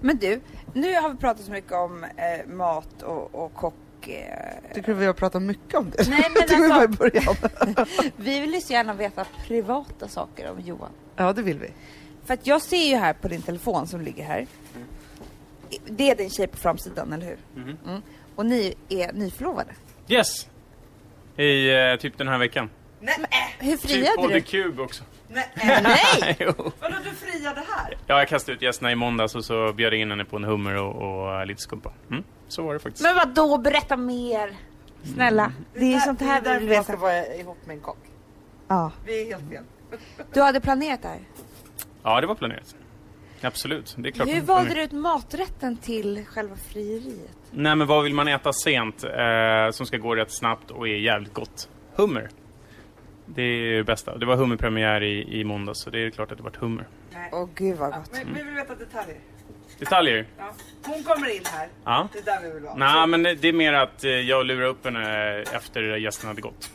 Men 0.00 0.16
du, 0.16 0.40
nu 0.80 0.94
har 0.94 1.10
vi 1.10 1.16
pratat 1.16 1.44
så 1.44 1.52
mycket 1.52 1.72
om 1.72 2.04
eh, 2.04 2.46
mat 2.46 3.02
och, 3.02 3.34
och 3.34 3.54
kock. 3.54 3.74
Eh. 4.08 4.74
Tycker 4.74 4.88
du 4.88 4.94
vi 4.94 5.06
har 5.06 5.12
pratat 5.12 5.42
mycket 5.42 5.74
om 5.74 5.90
det? 5.96 6.08
Nej 6.08 6.26
men 6.34 6.42
Tycker 6.48 6.62
vi 6.62 6.70
alltså, 6.70 6.98
början. 6.98 7.36
vi 8.16 8.40
vill 8.40 8.54
ju 8.54 8.60
så 8.60 8.72
gärna 8.72 8.94
veta 8.94 9.26
privata 9.46 10.08
saker 10.08 10.50
om 10.50 10.60
Johan. 10.60 10.90
Ja, 11.16 11.32
det 11.32 11.42
vill 11.42 11.58
vi. 11.58 11.70
För 12.24 12.34
att 12.34 12.46
jag 12.46 12.62
ser 12.62 12.88
ju 12.90 12.96
här 12.96 13.12
på 13.12 13.28
din 13.28 13.42
telefon 13.42 13.86
som 13.86 14.00
ligger 14.00 14.24
här. 14.24 14.46
Det 15.86 16.10
är 16.10 16.16
din 16.16 16.30
tjej 16.30 16.46
på 16.46 16.56
framsidan, 16.56 17.12
eller 17.12 17.26
hur? 17.26 17.38
Mhm. 17.54 17.78
Mm. 17.86 18.02
Och 18.34 18.46
ni 18.46 18.74
är 18.88 19.12
nyförlovade. 19.12 19.70
Yes! 20.08 20.46
I 21.36 21.70
eh, 21.70 21.96
typ 21.96 22.18
den 22.18 22.28
här 22.28 22.38
veckan. 22.38 22.70
Hur 23.58 23.76
Typ 23.76 23.82
på 23.82 23.88
friade 23.88 24.28
The 24.28 24.34
du? 24.34 24.40
Cube 24.40 24.82
också. 24.82 25.04
Nej! 25.28 26.36
jo. 26.40 26.52
Vadå, 26.80 26.96
du 27.04 27.10
friade 27.10 27.62
här? 27.76 27.96
Ja, 28.06 28.18
jag 28.18 28.28
kastade 28.28 28.56
ut 28.56 28.62
gästerna 28.62 28.92
i 28.92 28.94
måndags 28.94 29.34
och 29.34 29.44
så 29.44 29.72
bjöd 29.72 29.92
jag 29.92 30.00
in 30.00 30.10
henne 30.10 30.24
på 30.24 30.36
en 30.36 30.44
hummer 30.44 30.76
och, 30.76 31.22
och 31.22 31.40
eh, 31.40 31.46
lite 31.46 31.60
skumpa. 31.60 31.92
Mm, 32.10 32.24
så 32.48 32.62
var 32.62 32.72
det 32.74 32.80
faktiskt. 32.80 33.02
Men 33.02 33.14
vad 33.16 33.28
då 33.34 33.58
berätta 33.58 33.96
mer. 33.96 34.56
Snälla, 35.14 35.52
det 35.74 35.94
är 35.94 35.98
sånt 35.98 36.20
här 36.20 36.40
vi 36.40 36.66
vill 36.66 36.74
man 36.74 36.84
ska 36.84 36.92
veta. 36.92 37.02
vara 37.02 37.26
ihop 37.26 37.58
med 37.66 37.74
en 37.74 37.80
kock. 37.80 37.98
Ja. 38.68 38.92
Vi 39.04 39.22
är 39.22 39.26
helt 39.26 39.50
fel. 39.50 39.64
Du 40.32 40.40
hade 40.42 40.60
planerat 40.60 41.02
det 41.02 41.08
här. 41.08 41.20
Ja, 42.02 42.20
det 42.20 42.26
var 42.26 42.34
planerat. 42.34 42.74
Absolut, 43.40 43.94
det 43.98 44.08
är 44.08 44.10
klart. 44.12 44.28
Hur 44.28 44.40
valde 44.40 44.74
du 44.74 44.82
ut 44.82 44.92
maträtten 44.92 45.76
till 45.76 46.24
själva 46.26 46.56
frieriet? 46.56 47.36
Nej, 47.50 47.76
men 47.76 47.86
vad 47.86 48.04
vill 48.04 48.14
man 48.14 48.28
äta 48.28 48.52
sent 48.52 49.04
eh, 49.04 49.70
som 49.70 49.86
ska 49.86 49.96
gå 49.96 50.14
rätt 50.14 50.32
snabbt 50.32 50.70
och 50.70 50.88
är 50.88 50.96
jävligt 50.96 51.34
gott? 51.34 51.68
Hummer. 51.94 52.30
Det 53.34 53.42
är 53.42 53.76
det 53.76 53.84
bästa. 53.84 54.18
Det 54.18 54.26
var 54.26 54.36
hummerpremiär 54.36 55.02
i, 55.02 55.40
i 55.40 55.44
måndags 55.44 55.80
så 55.80 55.90
det 55.90 55.98
är 55.98 56.10
klart 56.10 56.32
att 56.32 56.38
det 56.38 56.44
var 56.44 56.52
hummer. 56.58 56.86
Åh 57.32 57.48
gud 57.54 57.76
vad 57.78 57.92
gott. 57.92 58.12
Men 58.12 58.34
vi 58.34 58.42
vill 58.42 58.54
veta 58.54 58.74
detaljer. 58.74 59.16
Detaljer? 59.78 60.26
Ja. 60.38 60.52
Hon 60.84 61.02
kommer 61.02 61.36
in 61.36 61.42
här. 61.44 61.68
Ja. 61.84 62.08
Det 62.12 62.18
är 62.18 62.22
där 62.22 62.40
vi 62.42 62.54
vill 62.54 62.62
vara. 62.62 62.74
Nej, 62.74 63.06
men 63.06 63.22
det 63.22 63.44
är 63.48 63.52
mer 63.52 63.72
att 63.72 64.04
eh, 64.04 64.10
jag 64.10 64.46
lurade 64.46 64.66
upp 64.66 64.84
henne 64.84 65.42
efter 65.42 65.96
gästerna 65.96 66.30
hade 66.30 66.40
gått. 66.40 66.70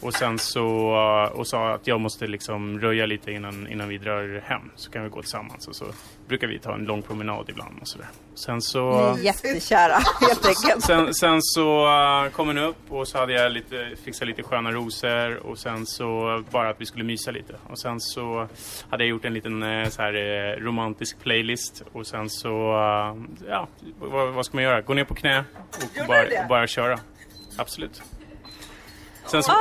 Och 0.00 0.14
sen 0.14 0.38
så, 0.38 0.94
eh, 1.26 1.38
och 1.38 1.46
sa 1.46 1.74
att 1.74 1.86
jag 1.86 2.00
måste 2.00 2.26
liksom 2.26 2.80
röja 2.80 3.06
lite 3.06 3.32
innan, 3.32 3.68
innan 3.68 3.88
vi 3.88 3.98
drar 3.98 4.42
hem. 4.44 4.70
Så 4.76 4.90
kan 4.90 5.02
vi 5.02 5.08
gå 5.08 5.22
tillsammans 5.22 5.68
och 5.68 5.76
så 5.76 5.84
brukar 6.28 6.46
vi 6.46 6.58
ta 6.58 6.74
en 6.74 6.84
lång 6.84 7.02
promenad 7.02 7.48
ibland 7.48 7.78
och 7.80 7.88
sådär. 7.88 8.08
Sen 8.34 8.62
så... 8.62 9.12
Ni 9.14 9.20
är 9.20 9.24
jättekära 9.24 9.92
helt 10.20 10.46
enkelt. 10.46 10.84
Sen, 10.84 11.14
sen 11.14 11.42
så 11.42 11.86
uh, 11.86 12.30
kom 12.30 12.46
hon 12.46 12.58
upp 12.58 12.92
och 12.92 13.08
så 13.08 13.18
hade 13.18 13.32
jag 13.32 13.52
lite, 13.52 13.96
fixat 14.04 14.28
lite 14.28 14.42
sköna 14.42 14.72
rosor 14.72 15.36
och 15.36 15.58
sen 15.58 15.86
så 15.86 16.42
bara 16.50 16.70
att 16.70 16.80
vi 16.80 16.86
skulle 16.86 17.04
mysa 17.04 17.30
lite. 17.30 17.54
Och 17.70 17.78
sen 17.78 18.00
så 18.00 18.48
hade 18.90 19.04
jag 19.04 19.08
gjort 19.08 19.24
en 19.24 19.34
liten 19.34 19.62
eh, 19.62 19.88
så 19.88 20.02
här 20.02 20.14
eh, 20.14 20.64
romantisk 20.64 21.18
playlist 21.20 21.82
och 21.92 22.06
sen 22.06 22.30
så, 22.30 22.48
eh, 22.48 23.48
ja, 23.48 23.68
vad, 24.00 24.32
vad 24.32 24.46
ska 24.46 24.56
man 24.56 24.64
göra? 24.64 24.80
Gå 24.80 24.94
ner 24.94 25.04
på 25.04 25.14
knä 25.14 25.44
och 26.00 26.06
bara, 26.06 26.42
och 26.42 26.48
bara 26.48 26.66
köra. 26.66 26.98
Absolut. 27.56 28.02
Sen 29.30 29.42
så, 29.42 29.52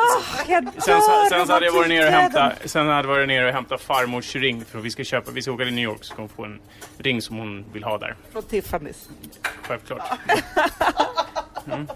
sen, 0.46 0.72
så, 0.82 1.26
sen 1.30 1.48
så 1.48 1.54
hade 1.54 1.66
jag 1.66 1.74
varit 1.74 1.90
nere 1.90 2.06
och 2.08 2.12
hämta, 2.14 2.52
sen 2.66 2.88
hade 2.88 3.08
jag 3.08 3.16
varit 3.16 3.28
nere 3.28 3.48
och 3.48 3.54
hämta 3.54 3.78
farmors 3.78 4.36
ring 4.36 4.66
för 4.66 4.80
vi 4.80 4.92
ska 4.92 5.04
köpa, 5.04 5.32
vi 5.32 5.42
ska 5.42 5.52
åka 5.52 5.64
till 5.64 5.74
New 5.74 5.84
York 5.84 6.04
så 6.04 6.14
ska 6.14 6.22
hon 6.22 6.30
få 6.30 6.46
en 6.46 6.60
ring 6.98 7.22
som 7.22 7.38
hon 7.38 7.66
vill 7.74 7.84
ha 7.84 7.98
där. 7.98 8.16
Från 8.32 8.44
Tiffany's. 8.44 9.10
Självklart. 9.68 10.02
Mm. 11.74 11.88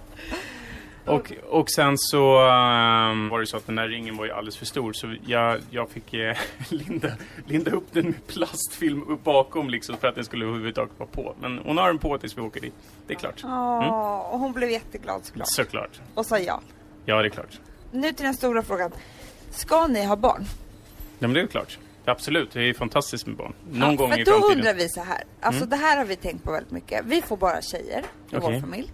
Och, 1.05 1.31
och 1.49 1.69
sen 1.69 1.97
så 1.97 2.49
ehm, 2.49 3.29
var 3.29 3.39
det 3.39 3.45
så 3.47 3.57
att 3.57 3.65
den 3.65 3.75
där 3.75 3.87
ringen 3.87 4.17
var 4.17 4.25
ju 4.25 4.31
alldeles 4.31 4.57
för 4.57 4.65
stor 4.65 4.93
så 4.93 5.15
jag, 5.25 5.59
jag 5.69 5.89
fick 5.89 6.13
eh, 6.13 6.37
linda, 6.69 7.07
linda 7.45 7.71
upp 7.71 7.87
den 7.91 8.05
med 8.05 8.27
plastfilm 8.27 9.03
upp 9.07 9.23
bakom 9.23 9.69
liksom 9.69 9.97
för 9.97 10.07
att 10.07 10.15
den 10.15 10.25
skulle 10.25 10.45
överhuvudtaget 10.45 10.99
vara 10.99 11.09
på. 11.09 11.35
Men 11.41 11.59
hon 11.65 11.77
har 11.77 11.87
den 11.87 11.99
på 11.99 12.17
tills 12.17 12.37
vi 12.37 12.41
åker 12.41 12.61
dit. 12.61 12.73
Det 13.07 13.13
är 13.13 13.17
klart. 13.17 13.41
Åh, 13.43 14.19
och 14.19 14.39
hon 14.39 14.53
blev 14.53 14.69
jätteglad 14.69 15.25
såklart. 15.25 15.47
Såklart. 15.47 16.01
Och 16.13 16.25
sa 16.25 16.39
ja. 16.39 16.61
Ja, 17.05 17.21
det 17.21 17.27
är 17.27 17.29
klart. 17.29 17.59
Nu 17.91 18.11
till 18.13 18.25
den 18.25 18.33
stora 18.33 18.63
frågan. 18.63 18.91
Ska 19.51 19.87
ni 19.87 20.05
ha 20.05 20.15
barn? 20.15 20.45
Ja, 21.19 21.27
men 21.27 21.33
det 21.33 21.41
är 21.41 21.47
klart. 21.47 21.79
Absolut, 22.05 22.51
det 22.51 22.61
är 22.69 22.73
fantastiskt 22.73 23.27
med 23.27 23.35
barn. 23.35 23.53
Någon 23.71 23.89
Ja, 23.91 23.95
gång 23.95 24.11
för 24.11 24.19
i 24.19 24.23
då 24.23 24.31
framtiden. 24.31 24.51
Mm. 24.51 24.57
undrar 24.59 24.73
vi 24.73 24.89
så 24.89 25.01
här. 25.01 25.23
Alltså 25.41 25.65
det 25.65 25.75
här 25.75 25.97
har 25.97 26.05
vi 26.05 26.15
tänkt 26.15 26.43
på 26.43 26.51
väldigt 26.51 26.71
mycket. 26.71 27.05
Vi 27.05 27.21
får 27.21 27.37
bara 27.37 27.61
tjejer 27.61 27.99
i 28.29 28.35
vår 28.35 28.43
Okej. 28.43 28.61
familj. 28.61 28.91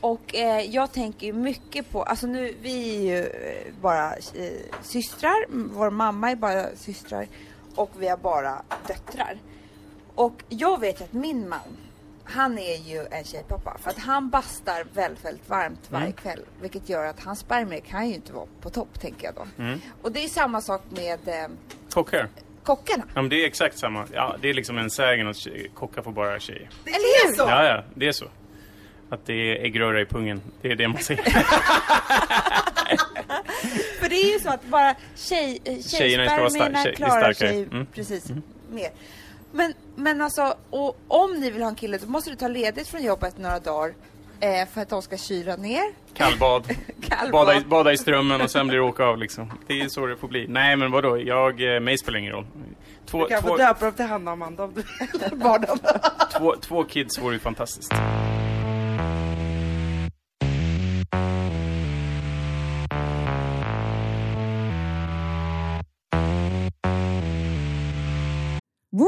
Och 0.00 0.34
eh, 0.34 0.60
jag 0.60 0.92
tänker 0.92 1.32
mycket 1.32 1.90
på, 1.92 2.02
alltså 2.02 2.26
nu, 2.26 2.54
vi 2.62 2.96
är 2.96 3.00
ju 3.16 3.24
eh, 3.24 3.72
bara 3.80 4.12
eh, 4.12 4.50
systrar, 4.82 5.46
vår 5.74 5.90
mamma 5.90 6.30
är 6.30 6.36
bara 6.36 6.66
systrar 6.76 7.26
och 7.74 7.90
vi 7.98 8.08
har 8.08 8.16
bara 8.16 8.62
döttrar. 8.86 9.38
Och 10.14 10.42
jag 10.48 10.80
vet 10.80 11.02
att 11.02 11.12
min 11.12 11.48
man, 11.48 11.60
han 12.30 12.58
är 12.58 12.76
ju 12.76 13.06
en 13.10 13.24
tjejpappa 13.24 13.76
för 13.82 13.90
att 13.90 13.98
han 13.98 14.30
bastar 14.30 14.84
väldigt, 14.94 15.24
väldigt 15.24 15.48
varmt 15.48 15.80
varje 15.88 16.04
Mm. 16.06 16.16
kväll. 16.16 16.40
Vilket 16.60 16.88
gör 16.88 17.06
att 17.06 17.20
hans 17.24 17.38
spermier 17.38 17.80
kan 17.80 18.08
ju 18.08 18.14
inte 18.14 18.32
vara 18.32 18.46
på 18.60 18.70
topp 18.70 19.00
tänker 19.00 19.24
jag 19.24 19.34
då. 19.34 19.46
Mm. 19.62 19.80
Och 20.02 20.12
det 20.12 20.24
är 20.24 20.28
samma 20.28 20.60
sak 20.60 20.82
med 20.90 21.28
eh, 21.28 21.48
Kockar. 21.90 22.28
kockarna. 22.62 23.04
Ja, 23.14 23.22
men 23.22 23.28
det 23.28 23.42
är 23.42 23.46
exakt 23.46 23.78
samma. 23.78 24.06
Ja, 24.12 24.36
det 24.42 24.48
är 24.50 24.54
liksom 24.54 24.78
en 24.78 24.90
sägen 24.90 25.28
att 25.28 25.36
kockar 25.74 26.02
får 26.02 26.12
bara 26.12 26.40
tjejer. 26.40 26.70
Eller 26.84 27.28
hur? 27.30 27.36
Ja, 27.38 27.64
ja, 27.64 27.84
det 27.94 28.08
är 28.08 28.12
så. 28.12 28.26
Att 29.10 29.26
det 29.26 29.32
är 29.32 29.64
äggröra 29.64 30.00
i 30.00 30.04
pungen. 30.06 30.40
Det 30.62 30.68
är 30.70 30.76
det 30.76 30.88
man 30.88 31.02
säger. 31.02 31.22
För 34.00 34.08
det 34.08 34.14
är 34.16 34.32
ju 34.32 34.38
så 34.40 34.50
att 34.50 34.64
bara 34.64 34.94
tjej, 35.16 35.58
eh, 35.64 35.74
tjejspermierna 35.74 36.84
tjej- 36.84 36.94
klarar 36.96 37.32
starkare. 37.32 37.34
sig 37.48 37.62
Mm. 37.62 37.86
precis 37.86 38.30
mer. 38.70 38.90
Men, 39.52 39.74
men 39.96 40.20
alltså, 40.20 40.54
och 40.70 40.96
om 41.08 41.40
ni 41.40 41.50
vill 41.50 41.62
ha 41.62 41.68
en 41.68 41.74
kille 41.74 41.98
då 41.98 42.06
måste 42.06 42.30
du 42.30 42.36
ta 42.36 42.48
ledigt 42.48 42.88
från 42.88 43.02
jobbet 43.02 43.38
några 43.38 43.58
dagar 43.58 43.94
eh, 44.40 44.68
för 44.72 44.80
att 44.80 44.88
de 44.88 45.02
ska 45.02 45.16
kyla 45.16 45.56
ner. 45.56 45.84
Kallbad. 46.14 46.68
Kallbad. 47.08 47.30
Bada 47.32 47.56
i, 47.56 47.60
bada 47.60 47.92
i 47.92 47.96
strömmen 47.98 48.40
och 48.40 48.50
sen 48.50 48.68
blir 48.68 48.78
det 48.78 48.84
åka 48.84 49.04
av 49.04 49.18
liksom. 49.18 49.52
Det 49.66 49.80
är 49.80 49.88
så 49.88 50.06
det 50.06 50.16
får 50.16 50.28
bli. 50.28 50.46
Nej 50.48 50.76
men 50.76 50.90
vadå, 50.90 51.18
jag, 51.18 51.74
eh, 51.74 51.80
mig 51.80 51.98
spelar 51.98 52.18
ingen 52.18 52.32
roll. 52.32 52.46
Två, 53.06 53.22
Du 53.22 53.28
kan 53.28 53.42
två, 53.42 53.48
få 53.48 53.56
döpa 53.56 53.84
dem 53.84 53.94
till 53.94 54.04
Hanna 54.04 54.30
och 54.30 54.32
Amanda 54.32 54.64
om 54.64 54.74
du 54.74 54.82
vill. 55.20 55.40
Två, 56.38 56.54
två 56.60 56.84
kids 56.84 57.18
vore 57.18 57.34
ju 57.34 57.40
fantastiskt. 57.40 57.92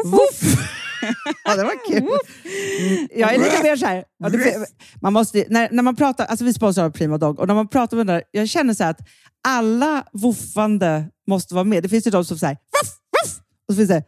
Woof, 0.05 0.43
woof. 0.43 0.67
Ja, 1.45 1.57
det 1.57 1.63
var 1.65 1.87
kul. 1.91 1.99
Mm, 1.99 3.09
Jag 3.15 3.35
är 3.35 3.39
lite 3.39 3.63
mer 3.63 3.77
så 3.77 3.87
här. 3.87 4.05
Ja, 4.19 4.29
det, 4.29 4.67
man 5.03 5.13
måste, 5.13 5.45
när, 5.49 5.69
när 5.73 5.83
man 5.83 5.97
pratar, 5.97 6.25
alltså 6.27 6.45
vi 6.45 6.53
sponsrar 6.55 6.85
av 6.85 6.91
Prima 6.91 7.19
Dog 7.19 7.39
och 7.41 7.47
när 7.47 7.55
man 7.55 7.69
pratar 7.69 7.97
med 7.97 8.07
den 8.07 8.15
där, 8.17 8.23
jag 8.31 8.49
känner 8.49 8.75
så 8.75 8.85
här 8.85 8.91
att 8.91 9.01
alla 9.49 10.05
woofande 10.13 11.05
måste 11.29 11.55
vara 11.55 11.65
med. 11.65 11.83
Det 11.83 11.89
finns 11.89 12.07
ju 12.07 12.11
de 12.11 12.25
som 12.25 12.39
säger 12.39 12.55
ruff, 12.55 12.93
ruff, 13.25 13.39
och 13.69 13.75
så 13.75 13.77
finns 13.77 13.89
det 13.89 14.05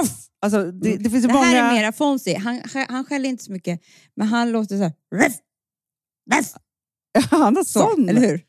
ruff. 0.00 0.12
Alltså, 0.42 0.64
det, 0.72 0.96
det 0.96 1.10
finns 1.10 1.24
ju 1.24 1.28
Det 1.28 1.34
många... 1.34 1.46
här 1.46 1.70
är 1.70 1.80
mera 1.80 1.92
Fonzie. 1.92 2.38
Han, 2.38 2.62
han 2.88 3.04
skäller 3.04 3.28
inte 3.28 3.44
så 3.44 3.52
mycket, 3.52 3.80
men 4.16 4.26
han 4.28 4.52
låter 4.52 4.76
så 4.76 4.82
här. 4.82 4.92
Ruff, 5.14 5.34
ruff. 6.34 6.46
Han 7.30 7.56
har 7.56 7.64
Så, 7.64 7.80
sån. 7.80 8.08
eller 8.08 8.20
hur? 8.20 8.40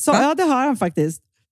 Så, 0.00 0.10
ja, 0.10 0.34
det 0.34 0.42
har 0.42 0.66
han 0.66 0.76
faktiskt. 0.76 1.22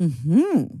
Mm-hmm. 0.00 0.80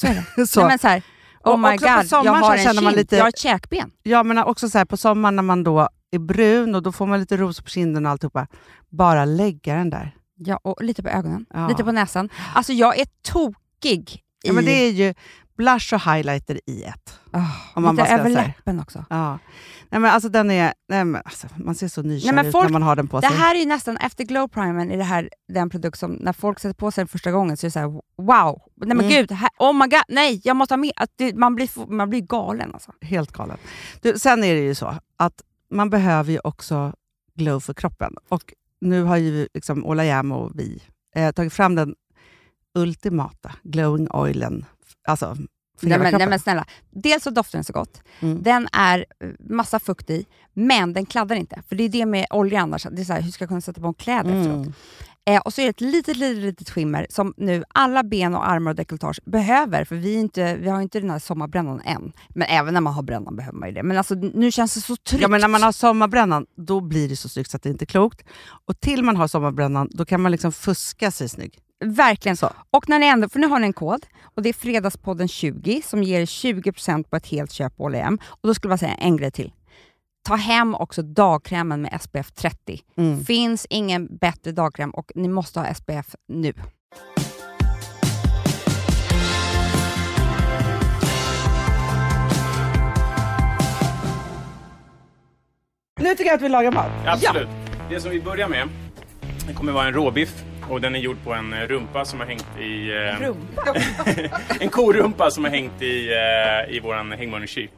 Så 0.00 0.06
är 0.06 0.24
det. 0.36 0.46
Så. 0.46 0.60
Nej, 0.60 0.68
men 0.68 0.78
så 0.78 0.88
här, 0.88 1.02
oh 1.44 1.52
Och 1.52 1.58
my 1.60 1.68
god, 1.76 1.82
jag 1.82 2.32
har 2.32 2.42
så 2.42 2.52
en 2.52 2.58
känner 2.64 2.82
man 2.82 2.92
lite- 2.92 3.16
jag 3.16 3.24
har 3.24 3.28
ett 3.28 3.38
käkben. 3.38 3.90
Ja, 4.02 4.22
men 4.22 4.38
också 4.38 4.68
så 4.68 4.78
här, 4.78 4.84
på 4.84 4.96
sommaren 4.96 5.36
när 5.36 5.42
man 5.42 5.64
då 5.64 5.88
är 6.10 6.18
brun 6.18 6.74
och 6.74 6.82
då 6.82 6.92
får 6.92 7.06
man 7.06 7.20
lite 7.20 7.36
rosor 7.36 7.62
på 7.62 7.68
kinden 7.70 8.06
och 8.06 8.12
alltihopa. 8.12 8.46
Bara 8.88 9.24
lägga 9.24 9.74
den 9.74 9.90
där. 9.90 10.14
Ja, 10.36 10.56
och 10.62 10.82
lite 10.82 11.02
på 11.02 11.08
ögonen, 11.08 11.46
Ja. 11.54 11.68
lite 11.68 11.84
på 11.84 11.92
näsan. 11.92 12.28
Alltså 12.54 12.72
jag 12.72 12.98
är 12.98 13.06
tokig 13.22 14.10
i... 14.44 14.48
Ja, 14.48 14.52
men 14.52 14.64
det 14.64 14.72
är 14.86 14.90
ju 14.90 15.14
blush 15.56 15.94
och 15.94 16.00
highlighter 16.12 16.60
i 16.66 16.82
ett. 16.84 17.18
Oh, 17.32 17.90
lite 17.92 18.06
över 18.08 18.30
läppen 18.30 18.80
också. 18.80 19.04
Ja. 19.10 19.38
Nej, 19.88 20.00
men 20.00 20.04
alltså, 20.10 20.28
den 20.28 20.50
är, 20.50 20.72
nej, 20.88 21.04
men 21.04 21.22
alltså, 21.24 21.46
man 21.56 21.74
ser 21.74 21.88
så 21.88 22.02
nykär 22.02 22.44
ut 22.44 22.52
folk- 22.52 22.64
när 22.64 22.72
man 22.72 22.82
har 22.82 22.96
den 22.96 23.08
på 23.08 23.20
Det 23.20 23.28
sig. 23.28 23.36
här 23.36 23.54
är 23.54 23.58
ju 23.58 23.66
nästan, 23.66 23.96
efter 23.96 24.24
glow 24.24 24.48
primern, 24.48 24.90
är 24.90 24.96
det 24.96 25.04
här 25.04 25.28
den 25.52 25.70
produkt 25.70 25.98
som 25.98 26.12
när 26.12 26.32
folk 26.32 26.58
sätter 26.60 26.74
på 26.74 26.90
sig 26.90 27.02
den 27.02 27.08
första 27.08 27.30
gången 27.30 27.56
så 27.56 27.66
är 27.66 27.68
det 27.68 27.72
såhär 27.72 28.00
wow, 28.16 28.62
nej 28.88 28.96
men 28.96 29.06
Mm. 29.06 29.16
gud, 29.18 29.32
här, 29.32 29.50
oh 29.58 29.72
my 29.72 29.86
god, 29.86 30.02
nej 30.08 30.40
jag 30.44 30.56
måste 30.56 30.72
ha 30.74 30.76
mer. 30.76 30.92
Att 30.96 31.10
det, 31.16 31.34
man, 31.34 31.54
blir, 31.54 31.86
man 31.92 32.10
blir 32.10 32.20
galen 32.20 32.70
alltså. 32.74 32.92
Helt 33.00 33.32
galen. 33.32 33.58
Du, 34.02 34.18
sen 34.18 34.44
är 34.44 34.54
det 34.54 34.60
ju 34.60 34.74
så 34.74 34.94
att 35.16 35.42
man 35.70 35.90
behöver 35.90 36.32
ju 36.32 36.38
också 36.44 36.92
glow 37.34 37.60
för 37.60 37.74
kroppen. 37.74 38.14
Och 38.28 38.54
nu 38.80 39.02
har 39.02 39.16
ju 39.16 39.48
liksom 39.54 39.86
Ola 39.86 40.04
Jäm 40.04 40.32
och 40.32 40.50
vi 40.54 40.82
eh, 41.16 41.32
tagit 41.32 41.52
fram 41.52 41.74
den 41.74 41.94
ultimata 42.74 43.52
glowing 43.62 44.08
oilen. 44.10 44.64
Alltså 45.08 45.36
för 45.78 45.86
Nej 45.86 45.92
hela 45.98 46.10
men, 46.10 46.18
nej 46.18 46.28
men 46.28 46.38
snälla, 46.40 46.64
dels 46.90 47.22
så 47.24 47.30
doftar 47.30 47.56
den 47.58 47.64
så 47.64 47.72
gott, 47.72 48.02
Mm. 48.20 48.42
den 48.42 48.68
är 48.72 49.06
eh, 49.24 49.28
massa 49.40 49.78
fukt 49.78 50.10
i, 50.10 50.26
men 50.52 50.92
den 50.92 51.06
kladdar 51.06 51.36
inte. 51.36 51.62
För 51.68 51.76
det 51.76 51.84
är 51.84 51.88
det 51.88 52.06
med 52.06 52.26
olja 52.30 52.60
annars, 52.60 52.86
det 52.90 53.02
är 53.02 53.04
så 53.04 53.12
här, 53.12 53.20
hur 53.20 53.30
ska 53.30 53.42
jag 53.44 53.48
kunna 53.48 53.60
sätta 53.60 53.80
på 53.80 53.92
kläder 53.92 54.40
efteråt? 54.40 54.66
Eh, 55.28 55.40
och 55.40 55.52
så 55.52 55.60
är 55.60 55.64
det 55.64 55.70
ett 55.70 55.80
litet, 55.80 56.16
litet, 56.16 56.42
litet 56.44 56.70
skimmer 56.70 57.06
som 57.10 57.34
nu 57.36 57.64
alla 57.68 58.02
ben 58.02 58.34
och 58.34 58.48
armar 58.48 58.70
och 58.70 58.76
dekolletage 58.76 59.20
behöver, 59.24 59.84
för 59.84 59.96
vi, 59.96 60.14
inte, 60.14 60.56
vi 60.56 60.68
har 60.68 60.80
inte 60.80 61.00
den 61.00 61.10
här 61.10 61.18
sommarbrännan 61.18 61.80
än. 61.80 62.12
Men 62.28 62.48
även 62.48 62.74
när 62.74 62.80
man 62.80 62.94
har 62.94 63.02
brännan 63.02 63.36
behöver 63.36 63.58
man 63.58 63.68
ju 63.68 63.74
det. 63.74 63.82
Men 63.82 63.96
alltså, 63.96 64.14
nu 64.14 64.52
känns 64.52 64.74
det 64.74 64.80
så 64.80 64.96
tryggt. 64.96 65.22
Ja, 65.22 65.28
men 65.28 65.40
när 65.40 65.48
man 65.48 65.62
har 65.62 65.72
sommarbrännan, 65.72 66.46
då 66.56 66.80
blir 66.80 67.08
det 67.08 67.16
så 67.16 67.28
snyggt 67.28 67.50
så 67.50 67.56
att 67.56 67.62
det 67.62 67.68
inte 67.68 67.84
är 67.84 67.86
klokt. 67.86 68.22
Och 68.66 68.80
till 68.80 69.02
man 69.02 69.16
har 69.16 69.28
sommarbrännan, 69.28 69.88
då 69.90 70.04
kan 70.04 70.20
man 70.20 70.32
liksom 70.32 70.52
fuska 70.52 71.10
sig 71.10 71.28
snygg. 71.28 71.58
Verkligen 71.84 72.36
Så. 72.36 72.50
Och 72.70 72.88
när 72.88 72.98
ni 72.98 73.06
ändå, 73.06 73.28
för 73.28 73.38
nu 73.38 73.46
har 73.46 73.58
ni 73.58 73.66
en 73.66 73.72
kod 73.72 74.06
och 74.22 74.42
det 74.42 74.48
är 74.48 74.52
Fredagspodden 74.52 75.28
20 75.28 75.82
som 75.84 76.02
ger 76.02 76.26
20% 76.26 77.04
på 77.04 77.16
ett 77.16 77.26
helt 77.26 77.52
köp 77.52 77.76
på 77.76 77.82
H&M. 77.82 78.18
Och 78.24 78.48
då 78.48 78.54
skulle 78.54 78.72
jag 78.72 78.80
säga 78.80 78.94
en 78.94 79.16
grej 79.16 79.30
till. 79.30 79.52
Ta 80.22 80.34
hem 80.34 80.74
också 80.74 81.02
dagkrämen 81.02 81.82
med 81.82 82.00
SPF 82.02 82.32
30. 82.32 82.80
Mm. 82.96 83.24
Finns 83.24 83.66
ingen 83.70 84.16
bättre 84.16 84.52
dagkräm 84.52 84.90
och 84.90 85.12
ni 85.14 85.28
måste 85.28 85.60
ha 85.60 85.74
SPF 85.74 86.14
nu. 86.28 86.52
Nu 96.00 96.14
tycker 96.14 96.24
jag 96.24 96.34
att 96.34 96.42
vi 96.42 96.48
lagar 96.48 96.72
mat. 96.72 96.90
Absolut. 97.06 97.48
Det 97.90 98.00
som 98.00 98.10
vi 98.10 98.20
börjar 98.20 98.48
med, 98.48 98.68
det 99.46 99.52
kommer 99.54 99.72
vara 99.72 99.86
en 99.86 99.94
råbiff. 99.94 100.44
Och 100.68 100.80
den 100.80 100.94
är 100.94 100.98
gjord 100.98 101.16
på 101.24 101.32
en 101.32 101.52
eh, 101.52 101.60
rumpa 101.60 102.04
som 102.04 102.20
har 102.20 102.26
hängt 102.26 102.58
i... 102.58 102.90
Eh, 102.90 103.20
Rumpa? 103.20 103.74
en 104.60 104.68
korumpa 104.68 105.30
som 105.30 105.44
har 105.44 105.50
hängt 105.50 105.82
i, 105.82 106.12
eh, 106.12 106.76
i 106.76 106.80
våran 106.80 107.12
hängmörningskyl. 107.12 107.68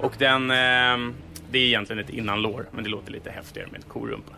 Och 0.00 0.12
den... 0.18 0.50
Eh, 0.50 1.14
det 1.50 1.58
är 1.58 1.62
egentligen 1.62 2.04
ett 2.04 2.10
innanlår, 2.10 2.66
men 2.70 2.84
det 2.84 2.90
låter 2.90 3.12
lite 3.12 3.30
häftigare 3.30 3.68
med 3.70 3.80
en 3.80 3.88
korumpa. 3.88 4.32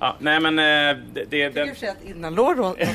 Ja, 0.00 0.16
nej 0.18 0.40
men 0.40 0.58
eh, 0.58 1.04
det, 1.12 1.24
det, 1.30 1.48
den, 1.48 1.74
sig 1.74 1.88
att 1.88 2.04
innanlår 2.04 2.54
låter... 2.54 2.88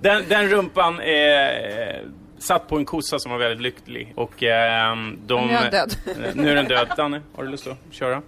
den, 0.02 0.24
den 0.28 0.48
rumpan 0.48 1.00
är, 1.00 2.02
satt 2.38 2.68
på 2.68 2.76
en 2.76 2.84
kossa 2.84 3.18
som 3.18 3.30
var 3.30 3.38
väldigt 3.38 3.60
lycklig. 3.60 4.12
Och 4.16 4.42
ehm, 4.42 5.18
de... 5.26 5.46
Nu 5.46 5.52
är 5.52 5.56
han 5.56 5.70
död. 5.70 5.96
Eh, 6.06 6.34
nu 6.34 6.50
är 6.50 6.54
den 6.54 6.68
död. 6.68 6.92
Danne, 6.96 7.22
har 7.34 7.44
du 7.44 7.50
lust 7.50 7.66
att 7.66 7.78
köra? 7.90 8.22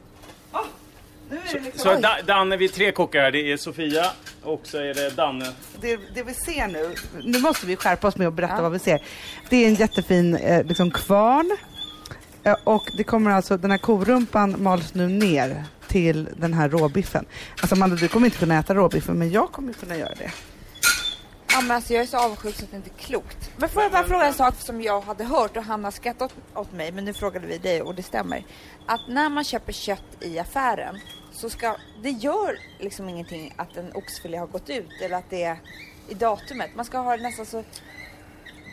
Det, 1.31 1.61
liksom, 1.61 1.95
Så 1.95 2.01
da, 2.01 2.17
Danne, 2.27 2.57
vi 2.57 2.65
är 2.65 2.69
tre 2.69 2.93
kockar 2.93 3.21
här. 3.21 3.31
Det 3.31 3.53
är 3.53 3.57
Sofia 3.57 4.07
och 4.43 4.61
så 4.65 4.79
är 4.79 4.95
det 4.95 5.17
Danne. 5.17 5.53
det, 5.81 5.99
det 6.15 6.23
vi 6.23 6.35
ser 6.35 6.67
nu, 6.67 6.95
nu 7.25 7.39
måste 7.39 7.67
vi 7.67 7.77
skärpa 7.77 8.09
oss 8.09 8.17
med 8.17 8.29
att 8.29 8.35
berätta 8.35 8.63
vad 8.63 8.73
vi 8.73 8.79
ser. 8.79 9.03
Det 9.51 9.57
är 9.57 9.69
en 9.69 9.75
jättefin 9.75 10.37
eh, 10.37 10.65
liksom 10.65 10.91
kvarn 10.91 11.51
eh, 11.51 11.74
och 12.65 12.91
det 12.97 13.05
kommer 13.05 13.31
alltså, 13.31 13.57
den 13.57 13.71
här 13.71 13.79
korumpan 13.79 14.63
mals 14.63 14.95
nu 14.95 15.09
ner 15.09 15.65
till 15.89 16.29
den 16.37 16.55
här 16.55 16.69
råbiffen. 16.69 17.27
Alltså 17.61 17.75
Amanda, 17.75 17.97
du 17.97 18.09
kommer 18.09 18.27
inte 18.27 18.39
kunna 18.39 18.59
äta 18.59 18.75
råbiffen 18.75 19.19
men 19.19 19.31
jag 19.31 19.53
kommer 19.53 19.73
kunna 19.73 19.97
göra 19.97 20.15
det. 20.15 20.31
Ja, 21.53 21.61
men 21.61 21.71
alltså, 21.71 21.93
jag 21.93 22.03
är 22.03 22.07
så 22.07 22.19
avundsjuk 22.19 22.57
så 22.57 22.65
att 22.65 22.71
det 22.71 22.77
inte 22.77 22.91
är 22.91 23.03
klokt. 23.03 23.51
Men 23.57 23.69
får 23.69 23.83
jag 23.83 23.93
bara 23.93 24.05
fråga 24.05 24.27
en 24.27 24.35
sak 24.35 24.55
som 24.59 24.83
jag 24.83 25.01
hade 25.01 25.25
hört 25.25 25.57
och 25.57 25.63
han 25.63 25.85
har 25.85 25.91
skrattat 25.91 26.35
åt 26.55 26.73
mig, 26.73 26.93
men 26.93 27.05
nu 27.05 27.13
frågade 27.13 27.47
vi 27.47 27.59
dig 27.59 27.83
och 27.83 27.95
det 27.95 28.03
stämmer. 28.03 28.45
Att 28.87 29.01
när 29.09 29.29
man 29.29 29.45
köper 29.45 29.73
kött 29.73 30.17
i 30.21 30.39
affären 30.39 31.01
så 31.33 31.51
ska, 31.51 31.77
det 32.03 32.11
gör 32.11 32.59
liksom 32.81 33.09
ingenting 33.09 33.55
att 33.57 33.77
en 33.77 33.93
oxfilé 33.95 34.39
har 34.39 34.47
gått 34.47 34.71
ut 34.71 35.01
eller 35.03 35.17
att 35.17 35.31
det 35.31 35.43
är 35.43 35.59
i 36.09 36.15
datumet. 36.15 36.71
Man 36.77 36.85
ska 36.85 36.99
ha 36.99 37.17
det 37.17 37.23
nästan 37.23 37.47
så 37.47 37.65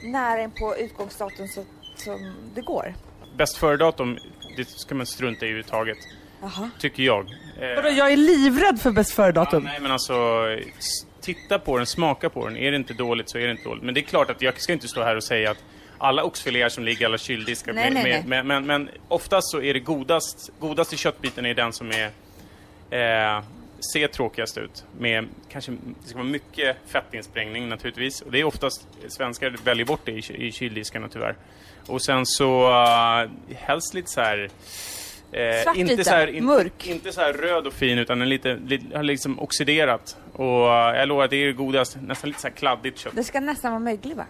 nära 0.04 0.42
in 0.42 0.52
på 0.52 0.78
utgångsdatum 0.78 1.48
så, 1.48 1.66
som 1.96 2.34
det 2.56 2.62
går. 2.62 2.96
Bäst 3.38 3.58
före-datum, 3.58 4.18
det 4.58 4.70
ska 4.70 4.96
man 4.96 5.06
strunta 5.06 5.46
i 5.46 5.50
överhuvudtaget. 5.50 5.98
Jaha. 6.42 6.70
Tycker 6.80 7.04
jag. 7.04 7.20
Eh, 7.60 7.76
Vadå, 7.76 7.90
jag 7.90 8.12
är 8.12 8.18
livrädd 8.18 8.82
för 8.82 8.92
bäst 8.92 9.10
Ja, 9.12 9.16
före-datum. 9.16 9.64
nej 9.64 9.80
men 9.82 9.92
alltså, 9.92 10.48
titta 11.22 11.60
på 11.60 11.78
den, 11.78 11.86
smaka 11.88 12.30
på 12.30 12.48
den. 12.48 12.58
Är 12.58 12.72
det 12.72 12.78
inte 12.78 12.94
dåligt 12.94 13.30
så 13.30 13.38
är 13.38 13.46
det 13.46 13.52
inte 13.52 13.64
dåligt. 13.64 13.84
Men 13.84 13.94
det 13.94 14.00
är 14.00 14.06
klart 14.06 14.30
att 14.30 14.42
jag 14.42 14.62
ska 14.62 14.74
inte 14.74 14.88
stå 14.88 15.04
här 15.04 15.16
och 15.16 15.24
säga 15.24 15.52
att 15.52 15.64
alla 15.98 16.24
oxfiléer 16.24 16.70
som 16.70 16.84
ligger 16.84 17.02
i 17.02 17.06
alla 17.06 17.18
kyldiskar. 17.18 17.74
Nej, 17.74 17.92
med, 17.92 18.04
nej, 18.04 18.24
med, 18.28 18.46
Men, 18.46 18.48
men, 18.48 18.66
men 18.86 18.90
oftast 19.08 19.52
så 19.52 19.62
är 19.62 19.74
det 19.74 19.80
godast, 19.80 20.50
godaste 20.60 20.98
köttbiten 20.98 21.46
är 21.46 21.54
den 21.54 21.74
som 21.74 21.92
är 21.92 22.06
eh, 23.38 23.44
ser 23.94 24.08
tråkigast 24.08 24.58
ut. 24.58 24.86
Med 25.00 25.28
kanske, 25.50 25.72
det 25.72 26.08
ska 26.08 26.18
vara 26.18 26.28
mycket 26.28 26.78
fettinsprängning 26.88 27.70
naturligtvis. 27.70 28.22
Och 28.22 28.32
det 28.32 28.40
är 28.40 28.44
oftast, 28.44 28.88
svenskar 29.08 29.56
väljer 29.64 29.86
bort 29.86 30.02
det 30.06 30.12
i, 30.12 30.48
i 30.48 30.52
kyldiskarna 30.52 31.08
tyvärr. 31.10 31.36
Och 31.88 32.02
sen 32.02 32.26
så 32.26 32.70
uh, 32.70 33.30
helst 33.56 33.94
lite 33.94 34.10
så 34.10 34.22
här 34.22 34.50
Eh, 35.32 35.64
Svart 35.64 35.76
inte 35.76 35.92
lite, 35.92 36.04
så 36.04 36.16
här, 36.16 36.28
in, 36.28 36.46
mörk. 36.46 36.88
Inte 36.88 37.12
så 37.12 37.22
här 37.22 37.34
röd 37.34 37.68
och 37.68 37.74
fin 37.74 37.98
utan 37.98 38.22
en 38.22 38.30
lite, 38.30 38.56
lite 38.66 38.98
har 38.98 39.04
liksom 39.04 39.40
oxiderat. 39.40 40.18
Och 40.34 40.74
eh, 40.74 40.98
jag 40.98 41.08
lovar 41.08 41.24
att 41.24 41.30
det 41.30 41.36
är 41.36 41.48
det 41.48 41.54
godaste. 41.54 42.00
Nästan 42.02 42.28
lite 42.28 42.42
så 42.42 42.48
här 42.48 42.56
kladdigt 42.56 43.00
kött. 43.00 43.16
Det 43.16 43.24
ska 43.24 43.40
nästan 43.40 43.72
vara 43.72 43.80
möglig 43.80 44.16
va? 44.16 44.26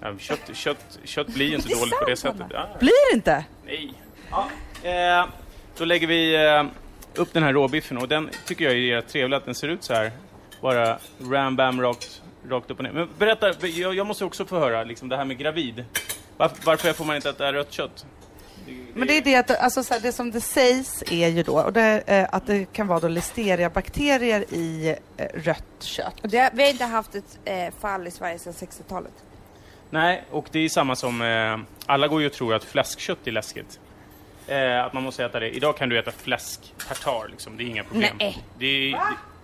Ja, 0.00 0.18
kött, 0.18 0.50
kött, 0.52 0.98
kött 1.04 1.26
blir 1.26 1.46
ju 1.46 1.54
inte 1.54 1.68
dåligt 1.78 1.98
på 1.98 2.04
det 2.04 2.16
sant, 2.16 2.38
sättet. 2.38 2.52
Ja, 2.54 2.68
Blir 2.80 3.14
inte? 3.14 3.44
nej. 3.66 3.92
Ja, 4.30 4.48
eh, 4.82 5.26
då 5.78 5.84
lägger 5.84 6.06
vi 6.06 6.34
eh, 6.34 6.64
upp 7.18 7.32
den 7.32 7.42
här 7.42 7.52
råbiffen 7.52 7.98
och 7.98 8.08
den 8.08 8.30
tycker 8.46 8.64
jag 8.64 8.74
är 8.74 8.96
rätt 8.96 9.08
trevlig 9.08 9.36
att 9.36 9.44
den 9.44 9.54
ser 9.54 9.68
ut 9.68 9.84
så 9.84 9.94
här. 9.94 10.12
Bara 10.60 10.98
ram 11.30 11.56
bam 11.56 11.80
rakt, 11.80 12.22
rakt 12.48 12.70
upp 12.70 12.78
och 12.78 12.84
ner. 12.84 12.92
Men 12.92 13.08
berätta, 13.18 13.66
jag, 13.66 13.94
jag 13.94 14.06
måste 14.06 14.24
också 14.24 14.44
få 14.44 14.58
höra 14.58 14.84
liksom 14.84 15.08
det 15.08 15.16
här 15.16 15.24
med 15.24 15.38
gravid. 15.38 15.84
Varför, 16.36 16.56
varför 16.64 16.92
får 16.92 17.04
man 17.04 17.16
inte 17.16 17.30
äta 17.30 17.52
rött 17.52 17.72
kött? 17.72 18.06
Men 18.94 19.08
det 19.08 19.16
är 19.16 19.22
det 19.22 19.36
att, 19.36 19.50
alltså, 19.50 19.84
så 19.84 19.94
här, 19.94 20.00
det 20.00 20.12
som 20.12 20.30
det 20.30 20.40
sägs 20.40 21.02
är 21.10 21.28
ju 21.28 21.42
då, 21.42 21.60
och 21.60 21.72
det, 21.72 22.02
eh, 22.06 22.28
att 22.32 22.46
det 22.46 22.72
kan 22.72 22.86
vara 22.86 23.00
då 23.00 23.08
listeriabakterier 23.08 24.54
i 24.54 24.96
eh, 25.16 25.26
rött 25.34 25.64
kött. 25.80 26.20
Och 26.22 26.28
det, 26.28 26.50
vi 26.54 26.62
har 26.62 26.70
inte 26.70 26.84
haft 26.84 27.14
ett 27.14 27.38
eh, 27.44 27.74
fall 27.80 28.06
i 28.06 28.10
Sverige 28.10 28.38
sedan 28.38 28.52
60-talet. 28.52 29.12
Nej, 29.90 30.24
och 30.30 30.46
det 30.52 30.58
är 30.58 30.68
samma 30.68 30.96
som... 30.96 31.22
Eh, 31.22 31.58
alla 31.86 32.08
går 32.08 32.20
ju 32.20 32.26
och 32.26 32.32
tror 32.32 32.54
att 32.54 32.64
fläskkött 32.64 33.26
är 33.26 33.32
läskigt. 33.32 33.80
Eh, 34.52 34.84
att 34.84 34.92
man 34.92 35.02
måste 35.02 35.24
äta 35.24 35.40
det. 35.40 35.50
Idag 35.50 35.76
kan 35.76 35.88
du 35.88 35.98
äta 35.98 36.12
fläsk 36.12 36.74
tartar, 36.88 37.28
liksom. 37.28 37.56
Det 37.56 37.62
är 37.62 37.66
inga 37.66 37.84
problem. 37.84 38.16
Nej. 38.18 38.44
Det, 38.58 38.66
är, 38.66 38.90
det, 38.90 38.98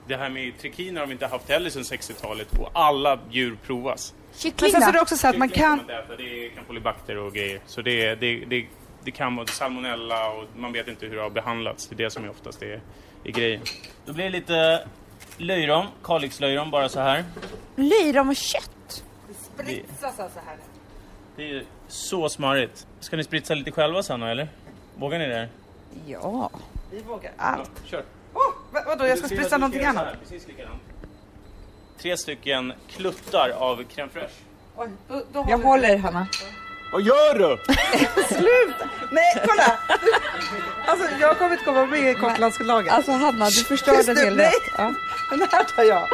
det 0.06 0.16
här 0.16 0.30
med 0.30 0.58
trikiner 0.58 1.00
har 1.00 1.06
vi 1.06 1.12
inte 1.12 1.26
haft 1.26 1.48
heller 1.48 1.70
sedan 1.70 1.82
60-talet 1.82 2.58
och 2.58 2.70
alla 2.72 3.18
djur 3.30 3.56
provas. 3.66 4.14
Men 4.30 4.38
Kyckling 4.38 4.70
sen 4.70 4.82
så 4.82 4.88
är 4.88 4.92
det 4.92 5.00
också 5.00 5.16
så 5.16 5.28
att 5.28 5.38
man 5.38 5.48
kan... 5.48 5.80
inte 5.80 5.94
äta, 5.94 6.16
det 6.16 6.46
är 6.46 6.50
kampylobacter 6.50 7.16
och 7.16 7.34
grejer. 7.34 7.60
Så 7.66 7.82
det, 7.82 8.14
det, 8.14 8.44
det, 8.44 8.66
det 9.04 9.10
kan 9.10 9.36
vara 9.36 9.46
salmonella 9.46 10.30
och 10.30 10.44
man 10.56 10.72
vet 10.72 10.88
inte 10.88 11.06
hur 11.06 11.16
det 11.16 11.22
har 11.22 11.30
behandlats. 11.30 11.86
Det 11.86 11.94
är 11.94 11.96
det 11.96 12.10
som 12.10 12.24
är 12.24 12.30
oftast 12.30 12.62
är, 12.62 12.80
är 13.24 13.30
grejen. 13.30 13.60
Då 14.06 14.12
blir 14.12 14.24
det 14.24 14.30
lite 14.30 14.86
löjrom, 15.36 15.86
Kalixlöjrom 16.04 16.70
bara 16.70 16.88
så 16.88 17.00
här. 17.00 17.24
Löjrom 17.76 18.28
och 18.28 18.36
kött. 18.36 19.04
Spritsas 19.54 20.20
alltså 20.20 20.40
här. 20.46 20.56
Det 21.36 21.50
är 21.50 21.64
så 21.88 22.28
smarrigt. 22.28 22.86
Ska 23.00 23.16
ni 23.16 23.24
spritsa 23.24 23.54
lite 23.54 23.70
själva 23.70 24.02
sen 24.02 24.22
eller? 24.22 24.48
Vågar 24.98 25.18
ni 25.18 25.26
det? 25.26 25.48
Ja. 26.06 26.50
Vi 26.90 27.00
vågar 27.02 27.32
allt. 27.36 27.70
Ja, 27.74 27.88
kör. 27.90 28.04
Oh, 28.34 28.54
vad, 28.72 28.84
vadå, 28.86 29.06
jag 29.06 29.18
ska 29.18 29.26
spritsa 29.26 29.58
någonting 29.58 29.84
annat? 29.84 30.04
här, 30.04 30.16
Precis 30.22 30.48
likadant. 30.48 30.82
Tre 31.98 32.16
stycken 32.16 32.72
kluttar 32.90 33.50
av 33.50 33.82
crème 33.82 34.08
fraîche. 34.08 34.40
Oj, 34.76 34.88
då, 35.08 35.22
då 35.32 35.46
Jag 35.48 35.58
håller 35.58 35.96
Hanna. 35.98 36.26
Vad 36.92 37.02
gör 37.02 37.38
du? 37.38 37.56
Sluta! 38.34 38.88
Nej, 39.10 39.42
kolla! 39.46 39.78
Alltså, 40.86 41.08
jag 41.20 41.38
kommer 41.38 41.52
inte 41.52 41.64
komma 41.64 41.86
med 41.86 42.10
i 42.10 42.14
kocklandslaget. 42.14 42.92
Alltså 42.92 43.12
Hanna, 43.12 43.44
du 43.44 43.64
förstörde 43.64 44.10
en 44.10 44.16
hel 44.16 44.36
rätt. 44.36 44.52
Ja. 44.78 44.94
Den 45.30 45.40
här 45.40 45.64
tar 45.64 45.82
jag. 45.82 46.08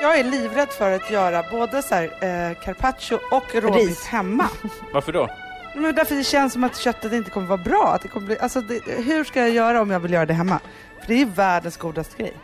Jag 0.00 0.18
är 0.18 0.24
livrädd 0.24 0.68
för 0.68 0.90
att 0.90 1.10
göra 1.10 1.44
både 1.50 1.82
så 1.82 1.94
här, 1.94 2.04
eh, 2.04 2.60
carpaccio 2.64 3.18
och 3.30 3.54
råbiff 3.54 4.04
hemma. 4.04 4.48
Varför 4.92 5.12
då? 5.12 5.28
Men 5.74 5.94
därför 5.94 6.14
det 6.14 6.24
känns 6.24 6.52
som 6.52 6.64
att 6.64 6.76
köttet 6.76 7.12
inte 7.12 7.30
kommer 7.30 7.46
vara 7.46 7.62
bra. 7.62 7.92
Att 7.94 8.02
det 8.02 8.08
kommer 8.08 8.26
bli, 8.26 8.38
alltså 8.38 8.60
det, 8.60 8.82
hur 8.86 9.24
ska 9.24 9.40
jag 9.40 9.50
göra 9.50 9.80
om 9.82 9.90
jag 9.90 10.00
vill 10.00 10.12
göra 10.12 10.26
det 10.26 10.34
hemma? 10.34 10.60
För 11.00 11.06
det 11.06 11.22
är 11.22 11.26
världens 11.26 11.76
godaste 11.76 12.22
grej. 12.22 12.34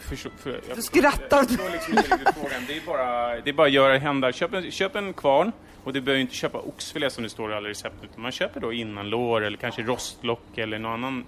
Förstå, 0.00 0.30
för, 0.38 0.60
jag 0.68 0.76
Du 0.76 0.82
skrattar. 0.82 1.44
Förstår 1.44 1.70
liksom 1.70 1.98
inte 1.98 2.10
riktigt 2.10 2.34
frågan. 2.34 2.62
Det 2.66 2.76
är 2.76 2.86
bara, 2.86 3.40
det 3.40 3.50
är 3.50 3.54
bara 3.54 3.66
att 3.66 3.72
göra 3.72 3.98
hända. 3.98 4.32
Köp 4.32 4.54
en, 4.54 4.70
köp 4.70 4.96
en 4.96 5.12
kvarn 5.12 5.52
och 5.84 5.92
du 5.92 6.00
behöver 6.00 6.20
inte 6.20 6.34
köpa 6.34 6.58
oxfilé 6.58 7.10
som 7.10 7.24
det 7.24 7.30
står 7.30 7.52
i 7.52 7.54
alla 7.54 7.68
recept. 7.68 7.96
Utan 8.02 8.22
man 8.22 8.32
köper 8.32 8.60
då 8.60 8.72
innanlår 8.72 9.44
eller 9.44 9.56
kanske 9.56 9.82
rostlock 9.82 10.58
eller 10.58 10.78
någon 10.78 10.92
annan 10.92 11.24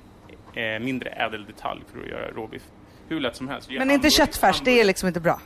eh, 0.55 0.79
mindre 0.81 1.11
ädel 1.11 1.45
detalj 1.45 1.81
för 1.93 2.01
att 2.01 2.09
göra 2.09 2.31
råbiff. 2.31 2.62
Hur 3.09 3.21
lätt 3.21 3.37
som 3.37 3.49
helst. 3.49 3.71
Men 3.71 3.91
inte 3.91 4.11
köttfärs, 4.11 4.61
det 4.65 4.81
är 4.81 4.85
liksom 4.85 5.07
inte 5.07 5.21
bra. 5.21 5.41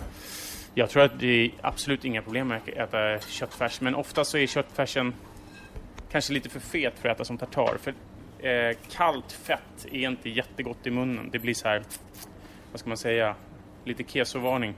Jag 0.75 0.91
tror 0.91 1.03
att 1.03 1.21
det 1.21 1.45
är 1.45 1.51
absolut 1.61 2.05
inga 2.05 2.23
problem 2.23 2.49
med 2.49 2.57
att 2.57 2.69
äta 2.69 3.27
köttfärs, 3.29 3.81
men 3.81 3.95
ofta 3.95 4.25
så 4.25 4.39
är 4.39 4.47
köttfärsen 4.47 5.15
kanske 6.11 6.33
lite 6.33 6.49
för 6.49 6.61
fet 6.61 6.95
för 6.99 7.09
att 7.09 7.17
äta 7.17 7.25
som 7.25 7.39
tartar. 7.39 7.77
För 7.83 7.95
eh, 8.49 8.77
kallt 8.91 9.33
fett 9.33 9.87
är 9.93 10.09
inte 10.09 10.29
jättegott 10.29 10.87
i 10.87 10.91
munnen. 10.91 11.29
Det 11.33 11.39
blir 11.39 11.55
så 11.55 11.69
här, 11.69 11.83
vad 12.73 12.81
ska 12.81 12.89
man 12.89 12.97
säga, 12.97 13.35
lite 13.85 14.05
kesovarning. 14.05 14.75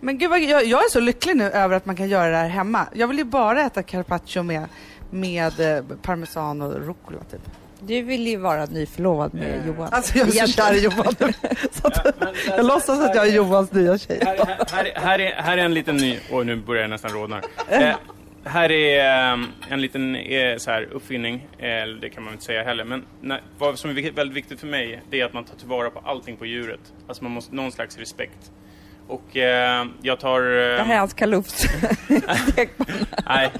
Men 0.00 0.18
gud 0.18 0.30
vad, 0.30 0.40
jag, 0.40 0.64
jag 0.64 0.84
är 0.84 0.88
så 0.88 1.00
lycklig 1.00 1.36
nu 1.36 1.44
över 1.44 1.76
att 1.76 1.86
man 1.86 1.96
kan 1.96 2.08
göra 2.08 2.30
det 2.30 2.36
här 2.36 2.48
hemma. 2.48 2.86
Jag 2.94 3.08
vill 3.08 3.18
ju 3.18 3.24
bara 3.24 3.62
äta 3.62 3.82
carpaccio 3.82 4.42
med, 4.42 4.68
med 5.10 5.60
eh, 5.60 5.84
parmesan 6.02 6.62
och 6.62 6.74
rucola 6.74 7.24
typ. 7.30 7.42
Du 7.82 8.02
vill 8.02 8.26
ju 8.26 8.36
vara 8.36 8.66
nyförlovad 8.66 9.34
med 9.34 9.66
Johan. 9.66 9.88
Alltså 9.92 10.18
jag 10.18 10.28
är 10.28 10.46
så 10.46 10.52
kär 10.52 10.74
i 10.74 10.80
Johan 10.84 11.14
nu. 11.18 11.32
Så 11.72 11.86
att, 11.86 12.16
jag 12.46 12.66
låtsas 12.66 13.00
att 13.00 13.14
jag 13.14 13.28
är 13.28 13.32
Johans 13.32 13.72
nya 13.72 13.98
tjej. 13.98 14.22
Här, 14.24 14.36
här, 14.36 14.56
här, 14.70 14.92
här, 14.94 15.18
är, 15.18 15.32
här 15.42 15.58
är 15.58 15.64
en 15.64 15.74
liten 15.74 15.96
ny... 15.96 16.18
Oj, 16.30 16.44
nu 16.44 16.56
börjar 16.56 16.82
jag 16.82 16.90
nästan 16.90 17.10
rodna. 17.10 17.42
Eh, 17.68 17.96
här 18.44 18.70
är 18.72 19.32
eh, 19.32 19.38
en 19.68 19.80
liten 19.80 20.16
eh, 20.16 20.56
så 20.56 20.70
här, 20.70 20.82
uppfinning, 20.92 21.48
eh, 21.58 21.86
det 22.00 22.10
kan 22.10 22.22
man 22.24 22.32
inte 22.32 22.44
säga 22.44 22.62
heller, 22.62 22.84
men 22.84 23.04
när, 23.20 23.42
vad 23.58 23.78
som 23.78 23.90
är 23.90 24.10
väldigt 24.12 24.36
viktigt 24.36 24.60
för 24.60 24.66
mig, 24.66 25.02
det 25.10 25.20
är 25.20 25.24
att 25.24 25.32
man 25.32 25.44
tar 25.44 25.56
tillvara 25.56 25.90
på 25.90 25.98
allting 26.04 26.36
på 26.36 26.46
djuret. 26.46 26.80
Alltså 27.08 27.24
man 27.24 27.32
måste, 27.32 27.54
någon 27.54 27.72
slags 27.72 27.98
respekt. 27.98 28.52
Och 29.08 29.36
eh, 29.36 29.86
jag 30.02 30.20
tar... 30.20 30.40
Det 30.40 30.76
Eh, 30.78 30.84
här 30.84 30.94
är 30.94 30.98
hans 30.98 31.14
kalufs. 31.14 31.64
nej, 33.26 33.50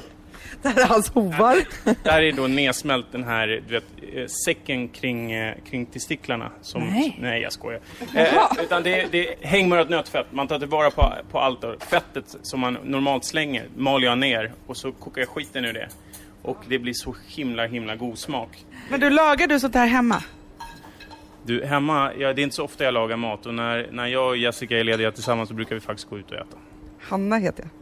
Det 0.62 0.68
här 0.68 0.80
är 0.80 0.86
hans 0.86 1.08
hovar. 1.10 1.56
det 2.02 2.10
här 2.10 2.22
är 2.22 2.32
då 2.32 2.46
nedsmält 2.46 3.06
den 3.12 3.24
här, 3.24 3.46
du 3.68 3.74
vet, 3.74 3.84
eh, 4.14 4.26
säcken 4.44 4.88
kring, 4.88 5.32
eh, 5.32 5.54
kring 5.70 5.86
testiklarna. 5.86 6.50
Som, 6.62 6.82
Nej. 6.82 7.16
nej, 7.20 7.42
jag 7.42 7.52
skojar. 7.52 7.80
Eh, 8.14 8.34
utan 8.62 8.82
det, 8.82 9.06
det 9.12 9.28
är 9.28 9.46
hängmörat 9.46 9.88
nötfett. 9.90 10.26
Man 10.30 10.48
tar 10.48 10.58
tillvara 10.58 10.90
på, 10.90 11.12
på 11.30 11.38
allt. 11.38 11.64
Fettet 11.90 12.36
som 12.42 12.60
man 12.60 12.78
normalt 12.84 13.24
slänger 13.24 13.68
maler 13.76 14.06
jag 14.06 14.18
ner 14.18 14.52
och 14.66 14.76
så 14.76 14.92
kokar 14.92 15.20
jag 15.20 15.28
skiten 15.28 15.64
ur 15.64 15.72
det. 15.72 15.88
Och 16.42 16.58
det 16.68 16.78
blir 16.78 16.92
så 16.92 17.14
himla, 17.26 17.66
himla 17.66 17.96
god 17.96 18.18
smak. 18.18 18.64
Men 18.90 19.00
du, 19.00 19.10
lagar 19.10 19.46
du 19.46 19.60
sånt 19.60 19.74
här 19.74 19.86
hemma? 19.86 20.22
Du, 21.46 21.64
hemma, 21.64 22.12
ja, 22.18 22.32
det 22.32 22.40
är 22.40 22.42
inte 22.42 22.56
så 22.56 22.64
ofta 22.64 22.84
jag 22.84 22.94
lagar 22.94 23.16
mat 23.16 23.46
och 23.46 23.54
när, 23.54 23.88
när 23.92 24.06
jag 24.06 24.28
och 24.28 24.36
Jessica 24.36 24.78
är 24.78 24.84
lediga 24.84 25.12
tillsammans 25.12 25.48
så 25.48 25.54
brukar 25.54 25.74
vi 25.74 25.80
faktiskt 25.80 26.10
gå 26.10 26.18
ut 26.18 26.30
och 26.30 26.36
äta. 26.36 26.56
Hanna 27.00 27.36
heter 27.36 27.62
jag. 27.62 27.79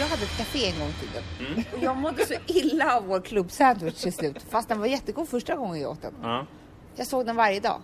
Jag 0.00 0.06
hade 0.06 0.22
ett 0.22 0.36
café 0.38 0.66
en 0.66 0.78
gång 0.78 0.88
i 0.88 0.92
tiden. 0.92 1.64
Och 1.72 1.82
jag 1.82 1.96
mådde 1.96 2.26
så 2.26 2.34
illa 2.46 2.96
av 2.96 3.06
vår 3.06 3.20
klubbsandwich 3.20 3.94
till 3.94 4.12
slut. 4.12 4.46
Fast 4.50 4.68
den 4.68 4.80
var 4.80 4.86
jättegod 4.86 5.28
första 5.28 5.54
gången 5.56 5.80
jag 5.80 5.90
åt 5.90 6.02
den. 6.02 6.14
Ja. 6.22 6.46
Jag 6.96 7.06
såg 7.06 7.26
den 7.26 7.36
varje 7.36 7.60
dag. 7.60 7.80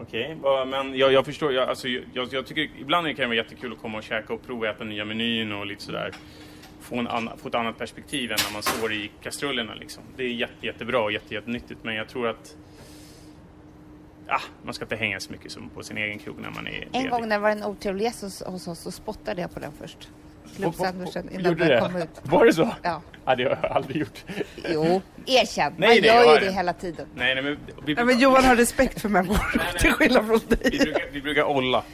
Okej, 0.00 0.38
va- 0.42 0.64
men 0.64 0.98
jag, 0.98 1.12
jag 1.12 1.24
förstår. 1.24 1.52
Jag, 1.52 1.68
alltså, 1.68 1.88
jag, 1.88 2.28
jag 2.32 2.46
tycker 2.46 2.70
ibland 2.80 3.06
kan 3.06 3.16
det 3.16 3.26
vara 3.26 3.36
jättekul 3.36 3.72
att 3.72 3.78
komma 3.82 3.98
och 3.98 4.04
käka 4.04 4.32
och 4.32 4.46
prova 4.46 4.70
äta 4.70 4.84
nya 4.84 5.04
menyn 5.04 5.52
och 5.52 5.66
lite 5.66 5.82
sådär. 5.82 6.12
Få, 6.80 6.96
en 6.98 7.08
anna, 7.08 7.36
få 7.36 7.48
ett 7.48 7.54
annat 7.54 7.78
perspektiv 7.78 8.30
än 8.32 8.38
när 8.46 8.52
man 8.52 8.62
står 8.62 8.92
i 8.92 9.10
kastrullerna 9.22 9.74
liksom. 9.74 10.02
Det 10.16 10.22
är 10.22 10.28
jätte, 10.28 10.66
jättebra 10.66 11.00
och 11.00 11.12
jätte, 11.12 11.34
jättenyttigt 11.34 11.84
men 11.84 11.94
jag 11.94 12.08
tror 12.08 12.28
att 12.28 12.56
ah, 14.28 14.40
man 14.64 14.74
ska 14.74 14.84
inte 14.84 14.96
hänga 14.96 15.20
så 15.20 15.32
mycket 15.32 15.52
som 15.52 15.68
på 15.68 15.82
sin 15.82 15.96
egen 15.98 16.18
krog 16.18 16.40
när 16.40 16.50
man 16.50 16.66
är 16.66 16.70
En 16.82 16.92
ledig. 16.92 17.10
gång 17.10 17.28
när 17.28 17.36
det 17.36 17.42
var 17.42 17.50
en 17.50 17.64
otrevlig 17.64 18.04
gäst 18.04 18.22
hos, 18.22 18.42
hos 18.42 18.68
oss 18.68 18.78
så 18.80 18.90
spottade 18.90 19.40
jag 19.40 19.54
på 19.54 19.60
den 19.60 19.72
först. 19.80 20.08
Klubbsandwichen 20.56 21.28
innan 21.30 21.44
Gjorde 21.44 21.64
den 21.64 21.68
det? 21.68 21.80
kom 21.80 21.96
ut. 21.96 22.08
Var 22.22 22.44
det 22.46 22.52
så? 22.52 22.74
Ja. 22.82 23.02
Ja, 23.24 23.34
det 23.34 23.44
har 23.44 23.58
jag 23.62 23.72
aldrig 23.72 23.96
gjort. 23.96 24.24
Jo, 24.68 25.02
erkänn. 25.26 25.74
Nej, 25.76 25.88
Man 25.88 26.02
det 26.02 26.06
gör 26.06 26.34
ju 26.40 26.46
det 26.46 26.52
hela 26.52 26.72
tiden. 26.72 27.06
Nej, 27.14 27.34
nej 27.34 27.44
men 27.44 27.58
vi, 27.84 27.94
Nej, 27.94 28.04
men 28.04 28.18
Johan 28.18 28.44
har 28.44 28.56
respekt 28.56 29.00
för 29.00 29.08
människor, 29.08 29.78
till 29.78 29.92
skillnad 29.92 30.26
från 30.26 30.40
vi, 30.48 30.54
dig. 30.56 30.78
brukar, 30.78 31.02
vi 31.12 31.20
brukar 31.22 31.42
olla. 31.42 31.84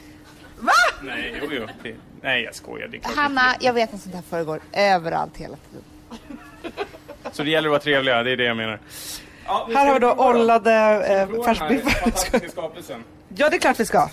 Va? 0.59 0.71
Nej, 1.03 1.39
jo, 1.41 1.49
jo. 1.51 1.67
Det, 1.83 1.95
nej, 2.21 2.43
jag 2.43 2.55
skojar. 2.55 2.87
Det 2.87 3.05
Hanna, 3.05 3.55
jag 3.59 3.73
vet 3.73 3.93
att 3.93 4.01
sånt 4.01 4.15
här 4.15 4.21
föregår 4.21 4.59
överallt 4.73 5.37
hela 5.37 5.55
tiden. 5.71 5.83
Så 7.31 7.43
det 7.43 7.49
gäller 7.49 7.67
att 7.67 7.71
vara 7.71 7.81
trevliga, 7.81 8.23
det 8.23 8.31
är 8.31 8.37
det 8.37 8.43
jag 8.43 8.57
menar. 8.57 8.79
Ja, 9.45 9.69
Här 9.73 9.85
har 9.87 9.93
vi 9.93 9.99
då 9.99 10.11
ollade 10.11 10.73
eh, 10.73 11.43
färsbiffar. 11.43 13.01
Ja, 13.37 13.49
det 13.49 13.55
är 13.55 13.59
klart 13.59 13.79
vi 13.79 13.85
ska. 13.85 14.09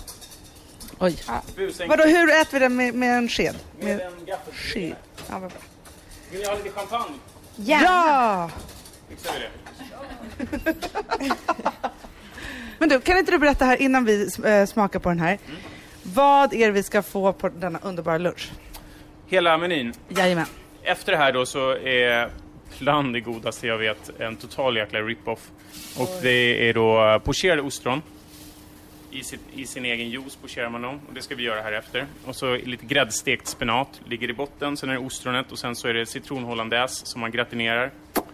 Oj. 0.99 1.17
Busänk 1.55 1.89
Vadå, 1.89 2.03
hur 2.03 2.29
äter 2.29 2.51
vi 2.51 2.59
den 2.59 2.75
med, 2.75 2.93
med 2.93 3.17
en 3.17 3.29
sked? 3.29 3.55
med 3.79 3.97
Med 3.97 4.05
en 4.05 4.25
gaffel. 4.25 4.95
Ja, 5.29 5.39
vad 5.39 5.41
bra. 5.41 5.59
Vill 6.31 6.39
ni 6.39 6.45
ha 6.45 6.55
lite 6.55 6.69
champagne? 6.69 7.15
Gärna. 7.55 7.83
Ja! 7.85 8.49
Fixar 9.09 9.33
vi 9.33 9.39
det? 9.39 10.73
Men 12.79 12.89
du, 12.89 12.99
kan 12.99 13.17
inte 13.17 13.31
du 13.31 13.37
berätta 13.37 13.65
här 13.65 13.81
innan 13.81 14.05
vi 14.05 14.29
eh, 14.45 14.65
smakar 14.65 14.99
på 14.99 15.09
den 15.09 15.19
här. 15.19 15.39
Vad 16.03 16.53
är 16.53 16.65
det 16.65 16.71
vi 16.71 16.83
ska 16.83 17.01
få 17.01 17.33
på 17.33 17.49
denna 17.49 17.79
underbara 17.81 18.17
lunch? 18.17 18.51
Hela 19.27 19.57
menyn. 19.57 19.93
Jajamän. 20.09 20.45
Efter 20.83 21.11
det 21.11 21.17
här 21.17 21.31
då 21.31 21.45
så 21.45 21.71
är 21.71 22.29
bland 22.79 23.13
det 23.13 23.19
godaste 23.19 23.67
jag 23.67 23.77
vet 23.77 24.19
en 24.19 24.35
total 24.35 24.77
jäkla 24.77 24.99
rip-off. 25.01 25.51
Och 25.99 26.09
det 26.21 26.69
är 26.69 26.73
då 26.73 27.19
pocherade 27.25 27.61
ostron. 27.61 28.01
I, 29.11 29.23
sitt, 29.23 29.41
I 29.55 29.65
sin 29.65 29.85
egen 29.85 30.09
juice 30.09 30.35
pocherar 30.35 30.69
man 30.69 30.81
dem 30.81 30.99
och 31.07 31.13
det 31.13 31.21
ska 31.21 31.35
vi 31.35 31.43
göra 31.43 31.61
här 31.61 31.71
efter. 31.71 32.05
Och 32.25 32.35
så 32.35 32.55
lite 32.55 32.85
gräddstekt 32.85 33.47
spenat 33.47 34.01
ligger 34.05 34.29
i 34.29 34.33
botten, 34.33 34.77
sen 34.77 34.89
är 34.89 34.93
det 34.93 34.99
ostronet 34.99 35.51
och 35.51 35.59
sen 35.59 35.75
så 35.75 35.87
är 35.87 35.93
det 35.93 36.05
citronhollandaise 36.05 37.05
som 37.05 37.21
man 37.21 37.31
gratinerar. 37.31 37.91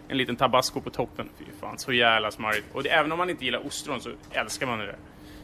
En 0.08 0.18
liten 0.18 0.36
tabasco 0.36 0.82
på 0.82 0.90
toppen. 0.90 1.30
Fy 1.40 1.46
fan, 1.62 1.80
så 1.80 1.94
jävla 1.94 2.32
smarrigt. 2.32 2.66
Och 2.74 2.84
det, 2.84 2.90
även 2.90 3.12
om 3.12 3.18
man 3.18 3.30
inte 3.30 3.46
gillar 3.46 3.68
ostron 3.68 4.02
så 4.02 4.10
älskar 4.32 4.66
man 4.68 4.80
det 4.80 4.86
där. 4.86 4.96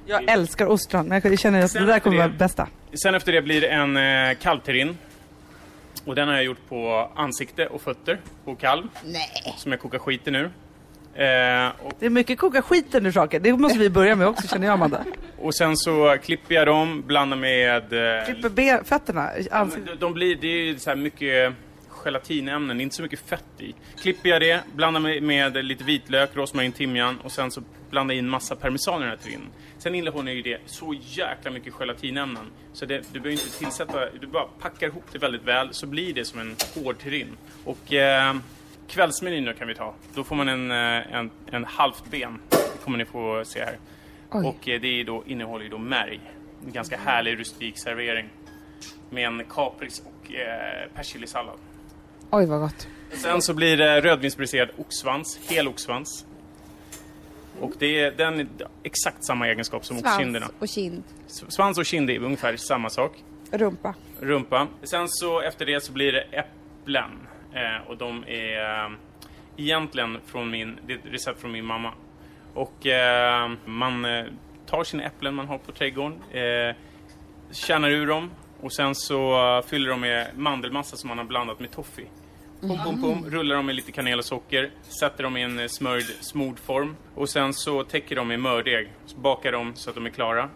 Jag 0.05 0.29
älskar 0.29 0.65
ostron, 0.67 1.07
men 1.07 1.21
jag 1.23 1.39
känner 1.39 1.63
att 1.63 1.71
Sen 1.71 1.81
det 1.85 1.91
där 1.91 1.99
kommer 1.99 2.17
det- 2.17 2.23
vara 2.23 2.37
bästa. 2.37 2.67
Sen 3.03 3.15
efter 3.15 3.31
det 3.31 3.41
blir 3.41 3.61
det 3.61 3.67
en 3.67 3.97
eh, 3.97 4.37
kalvterrin. 4.41 4.97
Och 6.05 6.15
den 6.15 6.27
har 6.27 6.35
jag 6.35 6.43
gjort 6.43 6.69
på 6.69 7.11
ansikte 7.15 7.67
och 7.67 7.81
fötter 7.81 8.19
på 8.45 8.55
kalv. 8.55 8.83
Nej. 9.05 9.55
Som 9.57 9.71
jag 9.71 9.81
kokar 9.81 9.99
skit 9.99 10.27
i 10.27 10.31
nu. 10.31 10.43
Eh, 10.43 11.71
och, 11.83 11.93
Det 11.99 12.05
är 12.05 12.09
mycket 12.09 12.39
koka 12.39 12.61
skiten 12.61 13.03
nu 13.03 13.11
saker. 13.11 13.39
Det 13.39 13.53
måste 13.53 13.79
vi 13.79 13.89
börja 13.89 14.15
med 14.15 14.27
också 14.27 14.47
känner 14.47 14.67
jag 14.67 14.73
Amanda. 14.73 15.03
och 15.41 15.55
sen 15.55 15.77
så 15.77 16.17
klipper 16.23 16.55
jag 16.55 16.67
dem, 16.67 17.03
blandar 17.07 17.37
med... 17.37 17.93
Eh, 18.19 18.25
Klipper 18.25 18.49
be- 18.49 18.81
fötterna, 18.85 19.29
ansiktet. 19.51 19.87
de, 19.87 19.95
de 20.05 20.13
blir, 20.13 20.35
det 20.35 20.47
är 20.47 20.63
ju 20.63 20.79
så 20.79 20.89
här 20.89 20.97
mycket 20.97 21.53
gelatinämnen, 22.05 22.81
inte 22.81 22.95
så 22.95 23.01
mycket 23.01 23.19
fett 23.19 23.61
i. 23.61 23.75
Klipper 24.01 24.29
jag 24.29 24.41
det, 24.41 24.63
blandar 24.75 25.01
med, 25.01 25.23
med 25.23 25.65
lite 25.65 25.83
vitlök, 25.83 26.29
rosmarin, 26.33 26.71
timjan 26.71 27.19
och 27.19 27.31
sen 27.31 27.51
så 27.51 27.61
blandar 27.89 28.15
jag 28.15 28.19
in 28.19 28.29
massa 28.29 28.55
parmesan 28.55 28.97
i 28.97 28.99
den 28.99 29.09
här 29.09 29.17
terrinen. 29.17 29.47
Sen 29.77 29.95
innehåller 29.95 30.31
ju 30.31 30.41
det 30.41 30.61
så 30.65 30.95
jäkla 31.01 31.51
mycket 31.51 31.73
gelatinämnen 31.73 32.45
så 32.73 32.85
det, 32.85 33.13
du 33.13 33.19
behöver 33.19 33.43
inte 33.43 33.57
tillsätta, 33.57 34.09
du 34.19 34.27
bara 34.27 34.47
packar 34.59 34.87
ihop 34.87 35.03
det 35.11 35.17
väldigt 35.17 35.43
väl 35.43 35.69
så 35.71 35.87
blir 35.87 36.13
det 36.13 36.25
som 36.25 36.39
en 36.39 36.55
hård 36.75 36.97
terrine. 36.97 37.31
Och 37.63 37.93
eh, 37.93 38.35
kvällsmenyn 38.87 39.53
kan 39.53 39.67
vi 39.67 39.75
ta. 39.75 39.93
Då 40.13 40.23
får 40.23 40.35
man 40.35 40.49
en, 40.49 40.71
eh, 40.71 41.15
en, 41.15 41.31
en 41.51 41.65
halvt 41.65 42.11
ben. 42.11 42.39
Det 42.49 42.83
kommer 42.83 42.97
ni 42.97 43.05
få 43.05 43.43
se 43.45 43.63
här. 43.63 43.77
Oj. 44.31 44.45
Och 44.45 44.69
eh, 44.69 44.81
det 44.81 44.87
är 44.87 45.03
då, 45.03 45.23
innehåller 45.27 45.63
ju 45.63 45.69
då 45.69 45.77
märg. 45.77 46.19
En 46.65 46.71
ganska 46.71 46.97
härlig 46.97 47.39
rustik 47.39 47.79
servering. 47.79 48.29
Med 49.09 49.27
en 49.27 49.43
kapris 49.49 50.03
och 50.05 50.33
eh, 50.33 50.89
persiljsallad. 50.95 51.57
Oj, 52.29 52.45
vad 52.45 52.59
gott. 52.59 52.87
Sen 53.11 53.41
så 53.41 53.53
blir 53.53 53.77
det 53.77 54.01
rödvinsbriserad 54.01 54.69
oxsvans, 54.77 55.39
hel 55.49 55.67
oxsvans. 55.67 56.25
Och 57.59 57.71
det 57.79 57.99
är, 57.99 58.11
den 58.11 58.39
är 58.39 58.47
exakt 58.83 59.25
samma 59.25 59.47
egenskap 59.47 59.85
som 59.85 59.97
oxkinderna. 59.97 60.45
Svans 60.45 60.61
och 60.61 60.67
kind. 60.67 61.03
Svans 61.27 61.77
och 61.77 61.85
kind 61.85 62.09
är 62.09 62.19
ungefär 62.19 62.57
samma 62.57 62.89
sak. 62.89 63.23
Rumpa. 63.51 63.93
Rumpa. 64.19 64.67
Sen 64.83 65.05
så 65.09 65.41
efter 65.41 65.65
det 65.65 65.83
så 65.83 65.91
blir 65.91 66.11
det 66.11 66.21
äpplen. 66.21 67.11
Eh, 67.53 67.89
och 67.89 67.97
de 67.97 68.23
är 68.27 68.83
eh, 68.85 68.91
egentligen 69.57 70.17
från 70.25 70.49
min, 70.49 70.79
det 70.87 70.93
är 70.93 70.97
ett 70.97 71.05
recept 71.05 71.41
från 71.41 71.51
min 71.51 71.65
mamma. 71.65 71.93
Och 72.53 72.85
eh, 72.87 73.51
man 73.65 74.05
eh, 74.05 74.25
tar 74.65 74.83
sina 74.83 75.03
äpplen 75.03 75.35
man 75.35 75.47
har 75.47 75.57
på 75.57 75.71
trädgården, 75.71 76.21
eh, 76.31 76.75
kärnar 77.51 77.89
ur 77.89 78.07
dem 78.07 78.31
och 78.61 78.73
sen 78.73 78.95
så 78.95 79.33
eh, 79.57 79.65
fyller 79.67 79.89
de 79.89 80.01
med 80.01 80.27
mandelmassa 80.37 80.97
som 80.97 81.07
man 81.07 81.17
har 81.17 81.25
blandat 81.25 81.59
med 81.59 81.71
toffee. 81.71 82.05
Pum, 82.61 82.77
pum, 82.83 83.01
pum, 83.01 83.29
rullar 83.29 83.55
dem 83.55 83.65
med 83.65 83.75
lite 83.75 83.91
kanel 83.91 84.19
och 84.19 84.25
socker, 84.25 84.71
sätter 84.99 85.23
dem 85.23 85.37
i 85.37 85.41
en 85.41 85.59
eh, 85.59 85.67
smörjd, 85.67 86.05
smord 86.21 86.59
form 86.59 86.95
och 87.15 87.29
sen 87.29 87.53
så 87.53 87.83
täcker 87.83 88.15
de 88.15 88.27
med 88.27 88.39
mördeg. 88.39 88.93
Så 89.05 89.17
bakar 89.17 89.51
de 89.51 89.75
så 89.75 89.89
att 89.89 89.95
de 89.95 90.05
är 90.05 90.09
klara. 90.09 90.49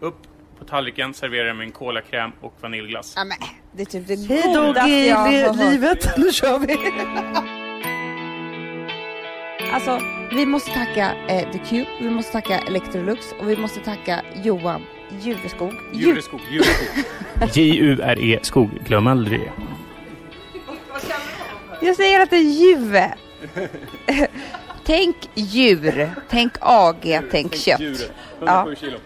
Upp 0.00 0.16
på 0.58 0.64
tallriken, 0.64 1.14
serverar 1.14 1.54
med 1.54 1.64
en 1.66 1.72
kolakräm 1.72 2.32
och 2.40 2.54
vaniljglass. 2.60 3.12
Ja, 3.16 3.24
men, 3.24 3.36
det 3.72 3.82
är 3.82 3.86
typ 3.86 4.06
det 4.08 4.14
Hej 4.14 5.08
har 5.10 5.28
li- 5.30 5.42
hört. 5.42 5.56
livet, 5.56 6.10
nu 6.18 6.32
kör 6.32 6.58
vi! 6.58 6.76
Alltså, 9.72 10.00
vi 10.32 10.46
måste 10.46 10.70
tacka 10.70 11.12
eh, 11.28 11.50
The 11.52 11.58
Cube, 11.58 11.86
vi 12.00 12.10
måste 12.10 12.32
tacka 12.32 12.58
Electrolux 12.58 13.32
och 13.40 13.50
vi 13.50 13.56
måste 13.56 13.80
tacka 13.80 14.20
Johan 14.44 14.82
Jureskog. 15.22 15.72
Ju- 15.92 16.00
Djureskog, 16.06 16.40
djureskog. 16.50 16.98
J-U-R-E 17.54 18.38
skog, 18.42 18.70
glöm 18.86 19.06
aldrig 19.06 19.40
det. 19.40 19.52
Jag 21.80 21.96
säger 21.96 22.20
att 22.20 22.30
det 22.30 22.36
är 22.36 22.40
Juve. 22.40 23.14
tänk 24.84 25.16
djur, 25.34 26.10
tänk 26.28 26.52
AG, 26.60 27.20
tänk 27.30 27.54
kött. 27.54 27.80
Djuret, 27.80 28.12
Ja. 28.40 28.60
107 28.62 28.76
kilo. 28.86 28.98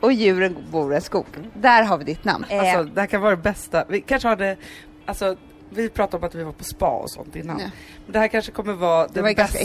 Och 0.00 0.12
djuren 0.12 0.56
bor 0.70 0.92
i 0.92 0.96
en 0.96 1.02
skog. 1.02 1.26
Där 1.54 1.82
har 1.82 1.98
vi 1.98 2.04
ditt 2.04 2.24
namn. 2.24 2.44
Alltså, 2.50 2.82
det 2.94 3.00
här 3.00 3.06
kan 3.06 3.20
vara 3.20 3.36
det 3.36 3.42
bästa. 3.42 3.84
Vi 3.88 4.00
kanske 4.00 4.28
hade, 4.28 4.56
alltså, 5.06 5.36
vi 5.70 5.88
pratade 5.88 6.16
om 6.22 6.24
att 6.28 6.34
vi 6.34 6.42
var 6.44 6.52
på 6.52 6.64
spa 6.64 6.90
och 6.90 7.10
sånt 7.10 7.36
innan. 7.36 7.58
Ja. 7.60 7.70
Men 8.06 8.12
det 8.12 8.18
här 8.18 8.28
kanske 8.28 8.52
kommer 8.52 8.72
vara 8.72 9.06
det 9.06 9.12
den 9.14 9.22
var 9.24 9.34
bästa 9.34 9.58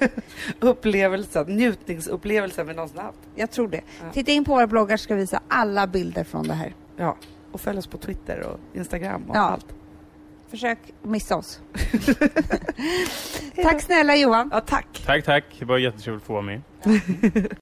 upplevelsen, 0.60 1.46
njutningsupplevelsen 1.56 2.66
vi 2.66 2.74
någonsin 2.74 2.98
haft. 2.98 3.18
Jag 3.34 3.50
tror 3.50 3.68
det. 3.68 3.80
Ja. 4.02 4.10
Titta 4.12 4.32
in 4.32 4.44
på 4.44 4.54
våra 4.54 4.66
bloggar 4.66 4.96
ska 4.96 5.14
vi 5.14 5.20
visa 5.20 5.40
alla 5.48 5.86
bilder 5.86 6.24
från 6.24 6.48
det 6.48 6.54
här. 6.54 6.74
Ja, 6.96 7.16
och 7.52 7.60
följ 7.60 7.78
oss 7.78 7.86
på 7.86 7.98
Twitter 7.98 8.40
och 8.46 8.60
Instagram 8.76 9.22
och 9.28 9.36
Ja. 9.36 9.40
allt. 9.40 9.66
Försök 10.50 10.78
missa 11.02 11.36
oss. 11.36 11.60
Tack 13.62 13.82
snälla 13.82 14.16
Johan. 14.16 14.48
Ja, 14.52 14.60
tack. 14.60 15.02
Tack, 15.06 15.24
tack. 15.24 15.44
Det 15.58 15.64
var 15.64 15.78
jättetrevligt 15.78 16.22
att 16.22 16.26
få 16.26 16.32
vara 16.32 16.42
med. 16.42 16.60